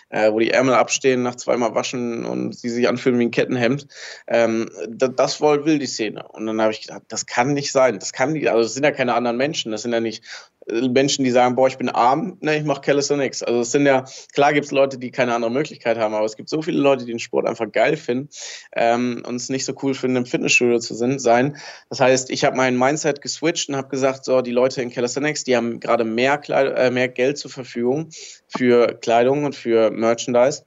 äh, 0.08 0.32
wo 0.32 0.40
die 0.40 0.50
Ärmel 0.50 0.74
abstehen 0.74 1.22
nach 1.22 1.36
zweimal 1.36 1.74
Waschen 1.74 2.24
und 2.24 2.62
die 2.62 2.68
sich 2.68 2.88
anfühlen 2.88 3.18
wie 3.18 3.26
ein 3.26 3.30
Kettenhemd. 3.30 3.86
Ähm, 4.26 4.68
das, 4.88 5.10
das 5.16 5.40
will 5.40 5.78
die 5.78 5.86
Szene. 5.86 6.26
Und 6.28 6.46
dann 6.46 6.60
habe 6.60 6.72
ich 6.72 6.82
gedacht, 6.82 7.02
das 7.08 7.26
kann 7.26 7.52
nicht 7.52 7.70
sein. 7.70 7.98
Das 7.98 8.12
kann 8.12 8.32
nicht, 8.32 8.48
also 8.48 8.62
das 8.62 8.74
sind 8.74 8.84
ja 8.84 8.90
keine 8.90 9.14
anderen 9.14 9.36
Menschen. 9.36 9.72
Das 9.72 9.82
sind 9.82 9.92
ja 9.92 10.00
nicht 10.00 10.24
Menschen, 10.66 11.24
die 11.24 11.30
sagen, 11.30 11.54
boah, 11.54 11.68
ich 11.68 11.78
bin 11.78 11.88
arm, 11.88 12.38
ne, 12.40 12.58
ich 12.58 12.64
mache 12.64 12.80
Calisthenics. 12.80 13.42
Also 13.42 13.60
es 13.60 13.70
sind 13.70 13.86
ja, 13.86 14.04
klar 14.34 14.52
gibt 14.52 14.66
es 14.66 14.72
Leute, 14.72 14.98
die 14.98 15.10
keine 15.10 15.34
andere 15.34 15.50
Möglichkeit 15.50 15.96
haben, 15.96 16.14
aber 16.14 16.26
es 16.26 16.36
gibt 16.36 16.48
so 16.48 16.60
viele 16.62 16.78
Leute, 16.78 17.04
die 17.04 17.12
den 17.12 17.20
Sport 17.20 17.46
einfach 17.46 17.70
geil 17.70 17.96
finden 17.96 18.28
ähm, 18.74 19.22
und 19.26 19.36
es 19.36 19.48
nicht 19.48 19.64
so 19.64 19.74
cool 19.82 19.94
finden, 19.94 20.16
im 20.16 20.26
Fitnessstudio 20.26 20.78
zu 20.78 20.94
sein. 20.94 21.56
Das 21.88 22.00
heißt, 22.00 22.30
ich 22.30 22.44
habe 22.44 22.56
mein 22.56 22.76
Mindset 22.76 23.22
geswitcht 23.22 23.68
und 23.68 23.76
habe 23.76 23.88
gesagt, 23.88 24.24
so, 24.24 24.40
die 24.42 24.52
Leute 24.52 24.82
in 24.82 24.90
Calisthenics, 24.90 25.44
die 25.44 25.56
haben 25.56 25.78
gerade 25.78 26.04
mehr, 26.04 26.40
äh, 26.48 26.90
mehr 26.90 27.08
Geld 27.08 27.38
zur 27.38 27.50
Verfügung 27.50 28.10
für 28.48 28.94
Kleidung 28.94 29.44
und 29.44 29.54
für 29.54 29.90
Merchandise. 29.90 30.64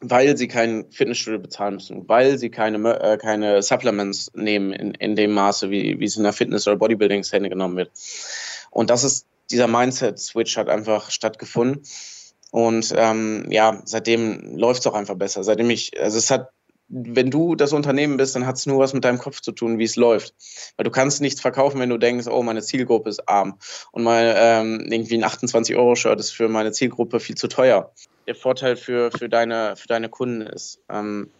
weil 0.00 0.36
sie 0.36 0.46
kein 0.46 0.90
Fitnessstudio 0.90 1.40
bezahlen 1.40 1.74
müssen, 1.74 2.06
weil 2.06 2.36
sie 2.36 2.50
keine, 2.50 3.00
äh, 3.00 3.16
keine 3.16 3.62
Supplements 3.62 4.30
nehmen 4.34 4.72
in, 4.72 4.92
in 4.92 5.16
dem 5.16 5.32
Maße, 5.32 5.70
wie, 5.70 5.98
wie 5.98 6.04
es 6.04 6.16
in 6.16 6.22
der 6.22 6.34
Fitness- 6.34 6.66
oder 6.66 6.76
Bodybuilding-Szene 6.76 7.48
genommen 7.48 7.76
wird. 7.76 7.90
Und 8.76 8.90
das 8.90 9.04
ist, 9.04 9.26
dieser 9.50 9.68
Mindset-Switch 9.68 10.58
hat 10.58 10.68
einfach 10.68 11.10
stattgefunden. 11.10 11.82
Und 12.50 12.92
ähm, 12.94 13.46
ja, 13.50 13.80
seitdem 13.86 14.58
läuft 14.58 14.80
es 14.80 14.86
auch 14.86 14.92
einfach 14.92 15.14
besser. 15.14 15.44
Seitdem 15.44 15.70
ich, 15.70 15.98
also 15.98 16.18
es 16.18 16.30
hat, 16.30 16.50
wenn 16.88 17.30
du 17.30 17.54
das 17.54 17.72
Unternehmen 17.72 18.18
bist, 18.18 18.36
dann 18.36 18.46
hat 18.46 18.56
es 18.56 18.66
nur 18.66 18.78
was 18.78 18.92
mit 18.92 19.02
deinem 19.02 19.16
Kopf 19.16 19.40
zu 19.40 19.52
tun, 19.52 19.78
wie 19.78 19.84
es 19.84 19.96
läuft. 19.96 20.34
Weil 20.76 20.84
du 20.84 20.90
kannst 20.90 21.22
nichts 21.22 21.40
verkaufen, 21.40 21.80
wenn 21.80 21.88
du 21.88 21.96
denkst, 21.96 22.26
oh, 22.26 22.42
meine 22.42 22.60
Zielgruppe 22.60 23.08
ist 23.08 23.26
arm 23.26 23.58
und 23.92 24.04
mal 24.04 24.34
ähm, 24.36 24.86
irgendwie 24.90 25.16
ein 25.16 25.24
28-Euro-Shirt 25.24 26.20
ist 26.20 26.32
für 26.32 26.50
meine 26.50 26.72
Zielgruppe 26.72 27.18
viel 27.18 27.36
zu 27.36 27.48
teuer 27.48 27.94
der 28.26 28.34
Vorteil 28.34 28.76
für, 28.76 29.10
für, 29.10 29.28
deine, 29.28 29.76
für 29.76 29.86
deine 29.88 30.08
Kunden 30.08 30.42
ist. 30.42 30.80
Ähm, 30.88 31.30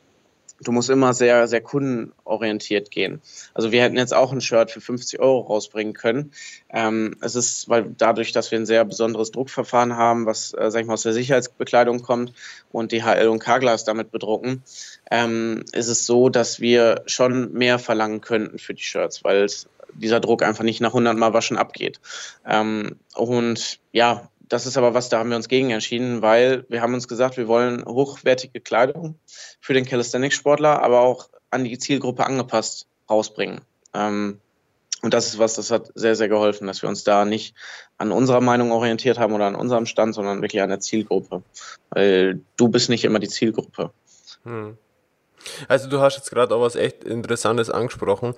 du 0.63 0.73
musst 0.73 0.91
immer 0.91 1.13
sehr, 1.15 1.49
sehr 1.49 1.61
kundenorientiert 1.61 2.91
gehen. 2.91 3.21
Also 3.55 3.73
wir 3.73 3.83
hätten 3.83 3.97
jetzt 3.97 4.15
auch 4.15 4.33
ein 4.33 4.41
Shirt 4.41 4.71
für 4.71 4.81
50 4.81 5.21
Euro 5.21 5.41
rausbringen 5.41 5.93
können. 5.93 6.33
Ähm, 6.71 7.17
es 7.21 7.35
ist, 7.35 7.69
weil 7.69 7.95
dadurch, 7.97 8.33
dass 8.33 8.51
wir 8.51 8.59
ein 8.59 8.67
sehr 8.67 8.85
besonderes 8.85 9.31
Druckverfahren 9.31 9.97
haben, 9.97 10.27
was, 10.27 10.55
äh, 10.55 10.71
sag 10.71 10.81
ich 10.81 10.87
mal, 10.87 10.95
aus 10.95 11.03
der 11.03 11.13
Sicherheitsbekleidung 11.13 12.03
kommt 12.03 12.33
und 12.73 12.93
DHL 12.93 13.29
und 13.29 13.39
Carglass 13.39 13.85
damit 13.85 14.11
bedrucken, 14.11 14.63
ähm, 15.11 15.65
ist 15.73 15.89
es 15.89 16.07
so, 16.07 16.29
dass 16.29 16.61
wir 16.61 17.03
schon 17.07 17.53
mehr 17.53 17.79
verlangen 17.79 18.21
könnten 18.21 18.59
für 18.59 18.75
die 18.75 18.83
Shirts, 18.83 19.25
weil 19.25 19.47
dieser 19.95 20.21
Druck 20.21 20.43
einfach 20.43 20.65
nicht 20.65 20.81
nach 20.81 20.91
100 20.91 21.17
Mal 21.17 21.33
waschen 21.33 21.57
abgeht. 21.57 22.01
Ähm, 22.47 22.97
und 23.15 23.79
ja, 23.93 24.29
das 24.49 24.67
ist 24.67 24.77
aber 24.77 24.95
was, 24.95 25.09
da 25.09 25.19
haben 25.19 25.31
wir 25.31 25.37
uns 25.37 25.49
gegen 25.49 25.71
entschieden, 25.71 26.23
weil 26.23 26.65
wir 26.69 26.81
haben 26.81 26.95
uns 26.95 27.09
gesagt, 27.09 27.37
wir 27.37 27.49
wollen 27.49 27.85
hochwertige 27.85 28.61
Kleidung 28.61 29.19
für 29.61 29.75
den 29.75 29.85
Calisthenics-Sportler, 29.85 30.83
aber 30.83 31.01
auch 31.01 31.29
an 31.51 31.65
die 31.65 31.79
Zielgruppe 31.79 32.25
angepasst 32.25 32.87
rausbringen. 33.09 33.61
Ähm, 33.95 34.41
und 35.03 35.15
das 35.15 35.27
ist 35.27 35.39
was, 35.39 35.55
das 35.55 35.71
hat 35.71 35.91
sehr, 35.95 36.17
sehr 36.17 36.29
geholfen, 36.29 36.67
dass 36.67 36.83
wir 36.83 36.89
uns 36.89 37.05
da 37.05 37.25
nicht 37.25 37.55
an 37.99 38.13
unserer 38.13 38.41
Meinung 38.41 38.73
orientiert 38.73 39.19
haben 39.19 39.35
oder 39.35 39.47
an 39.47 39.55
unserem 39.55 39.87
Stand, 39.87 40.15
sondern 40.15 40.43
wirklich 40.43 40.63
an 40.63 40.71
der 40.71 40.81
Zielgruppe. 40.81 41.43
Weil 41.91 42.41
du 42.57 42.69
bist 42.69 42.89
nicht 42.89 43.05
immer 43.05 43.19
die 43.19 43.29
Zielgruppe. 43.29 43.93
Hm. 44.45 44.79
Also 45.69 45.89
du 45.89 46.01
hast 46.01 46.17
jetzt 46.17 46.31
gerade 46.31 46.55
auch 46.55 46.61
was 46.61 46.77
echt 46.77 47.05
Interessantes 47.05 47.71
angesprochen, 47.71 48.35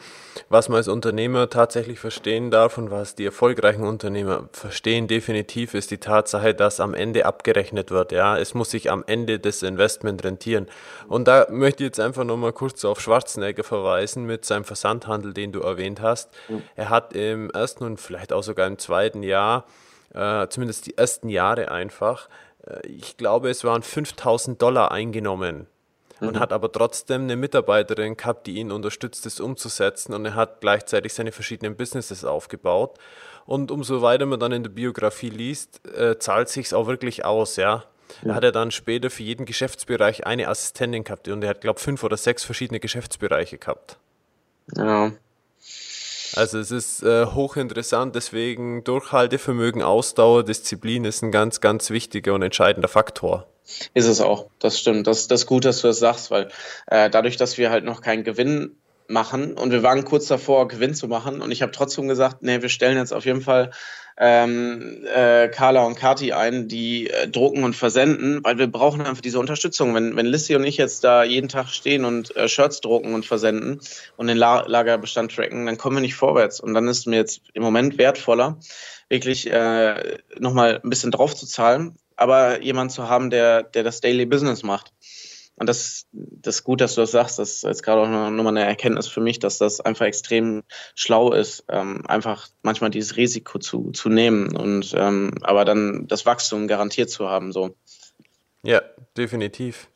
was 0.48 0.68
man 0.68 0.76
als 0.76 0.88
Unternehmer 0.88 1.50
tatsächlich 1.50 1.98
verstehen 1.98 2.50
darf 2.50 2.78
und 2.78 2.90
was 2.90 3.14
die 3.14 3.24
erfolgreichen 3.24 3.84
Unternehmer 3.84 4.48
verstehen 4.52 5.08
definitiv 5.08 5.74
ist 5.74 5.90
die 5.90 5.98
Tatsache, 5.98 6.54
dass 6.54 6.80
am 6.80 6.94
Ende 6.94 7.26
abgerechnet 7.26 7.90
wird. 7.90 8.12
Ja, 8.12 8.38
es 8.38 8.54
muss 8.54 8.70
sich 8.70 8.90
am 8.90 9.04
Ende 9.06 9.38
das 9.38 9.62
Investment 9.62 10.24
rentieren. 10.24 10.66
Und 11.08 11.28
da 11.28 11.46
möchte 11.50 11.82
ich 11.82 11.88
jetzt 11.88 12.00
einfach 12.00 12.24
nochmal 12.24 12.52
kurz 12.52 12.84
auf 12.84 13.00
Schwarzenegger 13.00 13.64
verweisen 13.64 14.24
mit 14.24 14.44
seinem 14.44 14.64
Versandhandel, 14.64 15.32
den 15.32 15.52
du 15.52 15.60
erwähnt 15.60 16.00
hast. 16.00 16.30
Mhm. 16.48 16.62
Er 16.76 16.90
hat 16.90 17.14
im 17.14 17.50
ersten 17.50 17.84
und 17.84 18.00
vielleicht 18.00 18.32
auch 18.32 18.42
sogar 18.42 18.66
im 18.66 18.78
zweiten 18.78 19.22
Jahr, 19.22 19.64
äh, 20.14 20.46
zumindest 20.48 20.86
die 20.86 20.96
ersten 20.96 21.28
Jahre 21.28 21.70
einfach, 21.70 22.28
äh, 22.66 22.86
ich 22.86 23.16
glaube, 23.16 23.50
es 23.50 23.64
waren 23.64 23.82
5000 23.82 24.60
Dollar 24.60 24.92
eingenommen 24.92 25.66
und 26.20 26.34
mhm. 26.34 26.40
hat 26.40 26.52
aber 26.52 26.70
trotzdem 26.72 27.22
eine 27.22 27.36
Mitarbeiterin 27.36 28.16
gehabt, 28.16 28.46
die 28.46 28.56
ihn 28.56 28.72
unterstützt, 28.72 29.26
das 29.26 29.40
umzusetzen 29.40 30.14
und 30.14 30.24
er 30.24 30.34
hat 30.34 30.60
gleichzeitig 30.60 31.14
seine 31.14 31.32
verschiedenen 31.32 31.76
Businesses 31.76 32.24
aufgebaut. 32.24 32.98
Und 33.46 33.70
umso 33.70 34.02
weiter 34.02 34.26
man 34.26 34.40
dann 34.40 34.52
in 34.52 34.62
der 34.62 34.70
Biografie 34.70 35.30
liest, 35.30 35.80
äh, 35.96 36.18
zahlt 36.18 36.50
sich 36.50 36.74
auch 36.74 36.86
wirklich 36.86 37.24
aus, 37.24 37.56
ja. 37.56 37.84
Er 38.24 38.34
hat 38.34 38.44
ja 38.44 38.50
dann 38.50 38.70
später 38.70 39.10
für 39.10 39.22
jeden 39.22 39.46
Geschäftsbereich 39.46 40.26
eine 40.26 40.48
Assistentin 40.48 41.04
gehabt 41.04 41.28
und 41.28 41.42
er 41.42 41.50
hat, 41.50 41.60
glaube 41.60 41.78
ich, 41.78 41.84
fünf 41.84 42.02
oder 42.02 42.16
sechs 42.16 42.44
verschiedene 42.44 42.80
Geschäftsbereiche 42.80 43.58
gehabt. 43.58 43.98
Ja. 44.76 45.12
Also 46.34 46.58
es 46.58 46.70
ist 46.70 47.02
äh, 47.02 47.26
hochinteressant, 47.26 48.14
deswegen 48.14 48.84
Durchhaltevermögen, 48.84 49.82
Ausdauer, 49.82 50.44
Disziplin 50.44 51.04
ist 51.04 51.22
ein 51.22 51.32
ganz, 51.32 51.60
ganz 51.60 51.90
wichtiger 51.90 52.34
und 52.34 52.42
entscheidender 52.42 52.88
Faktor. 52.88 53.46
Ist 53.94 54.06
es 54.06 54.20
auch, 54.20 54.46
das 54.58 54.78
stimmt. 54.78 55.06
Das, 55.06 55.28
das 55.28 55.40
ist 55.40 55.46
gut, 55.46 55.64
dass 55.64 55.80
du 55.80 55.88
das 55.88 55.98
sagst, 55.98 56.30
weil 56.30 56.48
äh, 56.86 57.10
dadurch, 57.10 57.36
dass 57.36 57.58
wir 57.58 57.70
halt 57.70 57.84
noch 57.84 58.00
keinen 58.00 58.24
Gewinn 58.24 58.76
machen 59.08 59.54
und 59.54 59.72
wir 59.72 59.82
waren 59.82 60.04
kurz 60.04 60.26
davor, 60.26 60.68
Gewinn 60.68 60.94
zu 60.94 61.08
machen 61.08 61.40
und 61.40 61.50
ich 61.50 61.62
habe 61.62 61.72
trotzdem 61.72 62.08
gesagt, 62.08 62.42
nee, 62.42 62.60
wir 62.60 62.68
stellen 62.68 62.98
jetzt 62.98 63.12
auf 63.12 63.24
jeden 63.24 63.40
Fall 63.40 63.70
ähm, 64.20 65.06
äh, 65.14 65.48
Carla 65.48 65.84
und 65.84 65.94
Kati 65.94 66.32
ein, 66.32 66.66
die 66.66 67.08
äh, 67.08 67.28
drucken 67.28 67.62
und 67.62 67.76
versenden, 67.76 68.42
weil 68.42 68.58
wir 68.58 68.66
brauchen 68.66 69.00
einfach 69.00 69.22
diese 69.22 69.38
Unterstützung. 69.38 69.94
Wenn, 69.94 70.16
wenn 70.16 70.26
Lissy 70.26 70.56
und 70.56 70.64
ich 70.64 70.76
jetzt 70.76 71.04
da 71.04 71.22
jeden 71.22 71.48
Tag 71.48 71.68
stehen 71.68 72.04
und 72.04 72.34
äh, 72.36 72.48
Shirts 72.48 72.80
drucken 72.80 73.14
und 73.14 73.24
versenden 73.24 73.80
und 74.16 74.26
den 74.26 74.36
La 74.36 74.66
Lagerbestand 74.66 75.34
tracken, 75.34 75.66
dann 75.66 75.78
kommen 75.78 75.96
wir 75.96 76.00
nicht 76.00 76.16
vorwärts. 76.16 76.58
Und 76.58 76.74
dann 76.74 76.88
ist 76.88 77.06
mir 77.06 77.16
jetzt 77.16 77.42
im 77.54 77.62
Moment 77.62 77.96
wertvoller, 77.96 78.58
wirklich 79.08 79.50
äh, 79.52 80.18
nochmal 80.38 80.80
ein 80.82 80.90
bisschen 80.90 81.12
drauf 81.12 81.36
zu 81.36 81.46
zahlen 81.46 81.96
aber 82.18 82.62
jemand 82.62 82.92
zu 82.92 83.08
haben, 83.08 83.30
der, 83.30 83.62
der 83.62 83.84
das 83.84 84.00
Daily 84.00 84.26
Business 84.26 84.62
macht. 84.62 84.92
Und 85.56 85.68
das, 85.68 86.06
das 86.12 86.56
ist 86.56 86.64
gut, 86.64 86.80
dass 86.80 86.94
du 86.94 87.00
das 87.00 87.10
sagst. 87.10 87.38
Das 87.38 87.50
ist 87.50 87.62
jetzt 87.64 87.82
gerade 87.82 88.02
auch 88.02 88.30
nochmal 88.30 88.56
eine 88.56 88.64
Erkenntnis 88.64 89.08
für 89.08 89.20
mich, 89.20 89.40
dass 89.40 89.58
das 89.58 89.80
einfach 89.80 90.06
extrem 90.06 90.62
schlau 90.94 91.32
ist, 91.32 91.64
ähm, 91.68 92.04
einfach 92.06 92.48
manchmal 92.62 92.90
dieses 92.90 93.16
Risiko 93.16 93.58
zu, 93.58 93.90
zu 93.90 94.08
nehmen 94.08 94.56
und 94.56 94.94
ähm, 94.96 95.32
aber 95.42 95.64
dann 95.64 96.06
das 96.06 96.26
Wachstum 96.26 96.68
garantiert 96.68 97.10
zu 97.10 97.28
haben. 97.28 97.52
So. 97.52 97.74
Ja, 98.62 98.82
definitiv. 99.16 99.88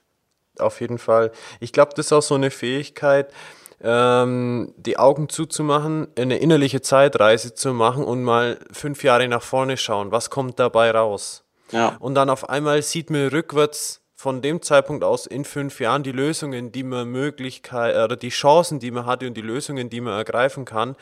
Auf 0.59 0.81
jeden 0.81 0.99
Fall. 0.99 1.31
Ich 1.61 1.73
glaube, 1.73 1.93
das 1.95 2.07
ist 2.07 2.13
auch 2.13 2.23
so 2.23 2.35
eine 2.35 2.51
Fähigkeit, 2.51 3.33
ähm, 3.81 4.75
die 4.77 4.99
Augen 4.99 5.29
zuzumachen, 5.29 6.09
eine 6.17 6.39
innerliche 6.39 6.83
Zeitreise 6.83 7.55
zu 7.55 7.73
machen 7.73 8.05
und 8.05 8.23
mal 8.23 8.59
fünf 8.73 9.05
Jahre 9.05 9.29
nach 9.29 9.43
vorne 9.43 9.77
schauen. 9.77 10.11
Was 10.11 10.29
kommt 10.29 10.59
dabei 10.59 10.91
raus? 10.91 11.45
Ja. 11.73 11.97
Und 11.99 12.15
dann 12.15 12.31
auf 12.31 12.49
einmal 12.49 12.83
sieht 12.83 13.11
man 13.11 13.29
rückwärts 13.29 14.01
von 14.15 14.41
dem 14.41 14.63
Zeitpunkt 14.63 15.03
aus 15.03 15.27
in 15.27 15.45
fünf 15.45 15.81
Jahren 15.81 16.05
die 16.05 16.13
Lösungen, 16.13 16.71
die 16.71 16.85
man 16.85 17.09
Möglichkeit 17.09 17.97
oder 17.97 18.17
die 18.17 18.29
Chancen, 18.29 18.79
die 18.79 18.93
man 18.93 19.05
hatte 19.05 19.27
und 19.27 19.35
die 19.35 19.43
Lösungen, 19.43 19.91
die 19.91 20.01
man 20.01 20.15
ergreifen 20.15 20.65
kann. 20.65 20.95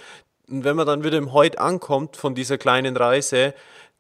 Und 0.49 0.65
wenn 0.65 0.75
man 0.75 0.87
dann 0.87 1.05
wieder 1.05 1.19
im 1.19 1.33
Heute 1.33 1.61
ankommt 1.61 2.17
von 2.17 2.35
dieser 2.35 2.57
kleinen 2.57 2.97
Reise, 2.97 3.53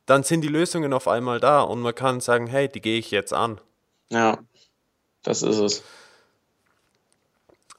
dann 0.07 0.23
sind 0.23 0.41
die 0.41 0.49
Lösungen 0.49 0.93
auf 0.93 1.07
einmal 1.07 1.39
da 1.39 1.61
und 1.61 1.81
man 1.81 1.95
kann 1.95 2.21
sagen, 2.21 2.47
hey, 2.47 2.69
die 2.69 2.81
gehe 2.81 2.99
ich 2.99 3.11
jetzt 3.11 3.33
an. 3.33 3.61
Ja, 4.11 4.39
das 5.23 5.43
ist 5.43 5.59
es. 5.59 5.83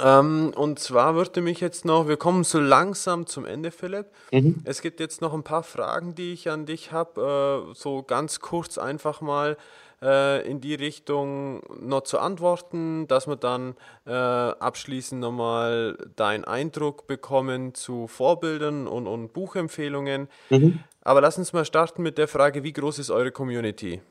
Ähm, 0.01 0.51
und 0.55 0.79
zwar 0.79 1.15
würde 1.15 1.41
mich 1.41 1.59
jetzt 1.59 1.85
noch, 1.85 2.07
wir 2.07 2.17
kommen 2.17 2.43
so 2.43 2.59
langsam 2.59 3.27
zum 3.27 3.45
Ende, 3.45 3.71
Philipp. 3.71 4.07
Mhm. 4.31 4.61
Es 4.63 4.81
gibt 4.81 4.99
jetzt 4.99 5.21
noch 5.21 5.33
ein 5.33 5.43
paar 5.43 5.63
Fragen, 5.63 6.15
die 6.15 6.33
ich 6.33 6.49
an 6.49 6.65
dich 6.65 6.91
habe, 6.91 7.69
äh, 7.71 7.75
so 7.75 8.03
ganz 8.03 8.39
kurz 8.39 8.77
einfach 8.77 9.21
mal 9.21 9.57
äh, 10.01 10.47
in 10.49 10.61
die 10.61 10.73
Richtung 10.73 11.61
noch 11.79 12.01
zu 12.01 12.19
antworten, 12.19 13.07
dass 13.07 13.27
wir 13.27 13.35
dann 13.35 13.75
äh, 14.05 14.11
abschließend 14.11 15.21
nochmal 15.21 15.97
deinen 16.15 16.45
Eindruck 16.45 17.05
bekommen 17.07 17.75
zu 17.75 18.07
Vorbildern 18.07 18.87
und, 18.87 19.07
und 19.07 19.33
Buchempfehlungen. 19.33 20.27
Mhm. 20.49 20.79
Aber 21.01 21.21
lass 21.21 21.37
uns 21.37 21.53
mal 21.53 21.65
starten 21.65 22.01
mit 22.01 22.17
der 22.17 22.27
Frage, 22.27 22.63
wie 22.63 22.73
groß 22.73 22.99
ist 22.99 23.11
eure 23.11 23.31
Community? 23.31 24.01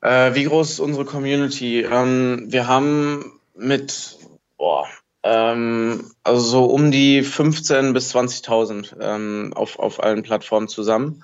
Äh, 0.00 0.34
wie 0.34 0.44
groß 0.44 0.70
ist 0.70 0.80
unsere 0.80 1.04
Community? 1.04 1.82
Ähm, 1.82 2.46
wir 2.48 2.66
haben 2.66 3.40
mit 3.54 4.18
Boah, 4.64 4.88
ähm, 5.24 6.10
also 6.22 6.40
so 6.40 6.64
um 6.64 6.90
die 6.90 7.22
15.000 7.22 7.92
bis 7.92 8.16
20.000 8.16 8.96
ähm, 8.98 9.52
auf, 9.54 9.78
auf 9.78 10.02
allen 10.02 10.22
Plattformen 10.22 10.68
zusammen. 10.68 11.22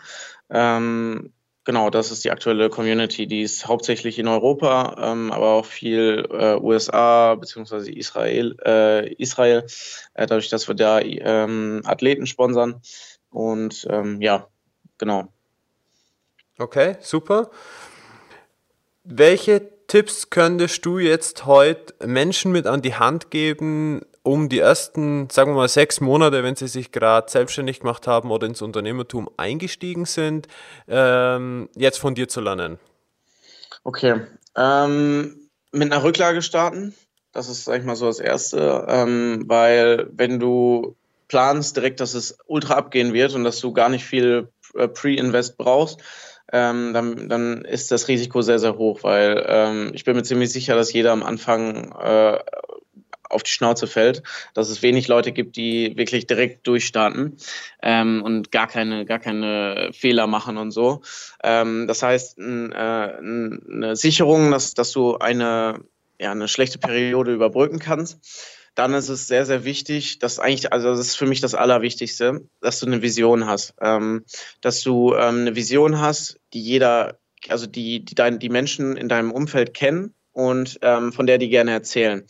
Ähm, 0.50 1.32
genau, 1.64 1.88
das 1.88 2.10
ist 2.10 2.22
die 2.22 2.32
aktuelle 2.32 2.68
Community. 2.68 3.26
Die 3.26 3.40
ist 3.40 3.66
hauptsächlich 3.66 4.18
in 4.18 4.28
Europa, 4.28 4.94
ähm, 5.00 5.32
aber 5.32 5.52
auch 5.52 5.64
viel 5.64 6.28
äh, 6.30 6.56
USA 6.56 7.34
bzw. 7.36 7.90
Israel, 7.90 8.56
äh, 8.62 9.10
Israel 9.14 9.64
äh, 10.12 10.26
dadurch, 10.26 10.50
dass 10.50 10.68
wir 10.68 10.74
da 10.74 11.00
ähm, 11.00 11.80
Athleten 11.86 12.26
sponsern. 12.26 12.82
Und 13.30 13.86
ähm, 13.88 14.20
ja, 14.20 14.48
genau. 14.98 15.32
Okay, 16.58 16.96
super. 17.00 17.50
Welche 19.02 19.79
Tipps 19.90 20.30
könntest 20.30 20.86
du 20.86 21.00
jetzt 21.00 21.46
heute 21.46 21.92
Menschen 22.06 22.52
mit 22.52 22.68
an 22.68 22.80
die 22.80 22.94
Hand 22.94 23.32
geben, 23.32 24.02
um 24.22 24.48
die 24.48 24.60
ersten, 24.60 25.28
sagen 25.30 25.50
wir 25.50 25.56
mal, 25.56 25.68
sechs 25.68 26.00
Monate, 26.00 26.44
wenn 26.44 26.54
sie 26.54 26.68
sich 26.68 26.92
gerade 26.92 27.28
selbstständig 27.28 27.80
gemacht 27.80 28.06
haben 28.06 28.30
oder 28.30 28.46
ins 28.46 28.62
Unternehmertum 28.62 29.28
eingestiegen 29.36 30.04
sind, 30.04 30.46
ähm, 30.86 31.68
jetzt 31.74 31.98
von 31.98 32.14
dir 32.14 32.28
zu 32.28 32.40
lernen? 32.40 32.78
Okay. 33.82 34.20
Ähm, 34.56 35.48
mit 35.72 35.90
einer 35.90 36.04
Rücklage 36.04 36.42
starten. 36.42 36.94
Das 37.32 37.48
ist, 37.48 37.64
sag 37.64 37.80
ich 37.80 37.84
mal, 37.84 37.96
so 37.96 38.06
das 38.06 38.20
Erste. 38.20 38.86
Ähm, 38.88 39.42
weil, 39.48 40.08
wenn 40.12 40.38
du 40.38 40.94
planst 41.26 41.74
direkt, 41.74 41.98
dass 41.98 42.14
es 42.14 42.38
ultra 42.46 42.74
abgehen 42.74 43.12
wird 43.12 43.34
und 43.34 43.42
dass 43.42 43.58
du 43.58 43.72
gar 43.72 43.88
nicht 43.88 44.04
viel 44.04 44.50
äh, 44.76 44.86
Pre-Invest 44.86 45.58
brauchst, 45.58 46.00
ähm, 46.52 46.92
dann, 46.92 47.28
dann 47.28 47.64
ist 47.64 47.90
das 47.90 48.08
Risiko 48.08 48.42
sehr, 48.42 48.58
sehr 48.58 48.76
hoch, 48.76 49.02
weil 49.02 49.44
ähm, 49.46 49.90
ich 49.94 50.04
bin 50.04 50.16
mir 50.16 50.22
ziemlich 50.22 50.52
sicher, 50.52 50.74
dass 50.74 50.92
jeder 50.92 51.12
am 51.12 51.22
Anfang 51.22 51.92
äh, 51.92 52.38
auf 53.30 53.42
die 53.42 53.50
Schnauze 53.50 53.86
fällt, 53.86 54.22
dass 54.54 54.68
es 54.68 54.82
wenig 54.82 55.08
Leute 55.08 55.32
gibt, 55.32 55.56
die 55.56 55.96
wirklich 55.96 56.26
direkt 56.26 56.66
durchstarten 56.66 57.36
ähm, 57.82 58.22
und 58.22 58.50
gar 58.50 58.66
keine, 58.66 59.04
gar 59.06 59.20
keine 59.20 59.90
Fehler 59.92 60.26
machen 60.26 60.56
und 60.56 60.72
so. 60.72 61.02
Ähm, 61.42 61.86
das 61.86 62.02
heißt, 62.02 62.38
n, 62.38 62.72
äh, 62.72 62.76
eine 62.76 63.96
Sicherung, 63.96 64.50
dass, 64.50 64.74
dass 64.74 64.90
du 64.92 65.16
eine, 65.16 65.80
ja, 66.18 66.32
eine 66.32 66.48
schlechte 66.48 66.78
Periode 66.78 67.32
überbrücken 67.32 67.78
kannst. 67.78 68.18
Dann 68.74 68.94
ist 68.94 69.08
es 69.08 69.26
sehr, 69.26 69.46
sehr 69.46 69.64
wichtig, 69.64 70.18
dass 70.18 70.38
eigentlich, 70.38 70.72
also 70.72 70.88
das 70.88 71.00
ist 71.00 71.16
für 71.16 71.26
mich 71.26 71.40
das 71.40 71.54
Allerwichtigste, 71.54 72.46
dass 72.60 72.80
du 72.80 72.86
eine 72.86 73.02
Vision 73.02 73.46
hast. 73.46 73.74
Ähm, 73.80 74.24
dass 74.60 74.82
du 74.82 75.14
ähm, 75.14 75.40
eine 75.40 75.56
Vision 75.56 76.00
hast, 76.00 76.38
die 76.52 76.62
jeder, 76.62 77.18
also 77.48 77.66
die, 77.66 78.04
die, 78.04 78.14
dein, 78.14 78.38
die 78.38 78.48
Menschen 78.48 78.96
in 78.96 79.08
deinem 79.08 79.32
Umfeld 79.32 79.74
kennen 79.74 80.14
und 80.32 80.78
ähm, 80.82 81.12
von 81.12 81.26
der 81.26 81.38
die 81.38 81.48
gerne 81.48 81.72
erzählen. 81.72 82.24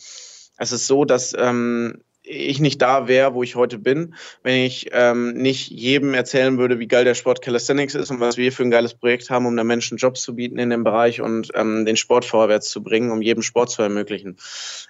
Es 0.57 0.73
ist 0.73 0.87
so, 0.87 1.05
dass 1.05 1.35
ähm, 1.39 2.03
ich 2.23 2.61
nicht 2.61 2.81
da 2.81 3.09
wäre, 3.09 3.35
wo 3.35 3.43
ich 3.43 3.57
heute 3.57 3.79
bin, 3.79 4.15
wenn 4.43 4.65
ich 4.65 4.91
ähm, 4.93 5.33
nicht 5.35 5.71
jedem 5.71 6.15
erzählen 6.15 6.59
würde, 6.59 6.79
wie 6.79 6.87
geil 6.87 7.05
der 7.05 7.15
Sport 7.15 7.43
Calisthenics 7.43 7.95
ist 7.95 8.11
und 8.11 8.21
was 8.21 8.37
wir 8.37 8.53
für 8.53 8.63
ein 8.63 8.71
geiles 8.71 8.95
Projekt 8.95 9.31
haben, 9.31 9.47
um 9.47 9.57
den 9.57 9.67
Menschen 9.67 9.99
Jobs 9.99 10.23
zu 10.23 10.37
bieten 10.37 10.59
in 10.59 10.71
dem 10.71 10.85
Bereich 10.85 11.21
und 11.21 11.51
ähm, 11.55 11.85
den 11.85 11.97
Sport 11.97 12.25
vorwärts 12.25 12.71
zu 12.71 12.83
bringen, 12.83 13.11
um 13.11 13.23
jedem 13.23 13.43
Sport 13.43 13.71
zu 13.71 13.83
ermöglichen. 13.83 14.37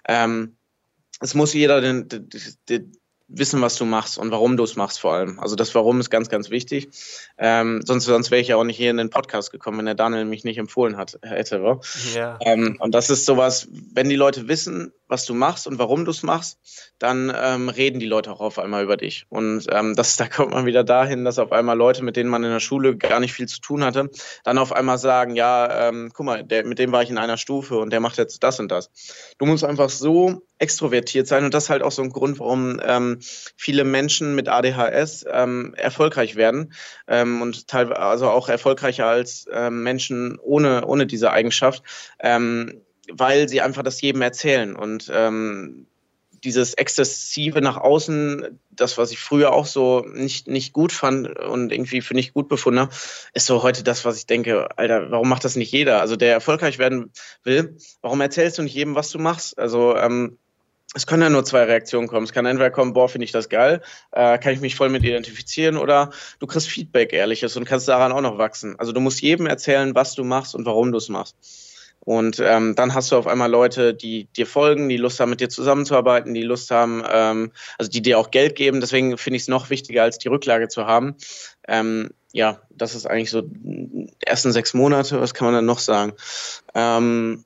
Ähm, 0.06 0.56
es 1.20 1.34
muss 1.34 1.52
jeder 1.54 1.80
den, 1.80 2.08
den, 2.08 2.28
den, 2.68 2.92
wissen, 3.32 3.60
was 3.60 3.76
du 3.76 3.84
machst 3.84 4.18
und 4.18 4.30
warum 4.30 4.56
du 4.56 4.64
es 4.64 4.76
machst 4.76 5.00
vor 5.00 5.14
allem. 5.14 5.38
Also 5.38 5.56
das 5.56 5.74
Warum 5.74 6.00
ist 6.00 6.10
ganz, 6.10 6.28
ganz 6.28 6.50
wichtig. 6.50 6.88
Ähm, 7.38 7.80
sonst 7.84 8.04
sonst 8.04 8.30
wäre 8.30 8.40
ich 8.40 8.48
ja 8.48 8.56
auch 8.56 8.64
nicht 8.64 8.76
hier 8.76 8.90
in 8.90 8.96
den 8.96 9.10
Podcast 9.10 9.52
gekommen, 9.52 9.78
wenn 9.78 9.86
der 9.86 9.94
Daniel 9.94 10.24
mich 10.24 10.44
nicht 10.44 10.58
empfohlen 10.58 10.96
hat, 10.96 11.18
hätte. 11.22 11.78
Ja. 12.14 12.38
Ähm, 12.40 12.76
und 12.80 12.94
das 12.94 13.10
ist 13.10 13.26
sowas, 13.26 13.68
wenn 13.70 14.08
die 14.08 14.16
Leute 14.16 14.48
wissen, 14.48 14.92
was 15.10 15.26
du 15.26 15.34
machst 15.34 15.66
und 15.66 15.78
warum 15.78 16.04
du 16.04 16.10
es 16.12 16.22
machst, 16.22 16.58
dann 16.98 17.32
ähm, 17.36 17.68
reden 17.68 17.98
die 17.98 18.06
Leute 18.06 18.30
auch 18.30 18.40
auf 18.40 18.58
einmal 18.58 18.84
über 18.84 18.96
dich. 18.96 19.26
Und 19.28 19.66
ähm, 19.70 19.94
das, 19.96 20.16
da 20.16 20.28
kommt 20.28 20.52
man 20.52 20.66
wieder 20.66 20.84
dahin, 20.84 21.24
dass 21.24 21.38
auf 21.38 21.52
einmal 21.52 21.76
Leute, 21.76 22.02
mit 22.04 22.16
denen 22.16 22.30
man 22.30 22.44
in 22.44 22.50
der 22.50 22.60
Schule 22.60 22.96
gar 22.96 23.20
nicht 23.20 23.32
viel 23.32 23.48
zu 23.48 23.60
tun 23.60 23.84
hatte, 23.84 24.10
dann 24.44 24.58
auf 24.58 24.72
einmal 24.72 24.98
sagen, 24.98 25.34
ja, 25.34 25.88
ähm, 25.88 26.10
guck 26.14 26.26
mal, 26.26 26.44
der, 26.44 26.64
mit 26.64 26.78
dem 26.78 26.92
war 26.92 27.02
ich 27.02 27.10
in 27.10 27.18
einer 27.18 27.36
Stufe 27.36 27.78
und 27.78 27.90
der 27.92 28.00
macht 28.00 28.18
jetzt 28.18 28.42
das 28.42 28.60
und 28.60 28.70
das. 28.70 28.90
Du 29.38 29.46
musst 29.46 29.64
einfach 29.64 29.90
so 29.90 30.42
extrovertiert 30.58 31.26
sein 31.26 31.44
und 31.44 31.54
das 31.54 31.64
ist 31.64 31.70
halt 31.70 31.82
auch 31.82 31.92
so 31.92 32.02
ein 32.02 32.10
Grund, 32.10 32.38
warum 32.38 32.80
ähm, 32.84 33.18
viele 33.56 33.84
Menschen 33.84 34.34
mit 34.34 34.48
ADHS 34.48 35.24
ähm, 35.30 35.74
erfolgreich 35.76 36.36
werden 36.36 36.72
ähm, 37.08 37.42
und 37.42 37.66
teilweise 37.66 37.98
also 37.98 38.28
auch 38.28 38.48
erfolgreicher 38.48 39.06
als 39.06 39.46
ähm, 39.52 39.82
Menschen 39.82 40.38
ohne, 40.38 40.86
ohne 40.86 41.06
diese 41.06 41.32
Eigenschaft. 41.32 41.82
Ähm, 42.20 42.82
weil 43.12 43.48
sie 43.48 43.60
einfach 43.60 43.82
das 43.82 44.00
jedem 44.00 44.22
erzählen. 44.22 44.76
Und 44.76 45.10
ähm, 45.12 45.86
dieses 46.44 46.74
Exzessive 46.74 47.60
nach 47.60 47.76
außen, 47.76 48.58
das, 48.70 48.96
was 48.96 49.12
ich 49.12 49.18
früher 49.18 49.52
auch 49.52 49.66
so 49.66 50.06
nicht, 50.14 50.48
nicht 50.48 50.72
gut 50.72 50.92
fand 50.92 51.38
und 51.38 51.70
irgendwie 51.70 52.00
für 52.00 52.14
nicht 52.14 52.32
gut 52.32 52.48
befunden 52.48 52.80
habe, 52.80 52.92
ist 53.34 53.46
so 53.46 53.62
heute 53.62 53.82
das, 53.82 54.04
was 54.04 54.16
ich 54.16 54.26
denke, 54.26 54.68
Alter, 54.78 55.10
warum 55.10 55.28
macht 55.28 55.44
das 55.44 55.56
nicht 55.56 55.72
jeder? 55.72 56.00
Also 56.00 56.16
der 56.16 56.32
erfolgreich 56.32 56.78
werden 56.78 57.12
will, 57.44 57.76
warum 58.00 58.20
erzählst 58.20 58.58
du 58.58 58.62
nicht 58.62 58.74
jedem, 58.74 58.94
was 58.94 59.10
du 59.10 59.18
machst? 59.18 59.58
Also 59.58 59.96
ähm, 59.96 60.38
es 60.94 61.06
können 61.06 61.22
ja 61.22 61.30
nur 61.30 61.44
zwei 61.44 61.64
Reaktionen 61.64 62.08
kommen. 62.08 62.24
Es 62.24 62.32
kann 62.32 62.46
entweder 62.46 62.70
kommen, 62.70 62.92
boah, 62.94 63.08
finde 63.08 63.24
ich 63.24 63.32
das 63.32 63.48
geil, 63.48 63.80
äh, 64.12 64.38
kann 64.38 64.52
ich 64.52 64.60
mich 64.60 64.74
voll 64.74 64.88
mit 64.88 65.04
identifizieren, 65.04 65.76
oder 65.76 66.10
du 66.40 66.46
kriegst 66.46 66.68
Feedback, 66.68 67.12
ehrliches, 67.12 67.56
und 67.56 67.64
kannst 67.64 67.86
daran 67.86 68.12
auch 68.12 68.20
noch 68.20 68.38
wachsen. 68.38 68.76
Also 68.78 68.92
du 68.92 69.00
musst 69.00 69.20
jedem 69.20 69.46
erzählen, 69.46 69.94
was 69.94 70.14
du 70.14 70.24
machst 70.24 70.54
und 70.54 70.64
warum 70.64 70.90
du 70.90 70.98
es 70.98 71.08
machst. 71.08 71.36
Und 72.00 72.40
ähm, 72.40 72.74
dann 72.74 72.94
hast 72.94 73.12
du 73.12 73.16
auf 73.16 73.26
einmal 73.26 73.50
Leute, 73.50 73.92
die 73.92 74.24
dir 74.24 74.46
folgen, 74.46 74.88
die 74.88 74.96
Lust 74.96 75.20
haben, 75.20 75.30
mit 75.30 75.40
dir 75.40 75.50
zusammenzuarbeiten, 75.50 76.32
die 76.32 76.42
Lust 76.42 76.70
haben, 76.70 77.04
ähm, 77.10 77.52
also 77.78 77.90
die 77.90 78.00
dir 78.00 78.18
auch 78.18 78.30
Geld 78.30 78.56
geben. 78.56 78.80
Deswegen 78.80 79.18
finde 79.18 79.36
ich 79.36 79.42
es 79.42 79.48
noch 79.48 79.70
wichtiger, 79.70 80.02
als 80.02 80.18
die 80.18 80.28
Rücklage 80.28 80.68
zu 80.68 80.86
haben. 80.86 81.14
Ähm, 81.68 82.10
ja, 82.32 82.60
das 82.70 82.94
ist 82.94 83.06
eigentlich 83.06 83.30
so 83.30 83.42
die 83.42 84.08
ersten 84.20 84.52
sechs 84.52 84.72
Monate. 84.72 85.20
Was 85.20 85.34
kann 85.34 85.46
man 85.46 85.54
dann 85.54 85.66
noch 85.66 85.78
sagen? 85.78 86.14
Ähm, 86.74 87.44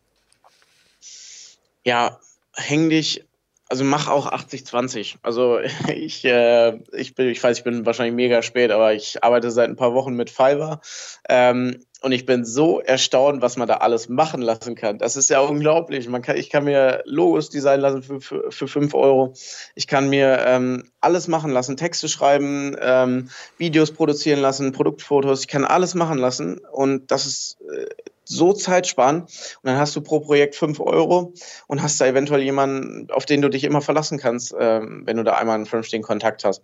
ja, 1.84 2.20
häng 2.55 2.90
dich 2.90 3.24
also 3.68 3.84
mach 3.84 4.09
auch 4.09 4.30
80-20. 4.30 5.16
Also 5.22 5.59
ich, 5.88 6.24
äh, 6.24 6.78
ich 6.92 7.14
bin, 7.14 7.28
ich 7.28 7.42
weiß, 7.42 7.59
ich 7.59 7.64
bin 7.64 7.86
wahrscheinlich 7.86 8.14
mega 8.14 8.42
spät, 8.42 8.70
aber 8.70 8.94
ich 8.94 9.24
arbeite 9.24 9.50
seit 9.50 9.68
ein 9.68 9.76
paar 9.76 9.94
Wochen 9.94 10.14
mit 10.14 10.30
Fiverr. 10.30 10.80
Ähm, 11.28 11.84
und 12.05 12.12
ich 12.12 12.26
bin 12.26 12.44
so 12.44 12.80
erstaunt, 12.80 13.40
was 13.40 13.57
man 13.57 13.66
da 13.66 13.78
alles 13.78 14.11
machen 14.11 14.42
lassen 14.42 14.74
kann. 14.74 14.98
Das 14.98 15.16
ist 15.16 15.30
ja 15.30 15.40
unglaublich. 15.40 16.07
Man 16.07 16.20
kann, 16.20 16.36
ich 16.36 16.50
kann 16.50 16.64
mir 16.64 17.02
Logos 17.07 17.48
designen 17.48 17.80
lassen 17.80 18.02
für, 18.02 18.20
für, 18.20 18.52
für 18.52 18.68
5 18.68 18.92
Euro. 18.92 19.32
Ich 19.74 19.86
kann 19.86 20.11
mir 20.11 20.44
ähm, 20.46 20.90
alles 21.00 21.28
machen 21.28 21.50
lassen, 21.50 21.78
Texte 21.78 22.11
schreiben, 22.11 22.76
ähm, 22.78 23.30
Videos 23.57 23.92
produzieren 23.92 24.40
lassen, 24.40 24.72
Produktfotos. 24.72 25.40
Ich 25.40 25.48
kann 25.48 25.64
alles 25.64 25.94
machen 25.94 26.18
lassen. 26.18 26.59
Und 26.59 27.11
das 27.11 27.24
ist 27.24 27.57
äh, 27.72 27.86
so 28.24 28.52
zeitsparend. 28.52 29.22
Und 29.22 29.70
dann 29.70 29.78
hast 29.78 29.96
du 29.96 30.02
pro 30.02 30.20
Projekt 30.20 30.57
5 30.57 30.80
Euro 30.80 31.32
und 31.68 31.82
hast 31.82 31.98
da 32.02 32.07
eventuell 32.07 32.42
jemanden, 32.42 33.11
auf 33.12 33.24
den 33.24 33.40
du 33.40 33.48
dich 33.48 33.64
immer 33.64 33.80
verlassen 33.80 34.18
kannst, 34.18 34.55
ähm, 34.61 35.05
wenn 35.07 35.16
du 35.16 35.24
da 35.24 35.36
einmal 35.36 35.55
einen 35.55 35.64
vernünftigen 35.64 36.02
Kontakt 36.02 36.44
hast. 36.44 36.61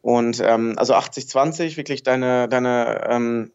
Und 0.00 0.40
ähm, 0.44 0.74
also 0.76 0.94
80-20, 0.94 1.76
wirklich 1.76 2.02
deine, 2.02 2.48
deine 2.48 3.06
ähm, 3.08 3.52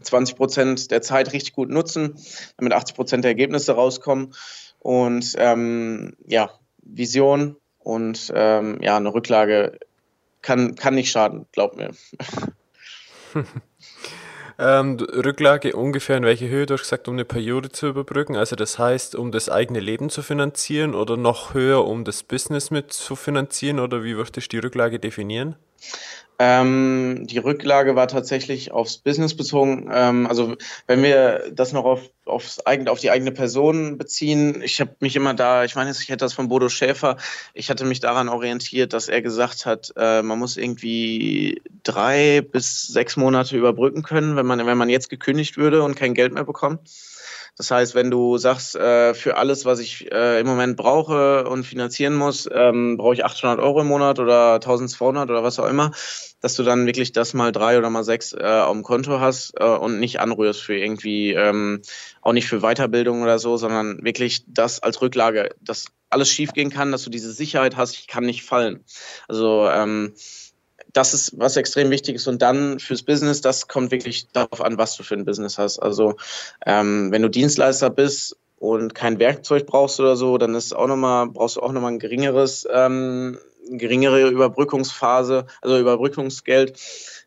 20 0.00 0.36
Prozent 0.36 0.90
der 0.90 1.02
Zeit 1.02 1.32
richtig 1.32 1.54
gut 1.54 1.70
nutzen, 1.70 2.18
damit 2.56 2.72
80 2.72 2.94
Prozent 2.96 3.24
der 3.24 3.30
Ergebnisse 3.30 3.72
rauskommen. 3.72 4.34
Und 4.78 5.34
ähm, 5.38 6.16
ja, 6.26 6.50
Vision 6.82 7.56
und 7.78 8.32
ähm, 8.34 8.78
ja, 8.82 8.96
eine 8.96 9.12
Rücklage 9.12 9.78
kann, 10.42 10.76
kann 10.76 10.94
nicht 10.94 11.10
schaden, 11.10 11.46
glaub 11.52 11.76
mir. 11.76 11.90
Ähm, 14.58 14.96
Rücklage 14.96 15.76
ungefähr 15.76 16.16
in 16.16 16.24
welche 16.24 16.48
Höhe? 16.48 16.64
Du 16.64 16.74
hast 16.74 16.82
gesagt, 16.82 17.08
um 17.08 17.14
eine 17.14 17.26
Periode 17.26 17.70
zu 17.70 17.88
überbrücken. 17.88 18.36
Also 18.36 18.56
das 18.56 18.78
heißt, 18.78 19.14
um 19.14 19.30
das 19.30 19.50
eigene 19.50 19.80
Leben 19.80 20.08
zu 20.08 20.22
finanzieren 20.22 20.94
oder 20.94 21.18
noch 21.18 21.52
höher, 21.52 21.86
um 21.86 22.04
das 22.04 22.22
Business 22.22 22.70
mit 22.70 22.92
zu 22.92 23.16
finanzieren? 23.16 23.80
Oder 23.80 24.02
wie 24.02 24.16
würdest 24.16 24.36
du 24.36 24.40
die 24.40 24.58
Rücklage 24.58 24.98
definieren? 24.98 25.56
Ähm, 26.38 27.26
die 27.26 27.38
Rücklage 27.38 27.96
war 27.96 28.08
tatsächlich 28.08 28.70
aufs 28.70 28.98
Business 28.98 29.34
bezogen. 29.34 29.88
Ähm, 29.92 30.26
also 30.26 30.56
wenn 30.86 31.02
wir 31.02 31.50
das 31.52 31.72
noch 31.72 31.84
auf, 31.84 32.10
aufs 32.26 32.64
eigene, 32.66 32.90
auf 32.90 33.00
die 33.00 33.10
eigene 33.10 33.32
Person 33.32 33.96
beziehen, 33.96 34.60
ich 34.62 34.80
habe 34.80 34.96
mich 35.00 35.16
immer 35.16 35.32
da, 35.32 35.64
ich 35.64 35.76
meine, 35.76 35.90
ich 35.90 36.08
hätte 36.08 36.24
das 36.24 36.34
von 36.34 36.48
Bodo 36.48 36.68
Schäfer, 36.68 37.16
ich 37.54 37.70
hatte 37.70 37.86
mich 37.86 38.00
daran 38.00 38.28
orientiert, 38.28 38.92
dass 38.92 39.08
er 39.08 39.22
gesagt 39.22 39.64
hat, 39.64 39.92
äh, 39.96 40.22
man 40.22 40.38
muss 40.38 40.58
irgendwie 40.58 41.62
drei 41.82 42.42
bis 42.42 42.86
sechs 42.86 43.16
Monate 43.16 43.56
überbrücken 43.56 44.02
können, 44.02 44.36
wenn 44.36 44.46
man, 44.46 44.66
wenn 44.66 44.78
man 44.78 44.90
jetzt 44.90 45.08
gekündigt 45.08 45.56
würde 45.56 45.82
und 45.82 45.94
kein 45.94 46.12
Geld 46.12 46.34
mehr 46.34 46.44
bekommt. 46.44 46.90
Das 47.56 47.70
heißt, 47.70 47.94
wenn 47.94 48.10
du 48.10 48.36
sagst, 48.36 48.76
äh, 48.76 49.14
für 49.14 49.38
alles, 49.38 49.64
was 49.64 49.78
ich 49.78 50.12
äh, 50.12 50.40
im 50.40 50.46
Moment 50.46 50.76
brauche 50.76 51.48
und 51.48 51.64
finanzieren 51.64 52.14
muss, 52.14 52.46
ähm, 52.52 52.98
brauche 52.98 53.14
ich 53.14 53.24
800 53.24 53.58
Euro 53.60 53.80
im 53.80 53.86
Monat 53.86 54.18
oder 54.18 54.54
1200 54.54 55.30
oder 55.30 55.42
was 55.42 55.58
auch 55.58 55.66
immer, 55.66 55.90
dass 56.40 56.54
du 56.54 56.62
dann 56.62 56.84
wirklich 56.84 57.12
das 57.12 57.32
mal 57.32 57.52
drei 57.52 57.78
oder 57.78 57.88
mal 57.88 58.04
sechs 58.04 58.34
äh, 58.34 58.42
auf 58.44 58.72
dem 58.72 58.82
Konto 58.82 59.20
hast 59.20 59.54
äh, 59.58 59.64
und 59.64 59.98
nicht 60.00 60.20
anrührst 60.20 60.60
für 60.60 60.76
irgendwie, 60.76 61.32
ähm, 61.32 61.80
auch 62.20 62.34
nicht 62.34 62.46
für 62.46 62.60
Weiterbildung 62.60 63.22
oder 63.22 63.38
so, 63.38 63.56
sondern 63.56 64.04
wirklich 64.04 64.44
das 64.46 64.82
als 64.82 65.00
Rücklage, 65.00 65.48
dass 65.62 65.86
alles 66.10 66.28
schiefgehen 66.28 66.70
kann, 66.70 66.92
dass 66.92 67.04
du 67.04 67.10
diese 67.10 67.32
Sicherheit 67.32 67.76
hast, 67.76 67.94
ich 67.94 68.06
kann 68.06 68.24
nicht 68.24 68.42
fallen. 68.42 68.84
Also 69.28 69.66
ähm, 69.68 70.14
das 70.96 71.12
ist 71.12 71.38
was 71.38 71.56
extrem 71.56 71.90
wichtig 71.90 72.16
ist. 72.16 72.26
Und 72.26 72.40
dann 72.40 72.78
fürs 72.78 73.02
Business, 73.02 73.40
das 73.42 73.68
kommt 73.68 73.90
wirklich 73.90 74.28
darauf 74.32 74.62
an, 74.62 74.78
was 74.78 74.96
du 74.96 75.02
für 75.02 75.14
ein 75.14 75.26
Business 75.26 75.58
hast. 75.58 75.78
Also 75.78 76.14
ähm, 76.64 77.12
wenn 77.12 77.22
du 77.22 77.28
Dienstleister 77.28 77.90
bist 77.90 78.36
und 78.58 78.94
kein 78.94 79.18
Werkzeug 79.18 79.66
brauchst 79.66 80.00
oder 80.00 80.16
so, 80.16 80.38
dann 80.38 80.54
ist 80.54 80.74
auch 80.74 80.86
noch 80.86 80.96
mal, 80.96 81.26
brauchst 81.26 81.56
du 81.56 81.60
auch 81.60 81.72
nochmal 81.72 81.92
ein 81.92 81.98
geringeres, 81.98 82.66
ähm, 82.72 83.38
geringere 83.68 84.28
Überbrückungsphase, 84.28 85.46
also 85.60 85.78
Überbrückungsgeld. 85.78 86.78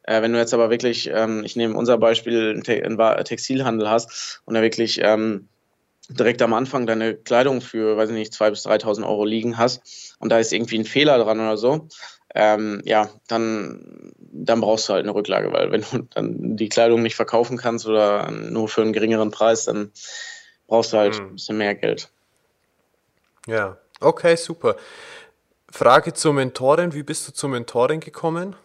Äh, 0.03 0.24
wenn 0.24 0.34
du 0.34 0.39
jetzt 0.39 0.55
aber 0.55 0.72
wirklich, 0.72 1.09
ähm, 1.13 1.43
ich 1.45 1.55
nehme 1.55 1.78
unser 1.78 1.99
Beispiel, 1.99 2.63
einen 2.63 3.24
Textilhandel 3.26 3.88
hast 3.89 4.41
und 4.45 4.55
da 4.55 4.63
wirklich 4.63 4.99
ähm, 5.03 5.47
direkt 6.09 6.41
am 6.41 6.53
Anfang 6.53 6.88
deine 6.88 7.13
Kleidung 7.13 7.61
für, 7.61 7.97
weiß 7.97 8.09
ich 8.09 8.15
nicht, 8.15 8.34
2.000 8.34 8.49
bis 8.49 8.65
3.000 8.65 9.07
Euro 9.07 9.26
liegen 9.26 9.59
hast 9.59 10.15
und 10.17 10.30
da 10.30 10.39
ist 10.39 10.51
irgendwie 10.51 10.80
ein 10.80 10.86
Fehler 10.86 11.20
dran 11.20 11.39
oder 11.39 11.57
so, 11.57 11.88
ähm, 12.36 12.82
ja, 12.86 13.09
dann, 13.27 14.13
dann 14.17 14.61
brauchst 14.61 14.88
du 14.88 14.93
halt 14.93 15.03
eine 15.03 15.15
Rücklage, 15.15 15.51
weil 15.51 15.71
wenn 15.71 15.82
du 15.82 16.07
dann 16.13 16.57
die 16.57 16.69
Kleidung 16.69 17.01
nicht 17.01 17.15
verkaufen 17.15 17.57
kannst 17.57 17.88
oder 17.88 18.30
nur 18.32 18.67
für 18.67 18.82
einen 18.82 18.93
geringeren 18.93 19.32
Preis, 19.32 19.65
dann 19.65 19.91
brauchst 20.67 20.93
du 20.93 20.97
halt 20.97 21.15
hm. 21.17 21.27
ein 21.27 21.34
bisschen 21.34 21.57
mehr 21.57 21.75
Geld. 21.75 22.09
Ja, 23.47 23.77
okay, 23.99 24.36
super. 24.36 24.75
Frage 25.71 26.13
zur 26.13 26.34
Mentorin, 26.34 26.93
wie 26.93 27.03
bist 27.03 27.27
du 27.27 27.34
zur 27.34 27.49
Mentorin 27.49 27.99
gekommen? 27.99 28.55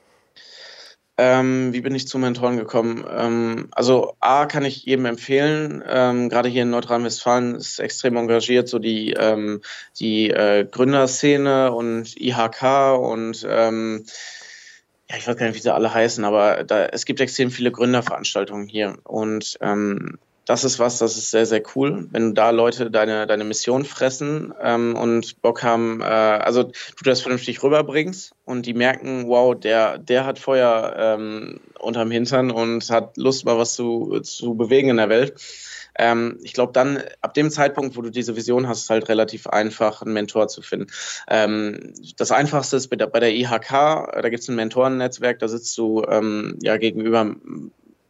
Ähm, 1.17 1.73
wie 1.73 1.81
bin 1.81 1.95
ich 1.95 2.09
zu 2.09 2.19
Mentoren 2.19 2.57
gekommen? 2.57 3.05
Ähm, 3.09 3.69
also 3.71 4.17
A 4.19 4.47
kann 4.47 4.65
ich 4.65 4.85
jedem 4.85 5.07
empfehlen, 5.07 5.85
ähm, 5.89 6.29
gerade 6.29 6.49
hier 6.49 6.63
in 6.63 6.71
Nordrhein-Westfalen 6.71 7.55
ist 7.55 7.79
extrem 7.79 8.17
engagiert, 8.17 8.69
so 8.69 8.81
die, 8.81 9.13
ähm, 9.13 9.61
die 10.01 10.31
äh, 10.31 10.67
Gründerszene 10.69 11.73
und 11.73 12.21
IHK 12.21 12.99
und 12.99 13.47
ähm, 13.49 14.05
ja, 15.09 15.17
ich 15.17 15.29
weiß 15.29 15.37
gar 15.37 15.47
nicht, 15.47 15.55
wie 15.55 15.61
sie 15.61 15.73
alle 15.73 15.95
heißen, 15.95 16.25
aber 16.25 16.65
da, 16.65 16.87
es 16.87 17.05
gibt 17.05 17.21
extrem 17.21 17.53
viele 17.53 17.71
Gründerveranstaltungen 17.71 18.67
hier 18.67 18.97
und 19.05 19.57
ähm, 19.61 20.19
das 20.47 20.65
ist 20.65 20.79
was, 20.79 20.99
das 20.99 21.17
ist 21.17 21.31
sehr, 21.31 21.47
sehr 21.47 21.63
cool, 21.75 22.07
wenn 22.11 22.35
da 22.35 22.51
Leute 22.51 22.91
deine, 22.91 23.27
deine 23.27 23.45
Mission 23.45 23.85
fressen 23.85 24.53
ähm, 24.61 24.95
und 24.95 25.41
Bock 25.41 25.63
haben, 25.63 26.01
äh, 26.01 26.05
also 26.05 26.65
du 26.65 27.05
das 27.05 27.23
vernünftig 27.23 27.63
rüberbringst 27.63 28.35
und 28.45 28.67
die 28.67 28.75
merken, 28.75 29.29
wow, 29.29 29.59
der, 29.59 29.99
der 29.99 30.27
hat 30.27 30.39
Feuer 30.39 30.95
ähm, 30.99 31.61
unterm 31.79 32.11
Hintern 32.11 32.51
und 32.51 32.91
hat 32.91 33.17
Lust, 33.17 33.45
mal 33.45 33.59
was 33.59 33.75
zu, 33.75 34.21
zu 34.21 34.55
bewegen 34.55 34.91
in 34.91 34.99
der 34.99 35.09
Welt. 35.09 35.35
Ähm, 35.97 36.39
ich 36.43 36.53
glaube, 36.53 36.73
dann 36.73 37.03
ab 37.21 37.35
dem 37.35 37.51
Zeitpunkt, 37.51 37.97
wo 37.97 38.03
du 38.03 38.11
diese 38.11 38.37
Vision 38.37 38.69
hast, 38.69 38.83
ist 38.83 38.91
halt 38.91 39.09
relativ 39.09 39.47
einfach, 39.47 40.03
einen 40.03 40.13
Mentor 40.13 40.49
zu 40.49 40.61
finden. 40.61 40.89
Ähm, 41.29 41.95
das 42.17 42.33
Einfachste 42.33 42.77
ist 42.77 42.89
bei 42.89 42.97
der, 42.97 43.07
bei 43.07 43.21
der 43.21 43.33
IHK, 43.33 43.71
da 43.71 44.29
gibt 44.29 44.43
es 44.43 44.49
ein 44.49 44.57
Mentorennetzwerk, 44.57 45.39
da 45.39 45.49
sitzt 45.49 45.77
du 45.79 46.05
ähm, 46.09 46.59
ja 46.61 46.77
gegenüber 46.77 47.37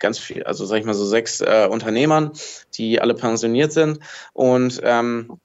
ganz 0.05 0.19
viel, 0.19 0.45
also 0.45 0.67
sag 0.67 0.79
ich 0.79 0.85
mal 0.85 0.95
so 0.95 1.07
sechs 1.07 1.41
äh, 1.41 1.67
Unternehmern, 1.71 2.33
die 2.75 3.01
alle 3.01 3.15
pensioniert 3.15 3.73
sind 3.73 4.01
und 4.35 4.81
ähm, 4.85 5.39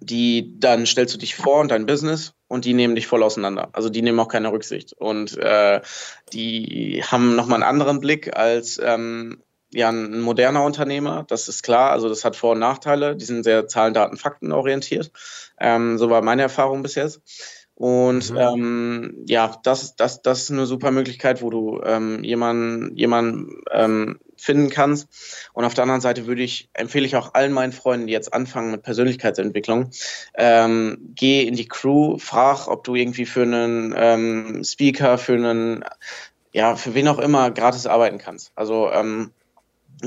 die 0.00 0.58
dann 0.60 0.84
stellst 0.84 1.14
du 1.14 1.18
dich 1.18 1.34
vor 1.34 1.60
und 1.60 1.70
dein 1.70 1.86
Business 1.86 2.34
und 2.48 2.66
die 2.66 2.74
nehmen 2.74 2.94
dich 2.94 3.06
voll 3.06 3.22
auseinander. 3.22 3.70
Also 3.72 3.88
die 3.88 4.02
nehmen 4.02 4.20
auch 4.20 4.28
keine 4.28 4.52
Rücksicht 4.52 4.92
und 4.92 5.38
äh, 5.38 5.80
die 6.32 7.02
haben 7.06 7.34
nochmal 7.34 7.62
einen 7.62 7.70
anderen 7.70 8.00
Blick 8.00 8.36
als 8.36 8.78
ähm, 8.84 9.42
ja 9.72 9.88
ein 9.88 10.20
moderner 10.20 10.64
Unternehmer. 10.64 11.24
Das 11.28 11.48
ist 11.48 11.62
klar. 11.62 11.90
Also 11.90 12.08
das 12.08 12.24
hat 12.24 12.36
Vor- 12.36 12.52
und 12.52 12.58
Nachteile. 12.58 13.16
Die 13.16 13.24
sind 13.24 13.42
sehr 13.42 13.66
Zahlen, 13.66 13.94
Daten, 13.94 14.18
Fakten 14.18 14.52
orientiert. 14.52 15.10
Ähm, 15.58 15.96
so 15.98 16.10
war 16.10 16.22
meine 16.22 16.42
Erfahrung 16.42 16.82
bis 16.82 16.94
jetzt. 16.94 17.22
Und 17.76 18.30
mhm. 18.30 18.36
ähm, 18.36 19.24
ja, 19.26 19.56
das, 19.64 19.96
das, 19.96 20.22
das 20.22 20.42
ist 20.42 20.50
eine 20.52 20.66
super 20.66 20.90
Möglichkeit, 20.90 21.42
wo 21.42 21.50
du 21.50 21.80
ähm, 21.84 22.22
jemanden, 22.22 22.96
jemanden 22.96 23.62
ähm, 23.72 24.20
finden 24.36 24.70
kannst. 24.70 25.08
Und 25.54 25.64
auf 25.64 25.74
der 25.74 25.82
anderen 25.82 26.00
Seite 26.00 26.26
würde 26.26 26.42
ich, 26.42 26.68
empfehle 26.72 27.06
ich 27.06 27.16
auch 27.16 27.34
allen 27.34 27.52
meinen 27.52 27.72
Freunden, 27.72 28.06
die 28.06 28.12
jetzt 28.12 28.32
anfangen 28.32 28.70
mit 28.70 28.82
Persönlichkeitsentwicklung, 28.82 29.90
ähm, 30.34 30.98
geh 31.14 31.42
in 31.42 31.56
die 31.56 31.66
Crew, 31.66 32.18
frag, 32.18 32.68
ob 32.68 32.84
du 32.84 32.94
irgendwie 32.94 33.26
für 33.26 33.42
einen 33.42 33.94
ähm, 33.96 34.62
Speaker, 34.64 35.18
für 35.18 35.34
einen, 35.34 35.84
ja, 36.52 36.76
für 36.76 36.94
wen 36.94 37.08
auch 37.08 37.18
immer 37.18 37.50
gratis 37.50 37.86
arbeiten 37.86 38.18
kannst. 38.18 38.52
Also 38.54 38.90
ähm, 38.92 39.32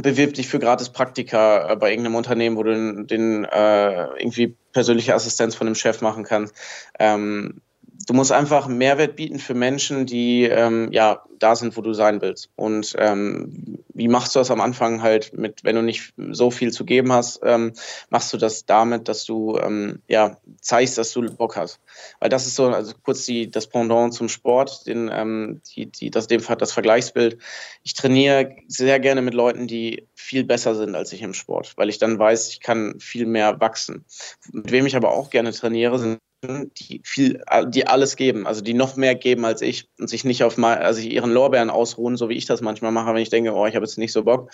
bewirb 0.01 0.33
dich 0.33 0.47
für 0.47 0.59
gratis 0.59 0.89
Praktika 0.89 1.71
äh, 1.71 1.75
bei 1.75 1.89
irgendeinem 1.91 2.15
Unternehmen, 2.15 2.57
wo 2.57 2.63
du 2.63 2.73
den, 2.73 3.07
den 3.07 3.45
äh, 3.45 4.05
irgendwie 4.19 4.55
persönliche 4.73 5.13
Assistenz 5.13 5.55
von 5.55 5.65
dem 5.65 5.75
Chef 5.75 6.01
machen 6.01 6.23
kannst. 6.23 6.55
Ähm, 6.99 7.61
du 8.05 8.13
musst 8.13 8.31
einfach 8.31 8.67
Mehrwert 8.67 9.15
bieten 9.15 9.39
für 9.39 9.53
Menschen, 9.53 10.05
die 10.05 10.43
ähm, 10.43 10.89
ja 10.91 11.23
da 11.39 11.55
sind, 11.55 11.77
wo 11.77 11.81
du 11.81 11.93
sein 11.93 12.21
willst. 12.21 12.49
Und 12.55 12.95
ähm, 12.97 13.79
wie 13.93 14.07
machst 14.07 14.35
du 14.35 14.39
das 14.39 14.51
am 14.51 14.61
Anfang 14.61 15.01
halt 15.01 15.33
mit, 15.37 15.63
wenn 15.63 15.75
du 15.75 15.81
nicht 15.81 16.13
so 16.31 16.51
viel 16.51 16.71
zu 16.71 16.85
geben 16.85 17.11
hast, 17.11 17.41
ähm, 17.43 17.73
machst 18.09 18.33
du 18.33 18.37
das 18.37 18.65
damit, 18.65 19.07
dass 19.07 19.25
du 19.25 19.57
ähm, 19.57 20.01
ja 20.07 20.37
zeigst, 20.61 20.97
dass 20.97 21.11
du 21.11 21.21
Bock 21.35 21.55
hast. 21.55 21.79
Weil 22.19 22.29
das 22.29 22.47
ist 22.47 22.55
so, 22.55 22.67
also 22.67 22.93
kurz 23.03 23.25
die, 23.25 23.49
das 23.49 23.67
Pendant 23.67 24.13
zum 24.13 24.29
Sport, 24.29 24.87
den, 24.87 25.09
ähm, 25.13 25.61
die, 25.75 25.87
die, 25.87 26.09
das, 26.09 26.27
dem, 26.27 26.41
das 26.57 26.71
Vergleichsbild. 26.71 27.37
Ich 27.83 27.93
trainiere 27.93 28.55
sehr 28.67 28.99
gerne 28.99 29.21
mit 29.21 29.33
Leuten, 29.33 29.67
die 29.67 30.07
viel 30.15 30.43
besser 30.43 30.75
sind 30.75 30.95
als 30.95 31.13
ich 31.13 31.21
im 31.21 31.33
Sport, 31.33 31.73
weil 31.77 31.89
ich 31.89 31.99
dann 31.99 32.17
weiß, 32.17 32.49
ich 32.49 32.61
kann 32.61 32.99
viel 32.99 33.25
mehr 33.25 33.59
wachsen. 33.59 34.05
Mit 34.51 34.71
wem 34.71 34.85
ich 34.85 34.95
aber 34.95 35.11
auch 35.11 35.29
gerne 35.29 35.51
trainiere, 35.51 35.99
sind 35.99 36.19
die 36.47 37.01
viel, 37.03 37.41
die 37.67 37.87
alles 37.87 38.15
geben, 38.15 38.47
also 38.47 38.61
die 38.61 38.73
noch 38.73 38.95
mehr 38.95 39.15
geben 39.15 39.45
als 39.45 39.61
ich 39.61 39.89
und 39.99 40.09
sich 40.09 40.23
nicht 40.23 40.43
auf 40.43 40.57
also 40.59 41.01
ihren 41.01 41.31
Lorbeeren 41.31 41.69
ausruhen, 41.69 42.17
so 42.17 42.29
wie 42.29 42.37
ich 42.37 42.45
das 42.45 42.61
manchmal 42.61 42.91
mache, 42.91 43.13
wenn 43.13 43.21
ich 43.21 43.29
denke, 43.29 43.53
oh, 43.53 43.65
ich 43.65 43.75
habe 43.75 43.85
jetzt 43.85 43.97
nicht 43.97 44.13
so 44.13 44.23
Bock. 44.23 44.51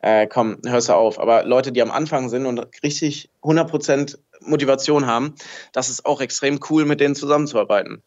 Äh, 0.00 0.26
komm, 0.26 0.58
hörst 0.66 0.88
du 0.88 0.94
auf. 0.94 1.18
Aber 1.18 1.44
Leute, 1.44 1.72
die 1.72 1.82
am 1.82 1.90
Anfang 1.90 2.28
sind 2.28 2.46
und 2.46 2.66
richtig 2.82 3.30
100% 3.42 4.18
Motivation 4.40 5.06
haben, 5.06 5.34
das 5.72 5.90
ist 5.90 6.06
auch 6.06 6.20
extrem 6.20 6.60
cool, 6.70 6.84
mit 6.84 7.00
denen 7.00 7.14
zusammenzuarbeiten. 7.14 8.02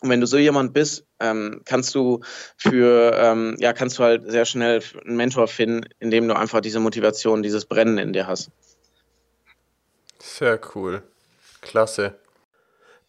Und 0.00 0.08
wenn 0.08 0.20
du 0.20 0.26
so 0.26 0.38
jemand 0.38 0.72
bist, 0.72 1.04
ähm, 1.20 1.60
kannst 1.66 1.94
du 1.94 2.20
für, 2.56 3.12
ähm, 3.16 3.56
ja, 3.58 3.72
kannst 3.74 3.98
du 3.98 4.02
halt 4.02 4.30
sehr 4.30 4.46
schnell 4.46 4.82
einen 5.04 5.16
Mentor 5.16 5.46
finden, 5.46 5.88
indem 5.98 6.26
du 6.26 6.34
einfach 6.34 6.62
diese 6.62 6.80
Motivation, 6.80 7.42
dieses 7.42 7.66
Brennen 7.66 7.98
in 7.98 8.12
dir 8.14 8.26
hast. 8.26 8.50
Sehr 10.18 10.58
cool. 10.74 11.02
Klasse. 11.60 12.18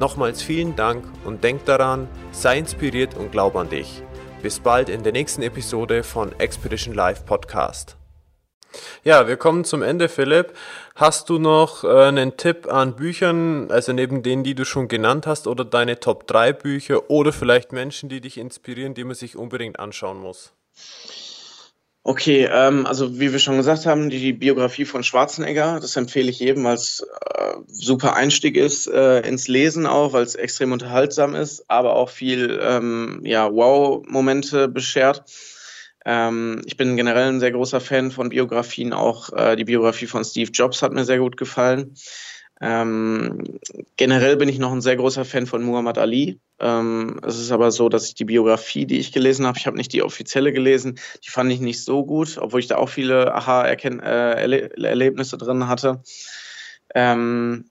Nochmals 0.00 0.40
vielen 0.40 0.76
Dank 0.76 1.04
und 1.26 1.44
denk 1.44 1.66
daran, 1.66 2.08
sei 2.32 2.56
inspiriert 2.56 3.18
und 3.18 3.32
glaub 3.32 3.54
an 3.54 3.68
dich. 3.68 4.02
Bis 4.42 4.58
bald 4.58 4.88
in 4.88 5.02
der 5.02 5.12
nächsten 5.12 5.42
Episode 5.42 6.04
von 6.04 6.32
Expedition 6.40 6.94
Live 6.94 7.26
Podcast. 7.26 7.98
Ja, 9.04 9.28
wir 9.28 9.36
kommen 9.36 9.62
zum 9.62 9.82
Ende, 9.82 10.08
Philipp. 10.08 10.54
Hast 10.94 11.28
du 11.28 11.38
noch 11.38 11.84
äh, 11.84 12.04
einen 12.04 12.38
Tipp 12.38 12.66
an 12.66 12.96
Büchern, 12.96 13.70
also 13.70 13.92
neben 13.92 14.22
denen, 14.22 14.42
die 14.42 14.54
du 14.54 14.64
schon 14.64 14.88
genannt 14.88 15.26
hast, 15.26 15.46
oder 15.46 15.66
deine 15.66 16.00
Top 16.00 16.26
3 16.26 16.54
Bücher 16.54 17.10
oder 17.10 17.30
vielleicht 17.30 17.72
Menschen, 17.72 18.08
die 18.08 18.22
dich 18.22 18.38
inspirieren, 18.38 18.94
die 18.94 19.04
man 19.04 19.14
sich 19.14 19.36
unbedingt 19.36 19.78
anschauen 19.78 20.18
muss? 20.18 20.54
Okay, 22.02 22.48
ähm, 22.50 22.86
also 22.86 23.20
wie 23.20 23.30
wir 23.30 23.38
schon 23.38 23.58
gesagt 23.58 23.84
haben, 23.84 24.08
die 24.08 24.32
Biografie 24.32 24.86
von 24.86 25.02
Schwarzenegger, 25.02 25.80
das 25.80 25.96
empfehle 25.96 26.30
ich 26.30 26.38
jedem, 26.40 26.64
weil 26.64 26.74
es 26.74 27.06
äh, 27.34 27.56
super 27.66 28.16
Einstieg 28.16 28.56
ist 28.56 28.86
äh, 28.86 29.20
ins 29.20 29.48
Lesen 29.48 29.86
auch, 29.86 30.14
weil 30.14 30.22
es 30.22 30.34
extrem 30.34 30.72
unterhaltsam 30.72 31.34
ist, 31.34 31.68
aber 31.68 31.96
auch 31.96 32.08
viel 32.08 32.58
ähm, 32.62 33.20
ja, 33.24 33.52
Wow-Momente 33.52 34.68
beschert. 34.68 35.24
Ähm, 36.06 36.62
ich 36.64 36.78
bin 36.78 36.96
generell 36.96 37.28
ein 37.28 37.40
sehr 37.40 37.52
großer 37.52 37.82
Fan 37.82 38.10
von 38.10 38.30
Biografien, 38.30 38.94
auch 38.94 39.30
äh, 39.34 39.56
die 39.56 39.64
Biografie 39.64 40.06
von 40.06 40.24
Steve 40.24 40.50
Jobs 40.52 40.80
hat 40.80 40.94
mir 40.94 41.04
sehr 41.04 41.18
gut 41.18 41.36
gefallen. 41.36 41.94
Ähm, 42.62 43.58
generell 43.96 44.36
bin 44.36 44.48
ich 44.48 44.58
noch 44.58 44.72
ein 44.72 44.80
sehr 44.80 44.96
großer 44.96 45.26
Fan 45.26 45.46
von 45.46 45.62
Muhammad 45.62 45.98
Ali. 45.98 46.40
Ähm, 46.60 47.20
es 47.26 47.38
ist 47.38 47.52
aber 47.52 47.70
so, 47.70 47.88
dass 47.88 48.06
ich 48.06 48.14
die 48.14 48.24
Biografie, 48.24 48.86
die 48.86 48.98
ich 48.98 49.12
gelesen 49.12 49.46
habe, 49.46 49.58
ich 49.58 49.66
habe 49.66 49.76
nicht 49.76 49.92
die 49.92 50.02
offizielle 50.02 50.52
gelesen, 50.52 50.98
die 51.24 51.30
fand 51.30 51.50
ich 51.50 51.60
nicht 51.60 51.84
so 51.84 52.04
gut, 52.04 52.38
obwohl 52.38 52.60
ich 52.60 52.68
da 52.68 52.76
auch 52.76 52.88
viele 52.88 53.34
Aha-Erlebnisse 53.34 55.36
äh, 55.36 55.38
drin 55.38 55.68
hatte. 55.68 56.02
Ähm, 56.94 57.66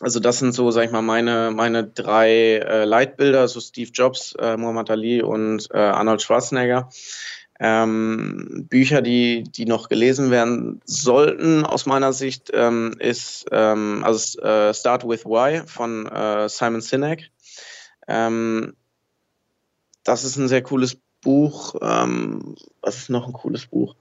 also 0.00 0.20
das 0.20 0.38
sind 0.38 0.52
so, 0.52 0.70
sag 0.70 0.84
ich 0.84 0.90
mal, 0.90 1.02
meine, 1.02 1.50
meine 1.54 1.84
drei 1.84 2.56
äh, 2.56 2.84
Leitbilder, 2.84 3.48
so 3.48 3.60
Steve 3.60 3.90
Jobs, 3.92 4.34
äh, 4.38 4.56
Muhammad 4.56 4.90
Ali 4.90 5.22
und 5.22 5.68
äh, 5.72 5.78
Arnold 5.78 6.22
Schwarzenegger. 6.22 6.90
Ähm, 7.62 8.66
Bücher, 8.70 9.02
die, 9.02 9.42
die 9.42 9.66
noch 9.66 9.90
gelesen 9.90 10.30
werden 10.30 10.80
sollten, 10.86 11.66
aus 11.66 11.84
meiner 11.84 12.14
Sicht, 12.14 12.50
ähm, 12.54 12.96
ist 12.98 13.46
ähm, 13.52 14.02
also 14.02 14.40
äh, 14.40 14.72
Start 14.72 15.06
with 15.06 15.26
Why 15.26 15.62
von 15.66 16.06
äh, 16.06 16.48
Simon 16.48 16.80
Sinek. 16.80 17.30
Ähm, 18.10 18.74
das 20.02 20.24
ist 20.24 20.36
ein 20.36 20.48
sehr 20.48 20.62
cooles 20.62 20.98
Buch. 21.22 21.76
Ähm, 21.80 22.56
was 22.82 22.96
ist 22.96 23.10
noch 23.10 23.26
ein 23.26 23.32
cooles 23.32 23.66
Buch? 23.66 23.94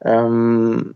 48 0.00 0.94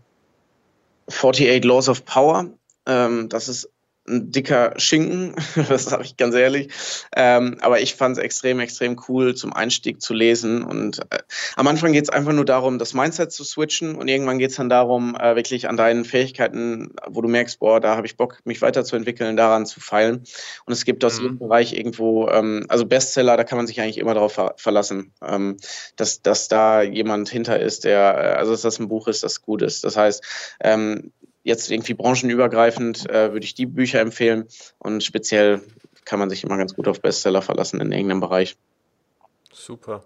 ähm, 1.47 1.61
Laws 1.63 1.89
of 1.89 2.05
Power. 2.05 2.45
das 2.85 3.47
ist 3.47 3.69
ein 4.11 4.31
dicker 4.31 4.73
Schinken, 4.77 5.35
das 5.69 5.85
sage 5.85 6.03
ich 6.03 6.17
ganz 6.17 6.35
ehrlich. 6.35 6.71
Ähm, 7.15 7.57
aber 7.61 7.81
ich 7.81 7.95
fand 7.95 8.17
es 8.17 8.23
extrem, 8.23 8.59
extrem 8.59 8.99
cool 9.07 9.35
zum 9.35 9.53
Einstieg 9.53 10.01
zu 10.01 10.13
lesen. 10.13 10.63
Und 10.63 10.99
äh, 11.11 11.19
am 11.55 11.67
Anfang 11.67 11.93
geht 11.93 12.03
es 12.03 12.09
einfach 12.09 12.33
nur 12.33 12.45
darum, 12.45 12.77
das 12.77 12.93
Mindset 12.93 13.31
zu 13.31 13.43
switchen 13.43 13.95
und 13.95 14.07
irgendwann 14.07 14.39
geht 14.39 14.51
es 14.51 14.57
dann 14.57 14.69
darum, 14.69 15.15
äh, 15.15 15.35
wirklich 15.35 15.69
an 15.69 15.77
deinen 15.77 16.05
Fähigkeiten, 16.05 16.93
wo 17.07 17.21
du 17.21 17.27
merkst, 17.27 17.59
boah, 17.59 17.79
da 17.79 17.95
habe 17.95 18.05
ich 18.05 18.17
Bock, 18.17 18.39
mich 18.43 18.61
weiterzuentwickeln, 18.61 19.37
daran 19.37 19.65
zu 19.65 19.79
feilen. 19.79 20.23
Und 20.65 20.73
es 20.73 20.85
gibt 20.85 21.03
aus 21.05 21.17
mhm. 21.17 21.23
jedem 21.23 21.39
Bereich 21.39 21.73
irgendwo, 21.73 22.27
ähm, 22.27 22.65
also 22.67 22.85
Bestseller, 22.85 23.37
da 23.37 23.43
kann 23.43 23.57
man 23.57 23.67
sich 23.67 23.79
eigentlich 23.81 23.97
immer 23.97 24.13
darauf 24.13 24.33
ver 24.33 24.53
verlassen, 24.57 25.13
ähm, 25.25 25.57
dass, 25.95 26.21
dass 26.21 26.47
da 26.47 26.81
jemand 26.81 27.29
hinter 27.29 27.59
ist, 27.59 27.85
der, 27.85 27.99
äh, 27.99 28.37
also 28.37 28.51
dass 28.51 28.61
das 28.61 28.79
ein 28.79 28.89
Buch 28.89 29.07
ist, 29.07 29.23
das 29.23 29.41
gut 29.41 29.61
ist. 29.61 29.83
Das 29.83 29.95
heißt, 29.95 30.23
ähm, 30.61 31.11
jetzt 31.43 31.71
irgendwie 31.71 31.93
branchenübergreifend 31.93 33.09
äh, 33.09 33.33
würde 33.33 33.45
ich 33.45 33.55
die 33.55 33.65
Bücher 33.65 33.99
empfehlen 33.99 34.47
und 34.79 35.03
speziell 35.03 35.61
kann 36.05 36.19
man 36.19 36.29
sich 36.29 36.43
immer 36.43 36.57
ganz 36.57 36.75
gut 36.75 36.87
auf 36.87 37.01
Bestseller 37.01 37.41
verlassen 37.41 37.79
in 37.79 37.91
irgendeinem 37.91 38.21
Bereich. 38.21 38.57
Super. 39.51 40.03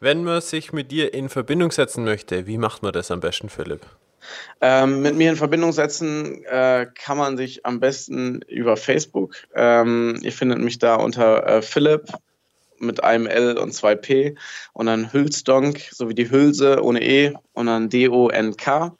Wenn 0.00 0.24
man 0.24 0.40
sich 0.40 0.72
mit 0.72 0.90
dir 0.90 1.12
in 1.12 1.28
Verbindung 1.28 1.72
setzen 1.72 2.04
möchte, 2.04 2.46
wie 2.46 2.58
macht 2.58 2.82
man 2.82 2.92
das 2.92 3.10
am 3.10 3.20
besten, 3.20 3.48
Philipp? 3.48 3.86
Ähm, 4.60 5.02
mit 5.02 5.16
mir 5.16 5.30
in 5.30 5.36
Verbindung 5.36 5.72
setzen 5.72 6.44
äh, 6.44 6.86
kann 6.94 7.18
man 7.18 7.36
sich 7.36 7.64
am 7.64 7.80
besten 7.80 8.42
über 8.42 8.76
Facebook. 8.76 9.34
Ähm, 9.54 10.18
ihr 10.22 10.32
findet 10.32 10.58
mich 10.58 10.78
da 10.78 10.96
unter 10.96 11.46
äh, 11.46 11.62
Philipp 11.62 12.12
mit 12.78 13.02
einem 13.02 13.26
L 13.26 13.58
und 13.58 13.72
zwei 13.72 13.96
P 13.96 14.36
und 14.72 14.86
dann 14.86 15.12
Hülsdonk, 15.12 15.80
sowie 15.90 16.14
die 16.14 16.30
Hülse 16.30 16.82
ohne 16.82 17.02
E 17.02 17.34
und 17.52 17.66
dann 17.66 17.88
D-O-N-K. 17.88 18.96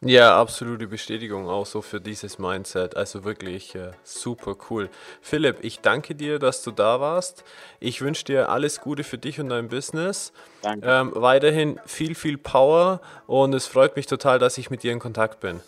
Ja, 0.00 0.38
absolute 0.38 0.86
Bestätigung 0.86 1.48
auch 1.48 1.64
so 1.64 1.80
für 1.80 1.98
dieses 2.00 2.38
Mindset. 2.38 2.94
Also 2.96 3.24
wirklich 3.24 3.74
äh, 3.74 3.92
super 4.02 4.54
cool. 4.68 4.90
Philipp, 5.22 5.58
ich 5.62 5.80
danke 5.80 6.14
dir, 6.14 6.38
dass 6.38 6.62
du 6.62 6.72
da 6.72 7.00
warst. 7.00 7.42
Ich 7.80 8.02
wünsche 8.02 8.24
dir 8.24 8.50
alles 8.50 8.82
Gute 8.82 9.02
für 9.02 9.16
dich 9.16 9.40
und 9.40 9.48
dein 9.48 9.68
Business. 9.68 10.32
Danke. 10.60 10.86
Ähm, 10.86 11.12
weiterhin 11.14 11.80
viel, 11.86 12.14
viel 12.14 12.36
Power 12.36 13.00
und 13.26 13.54
es 13.54 13.66
freut 13.66 13.96
mich 13.96 14.06
total, 14.06 14.38
dass 14.38 14.58
ich 14.58 14.68
mit 14.68 14.82
dir 14.82 14.92
in 14.92 14.98
Kontakt 14.98 15.40
bin. 15.40 15.60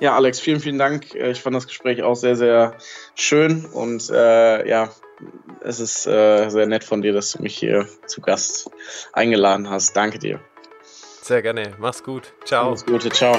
Ja, 0.00 0.16
Alex, 0.16 0.40
vielen, 0.40 0.60
vielen 0.60 0.78
Dank. 0.78 1.14
Äh, 1.14 1.32
ich 1.32 1.42
fand 1.42 1.54
das 1.54 1.66
Gespräch 1.66 2.02
auch 2.02 2.16
sehr, 2.16 2.36
sehr 2.36 2.78
schön 3.14 3.66
und 3.66 4.08
äh, 4.10 4.66
ja, 4.66 4.90
es 5.60 5.80
ist 5.80 6.06
äh, 6.06 6.48
sehr 6.48 6.66
nett 6.66 6.84
von 6.84 7.02
dir, 7.02 7.12
dass 7.12 7.32
du 7.32 7.42
mich 7.42 7.56
hier 7.56 7.86
zu 8.06 8.20
Gast 8.20 8.70
eingeladen 9.12 9.68
hast. 9.68 9.94
Danke 9.94 10.18
dir. 10.18 10.40
Sehr 11.22 11.42
gerne. 11.42 11.74
Mach's 11.78 12.02
gut. 12.02 12.32
Ciao. 12.44 12.68
Alles 12.68 12.84
Gute. 12.84 13.10
Ciao. 13.10 13.38